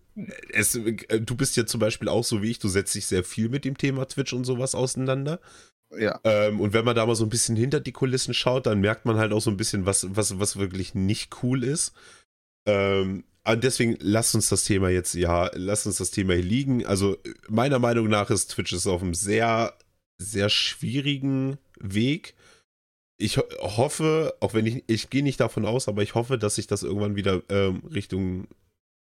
[0.52, 3.24] es, äh, du bist ja zum Beispiel auch so wie ich, du setzt dich sehr
[3.24, 5.40] viel mit dem Thema Twitch und sowas auseinander.
[5.98, 6.20] Ja.
[6.26, 9.06] Ähm, und wenn man da mal so ein bisschen hinter die Kulissen schaut, dann merkt
[9.06, 11.94] man halt auch so ein bisschen, was, was, was wirklich nicht cool ist.
[12.68, 13.24] Ähm,
[13.56, 16.86] deswegen lasst uns das Thema jetzt, ja, lasst uns das Thema hier liegen.
[16.86, 17.18] Also,
[17.48, 19.74] meiner Meinung nach ist Twitch ist auf einem sehr,
[20.18, 22.36] sehr schwierigen Weg.
[23.18, 26.56] Ich ho hoffe, auch wenn ich, ich gehe nicht davon aus, aber ich hoffe, dass
[26.56, 28.48] sich das irgendwann wieder ähm, Richtung,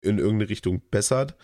[0.02, 1.36] in irgendeine Richtung bessert.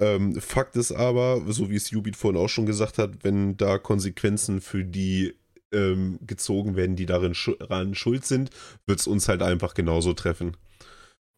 [0.00, 3.78] Ähm, Fakt ist aber, so wie es Jubit vorhin auch schon gesagt hat, wenn da
[3.78, 5.34] Konsequenzen für die
[5.72, 7.54] ähm, gezogen werden, die darin schu
[7.92, 8.50] schuld sind,
[8.86, 10.56] wird es uns halt einfach genauso treffen.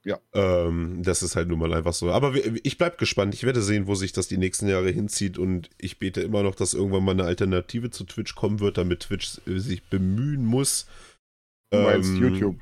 [0.07, 0.21] Ja.
[0.35, 2.13] Ähm, das ist halt nun mal einfach so.
[2.13, 3.35] Aber ich bleib gespannt.
[3.35, 5.37] Ich werde sehen, wo sich das die nächsten Jahre hinzieht.
[5.37, 9.01] Und ich bete immer noch, dass irgendwann mal eine Alternative zu Twitch kommen wird, damit
[9.01, 10.87] Twitch sich bemühen muss.
[11.73, 12.57] Du meinst ähm, YouTube?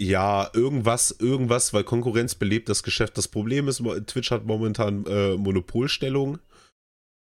[0.00, 3.18] Ja, irgendwas, irgendwas, weil Konkurrenz belebt das Geschäft.
[3.18, 6.38] Das Problem ist, Twitch hat momentan äh, Monopolstellung.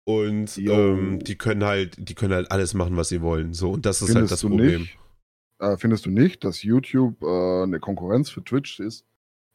[0.06, 3.54] Und ähm, die können halt, die können halt alles machen, was sie wollen.
[3.54, 4.80] So, und das ist halt findest halt das Problem.
[4.82, 4.98] Nicht,
[5.58, 9.04] äh, findest du nicht, dass YouTube äh, eine Konkurrenz für Twitch ist?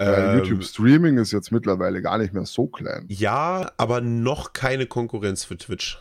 [0.05, 3.05] Ähm, YouTube Streaming ist jetzt mittlerweile gar nicht mehr so klein.
[3.09, 5.99] Ja, aber noch keine Konkurrenz für Twitch.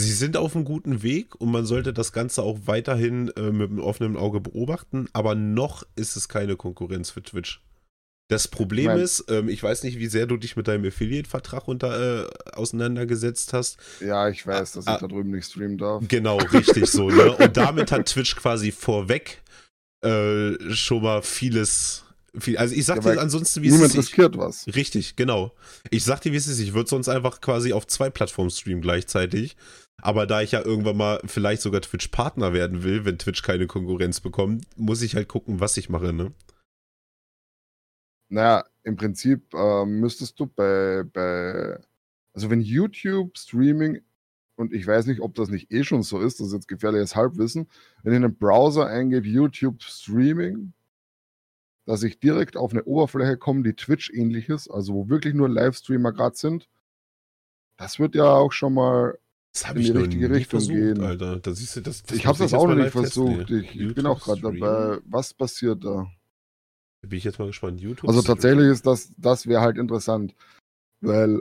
[0.00, 3.70] Sie sind auf einem guten Weg und man sollte das Ganze auch weiterhin äh, mit
[3.70, 7.60] einem offenen Auge beobachten, aber noch ist es keine Konkurrenz für Twitch.
[8.28, 11.64] Das Problem mein, ist, ähm, ich weiß nicht, wie sehr du dich mit deinem Affiliate-Vertrag
[11.66, 13.78] äh, auseinandergesetzt hast.
[14.00, 16.04] Ja, ich weiß, dass ah, ich da drüben nicht streamen darf.
[16.06, 17.10] Genau, richtig so.
[17.10, 17.32] Ne?
[17.32, 19.42] Und damit hat Twitch quasi vorweg
[20.04, 22.04] äh, schon mal vieles
[22.56, 23.80] also ich sag ja, dir ansonsten, wie es ist.
[23.80, 24.66] Niemand riskiert was.
[24.74, 25.54] Richtig, genau.
[25.90, 26.58] Ich sag dir, wie es ist.
[26.58, 29.56] Ich würde sonst einfach quasi auf zwei Plattformen streamen gleichzeitig.
[30.00, 34.20] Aber da ich ja irgendwann mal vielleicht sogar Twitch-Partner werden will, wenn Twitch keine Konkurrenz
[34.20, 36.32] bekommt, muss ich halt gucken, was ich mache, ne?
[38.28, 41.78] Naja, im Prinzip äh, müsstest du bei, bei,
[42.32, 44.00] also wenn YouTube Streaming,
[44.56, 47.16] und ich weiß nicht, ob das nicht eh schon so ist, das ist jetzt gefährliches
[47.16, 47.68] Halbwissen,
[48.02, 50.72] wenn ich in einen Browser eingebe, YouTube Streaming,
[51.88, 55.48] dass ich direkt auf eine Oberfläche komme, die Twitch ähnlich ist, also wo wirklich nur
[55.48, 56.68] Livestreamer gerade sind.
[57.78, 59.18] Das wird ja auch schon mal
[59.74, 61.02] in die richtige Richtung versucht, gehen.
[61.02, 61.38] Alter.
[61.38, 63.50] Da siehst du, das, das ich habe das auch noch nicht versucht.
[63.50, 64.98] Ich, ich bin auch gerade dabei.
[65.06, 66.06] Was passiert da?
[67.00, 67.80] Bin ich jetzt mal gespannt.
[67.80, 68.06] YouTube.
[68.06, 70.34] Also tatsächlich ist das, das wäre halt interessant,
[71.00, 71.40] weil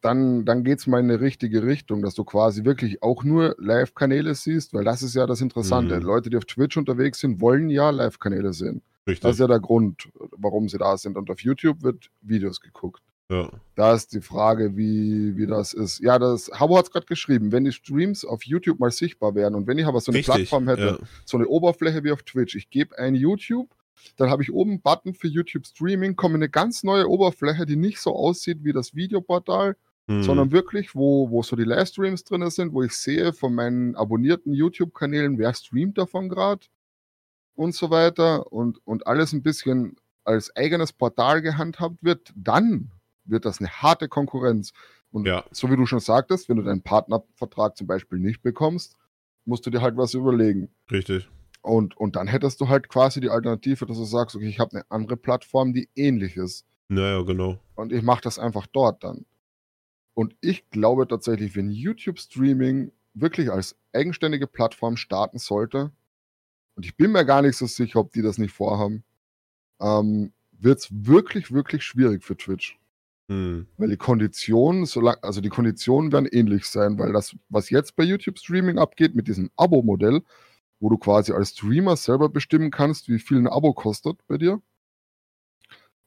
[0.00, 3.56] dann, dann geht es mal in eine richtige Richtung, dass du quasi wirklich auch nur
[3.58, 5.98] Live-Kanäle siehst, weil das ist ja das Interessante.
[5.98, 6.06] Mhm.
[6.06, 8.80] Leute, die auf Twitch unterwegs sind, wollen ja Live-Kanäle sehen.
[9.08, 9.22] Richtig.
[9.22, 11.16] Das ist ja der Grund, warum sie da sind.
[11.16, 13.02] Und auf YouTube wird Videos geguckt.
[13.30, 13.50] Ja.
[13.74, 16.00] Da ist die Frage, wie, wie das ist.
[16.00, 19.54] Ja, das Habo hat es gerade geschrieben, wenn die Streams auf YouTube mal sichtbar wären
[19.54, 21.06] und wenn ich aber so eine Richtig, Plattform hätte, ja.
[21.26, 23.68] so eine Oberfläche wie auf Twitch, ich gebe ein YouTube,
[24.16, 27.66] dann habe ich oben einen Button für YouTube Streaming, komme in eine ganz neue Oberfläche,
[27.66, 29.76] die nicht so aussieht wie das Videoportal,
[30.06, 30.22] hm.
[30.22, 34.54] sondern wirklich, wo, wo so die Livestreams drin sind, wo ich sehe von meinen abonnierten
[34.54, 36.64] YouTube-Kanälen, wer streamt davon gerade
[37.58, 42.92] und so weiter und, und alles ein bisschen als eigenes Portal gehandhabt wird, dann
[43.24, 44.72] wird das eine harte Konkurrenz.
[45.10, 45.44] Und ja.
[45.50, 48.94] so wie du schon sagtest, wenn du deinen Partnervertrag zum Beispiel nicht bekommst,
[49.44, 50.68] musst du dir halt was überlegen.
[50.90, 51.28] Richtig.
[51.60, 54.76] Und, und dann hättest du halt quasi die Alternative, dass du sagst, okay, ich habe
[54.76, 56.64] eine andere Plattform, die ähnlich ist.
[56.88, 57.58] Naja, genau.
[57.74, 59.26] Und ich mache das einfach dort dann.
[60.14, 65.90] Und ich glaube tatsächlich, wenn YouTube Streaming wirklich als eigenständige Plattform starten sollte,
[66.78, 69.02] und ich bin mir gar nicht so sicher, ob die das nicht vorhaben,
[69.80, 72.78] ähm, wird es wirklich, wirklich schwierig für Twitch.
[73.28, 73.66] Hm.
[73.78, 74.86] Weil die Konditionen,
[75.22, 79.26] also die Konditionen werden ähnlich sein, weil das, was jetzt bei YouTube Streaming abgeht mit
[79.26, 80.22] diesem Abo-Modell,
[80.78, 84.62] wo du quasi als Streamer selber bestimmen kannst, wie viel ein Abo kostet bei dir.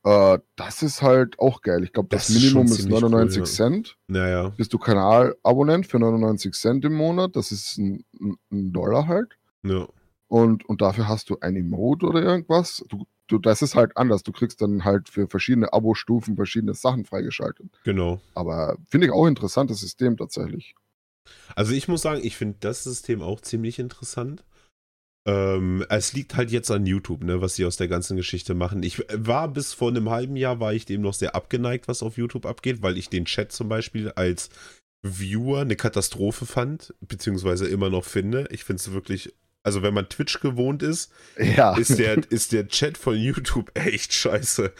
[0.05, 1.83] Äh, das ist halt auch geil.
[1.83, 3.51] Ich glaube, das, das, Minimum ist, ist 99 cool, ja.
[3.51, 3.97] Cent.
[4.07, 4.49] Naja.
[4.55, 9.37] Bist du Kanalabonnent für 99 Cent im Monat, das ist ein, ein Dollar halt.
[9.63, 9.85] Ja.
[10.31, 12.85] Und, und dafür hast du ein Emote oder irgendwas.
[12.87, 14.23] Du, du, das ist halt anders.
[14.23, 17.67] Du kriegst dann halt für verschiedene Abo-Stufen verschiedene Sachen freigeschaltet.
[17.83, 18.21] Genau.
[18.33, 20.73] Aber finde ich auch interessantes System tatsächlich.
[21.53, 24.45] Also ich muss sagen, ich finde das System auch ziemlich interessant.
[25.27, 28.83] Ähm, es liegt halt jetzt an YouTube, ne, was sie aus der ganzen Geschichte machen.
[28.83, 32.15] Ich war bis vor einem halben Jahr, war ich dem noch sehr abgeneigt, was auf
[32.15, 34.49] YouTube abgeht, weil ich den Chat zum Beispiel als
[35.03, 38.47] Viewer eine Katastrophe fand, beziehungsweise immer noch finde.
[38.51, 39.33] Ich finde es wirklich
[39.63, 41.75] also wenn man Twitch gewohnt ist, ja.
[41.75, 44.73] ist, der, ist der Chat von YouTube echt scheiße.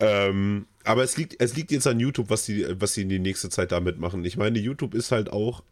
[0.00, 3.18] Ähm, aber es liegt, es liegt jetzt an YouTube, was sie, was sie in die
[3.18, 4.24] nächste Zeit damit machen.
[4.24, 5.62] Ich meine, YouTube ist halt auch,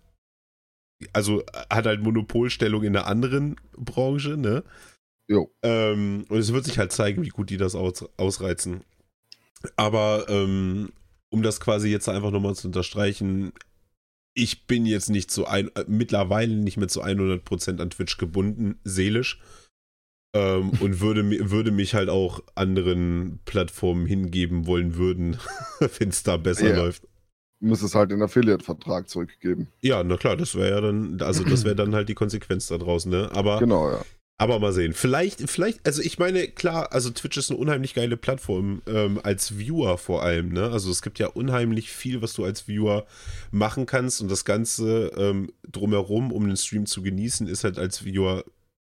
[1.12, 4.65] also hat halt Monopolstellung in einer anderen Branche, ne?
[5.29, 5.51] Jo.
[5.62, 8.85] Ähm, und es wird sich halt zeigen, wie gut die das aus, ausreizen.
[9.77, 10.93] Aber ähm,
[11.31, 13.53] um das quasi jetzt einfach nochmal zu unterstreichen,
[14.35, 18.79] ich bin jetzt nicht zu ein, äh, mittlerweile nicht mehr zu 100% an Twitch gebunden,
[18.85, 19.41] seelisch.
[20.35, 25.39] Ähm, und würde, würde mich halt auch anderen Plattformen hingeben wollen würden,
[25.99, 26.77] wenn es da besser yeah.
[26.77, 27.07] läuft.
[27.61, 29.69] Muss es halt den Affiliate-Vertrag zurückgeben.
[29.83, 32.77] Ja, na klar, das wäre ja dann, also das wäre dann halt die Konsequenz da
[32.77, 33.31] draußen, ne?
[33.33, 34.05] Aber genau, ja.
[34.43, 34.93] Aber mal sehen.
[34.93, 39.56] Vielleicht, vielleicht, also ich meine, klar, also Twitch ist eine unheimlich geile Plattform, ähm, als
[39.56, 40.69] Viewer vor allem, ne?
[40.70, 43.06] Also es gibt ja unheimlich viel, was du als Viewer
[43.52, 48.05] machen kannst und das Ganze ähm, drumherum, um den Stream zu genießen, ist halt als
[48.05, 48.44] Viewer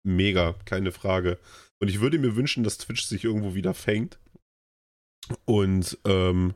[0.04, 1.38] mega, keine Frage.
[1.82, 4.20] Und ich würde mir wünschen, dass Twitch sich irgendwo wieder fängt.
[5.44, 6.54] Und, ähm,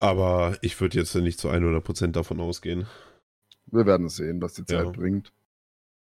[0.00, 2.88] aber ich würde jetzt nicht zu 100% davon ausgehen.
[3.66, 4.90] Wir werden sehen, was die Zeit Ja.
[4.90, 5.32] bringt.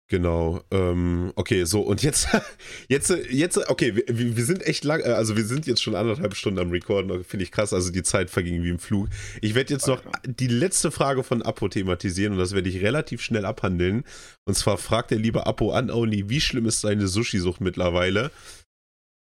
[0.10, 0.64] Genau.
[0.72, 2.30] Ähm, okay, so und jetzt,
[2.88, 6.36] jetzt, jetzt, okay, wir, wir sind echt lang, äh, also wir sind jetzt schon anderthalb
[6.36, 9.10] Stunden am Recorden, finde ich krass, also die Zeit verging wie im Flug.
[9.42, 13.22] Ich werde jetzt noch die letzte Frage von Apo thematisieren und das werde ich relativ
[13.22, 14.06] schnell abhandeln.
[14.46, 18.32] Und zwar fragt der liebe Apo an Only, wie schlimm ist seine Sushi-Sucht mittlerweile?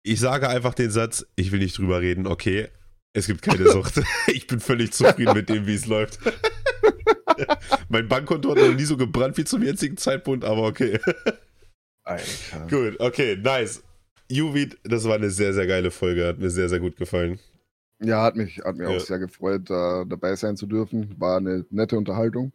[0.03, 2.67] Ich sage einfach den Satz, ich will nicht drüber reden, okay.
[3.13, 4.01] Es gibt keine Sucht.
[4.27, 6.19] Ich bin völlig zufrieden mit dem, wie es läuft.
[7.89, 10.99] Mein Bankkonto hat noch nie so gebrannt wie zum jetzigen Zeitpunkt, aber okay.
[12.03, 12.67] Alter.
[12.69, 13.83] Gut, okay, nice.
[14.31, 16.27] Juvid, das war eine sehr, sehr geile Folge.
[16.27, 17.39] Hat mir sehr, sehr gut gefallen.
[18.01, 18.95] Ja, hat mich, hat mich Ja.
[18.95, 21.15] auch sehr gefreut, da dabei sein zu dürfen.
[21.19, 22.53] War eine nette Unterhaltung.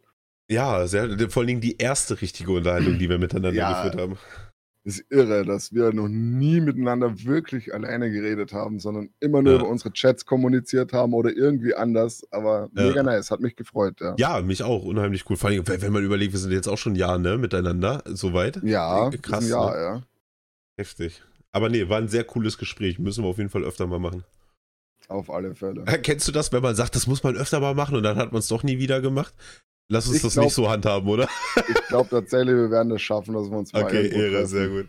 [0.49, 3.83] Ja, sehr, vor allen Dingen die erste richtige Unterhaltung, die wir miteinander Ja.
[3.83, 4.17] geführt haben.
[4.85, 9.59] Ist irre, dass wir noch nie miteinander wirklich alleine geredet haben, sondern immer nur Ja.
[9.59, 12.23] über unsere Chats kommuniziert haben oder irgendwie anders.
[12.31, 12.83] Aber Ja.
[12.83, 14.15] mega nice, hat mich gefreut, ja.
[14.17, 14.83] Ja, mich auch.
[14.85, 15.37] Unheimlich cool.
[15.37, 18.61] Vor allem, wenn man überlegt, wir sind jetzt auch schon ein Jahr, ne, miteinander, soweit.
[18.63, 19.77] Ja, Krass, krass, ja, ne?
[19.81, 20.01] ja.
[20.77, 21.23] Heftig.
[21.51, 22.99] Aber nee, war ein sehr cooles Gespräch.
[22.99, 24.23] Müssen wir auf jeden Fall öfter mal machen.
[25.07, 25.83] Auf alle Fälle.
[26.01, 28.31] Kennst du das, wenn man sagt, das muss man öfter mal machen und dann hat
[28.31, 29.33] man es doch nie wieder gemacht?
[29.87, 31.27] Lass uns Ich das glaub- nicht so handhaben, oder?
[31.67, 34.87] Ich glaube tatsächlich, wir werden es schaffen, dass wir uns mal Okay, Ehre, sehr gut.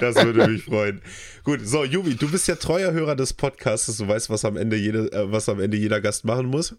[0.00, 1.00] Das würde mich freuen.
[1.44, 3.96] Gut, so, Jubi, du bist ja treuer Hörer des Podcasts.
[3.96, 6.74] Du weißt, was am Ende, jede, äh, was am Ende jeder Gast machen muss.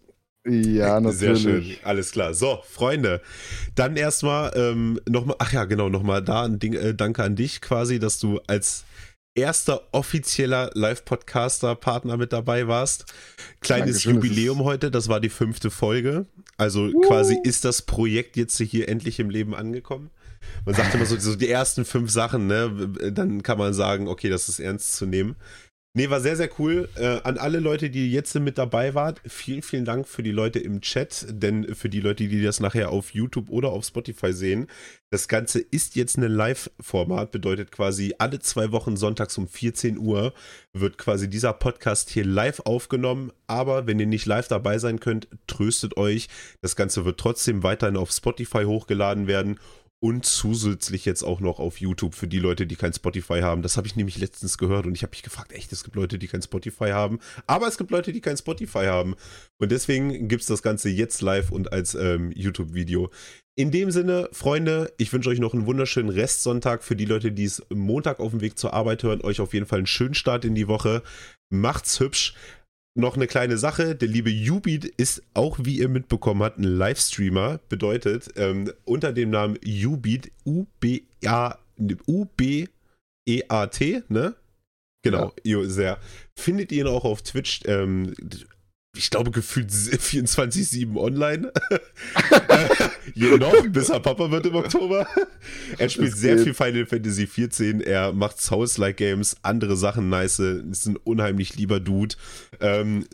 [0.45, 1.18] Ja, natürlich.
[1.18, 2.34] Sehr schön, alles klar.
[2.34, 3.22] So, Freunde,
[3.76, 7.61] dann erstmal ähm, nochmal, ach ja, genau, nochmal da ein Ding, äh, danke an dich
[7.61, 8.86] quasi, dass du als
[9.36, 13.06] erster offizieller Live-Podcaster-Partner mit dabei warst.
[13.61, 16.26] Kleines Dankeschön, es Jubiläum heute, das war die fünfte Folge.
[16.57, 20.09] Also quasi ist das Projekt jetzt hier endlich im Leben angekommen.
[20.65, 22.89] Man sagt immer so, so die ersten fünf Sachen, ne?
[23.11, 25.35] Dann kann man sagen, okay, das ist ernst zu nehmen.
[25.98, 26.90] Nee, war sehr, sehr cool.
[26.95, 30.60] Äh, an alle Leute, die jetzt mit dabei waren, vielen, vielen Dank für die Leute
[30.60, 34.68] im Chat, denn für die Leute, die das nachher auf YouTube oder auf Spotify sehen,
[35.10, 40.36] das Ganze ist jetzt ein Live-Format, bedeutet quasi alle zwei Wochen sonntags um 14 Uhr
[40.72, 43.32] wird quasi dieser Podcast hier live aufgenommen.
[43.48, 46.28] Aber wenn ihr nicht live dabei sein könnt, tröstet euch.
[46.61, 49.57] Das Ganze wird trotzdem weiterhin auf Spotify hochgeladen werden
[49.99, 53.64] und zusätzlich jetzt auch noch auf YouTube für die Leute, die kein Spotify haben.
[53.64, 56.19] Das habe ich nämlich letztens gehört und ich habe mich gefragt, echt, es gibt Leute,
[56.19, 59.15] die kein Spotify haben, aber es gibt Leute, die kein Spotify haben.
[59.57, 63.10] Und deswegen gibt es das Ganze jetzt live und als ähm, YouTube-Video.
[63.56, 66.84] In dem Sinne, Freunde, ich wünsche euch noch einen wunderschönen Restsonntag.
[66.84, 69.65] Für die Leute, die es Montag auf dem Weg zur Arbeit hören, euch auf jeden
[69.65, 71.02] Fall einen schönen Start in die Woche.
[71.49, 72.36] Macht's hübsch.
[72.98, 77.60] Noch eine kleine Sache, der liebe Ubeat ist auch, wie ihr mitbekommen habt, ein Livestreamer.
[77.69, 81.60] Bedeutet, ähm, unter dem Namen U-B-A,
[82.07, 84.36] U-B-E-A-T, ne?
[85.03, 85.99] Genau, jo, sehr.
[86.36, 88.15] Findet ihr ihn auch auf Twitch, ähm,
[88.98, 91.52] ich glaube, gefühlt 24-7 online.
[93.14, 95.07] Hier noch, bis er Papa wird im Oktober.
[95.78, 96.44] Er spielt sehr geht.
[96.44, 97.82] viel Final Fantasy 14.
[97.82, 100.40] Er macht Souls-like Games, andere Sachen nice.
[100.40, 102.15] Ist ein unheimlich lieber Dude.
[102.60, 103.06] Ähm,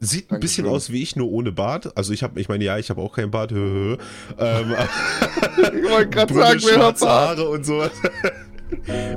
[0.00, 0.40] sieht ein Dankeschön.
[0.40, 1.96] bisschen aus wie ich, nur ohne Bart.
[1.96, 3.52] Also ich habe, ich meine, ja, ich habe auch keinen Bart.
[3.52, 3.98] Ähm,
[5.60, 7.90] Ich wollte gerade sagen, hat schwarze Haare und sowas.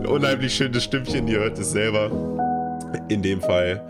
[0.07, 2.11] Unheimlich schönes Stimmchen, ihr hört es selber.
[3.09, 3.81] In dem Fall.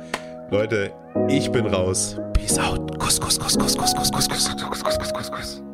[0.53, 0.93] Leute,
[1.29, 2.15] ich bin raus.
[2.33, 2.99] Peace out.
[2.99, 5.72] Kuss, kuss, kuss, kuss, kuss, kuss, kuss, kuss, kuss, kuss, kuss, kuss, kuss.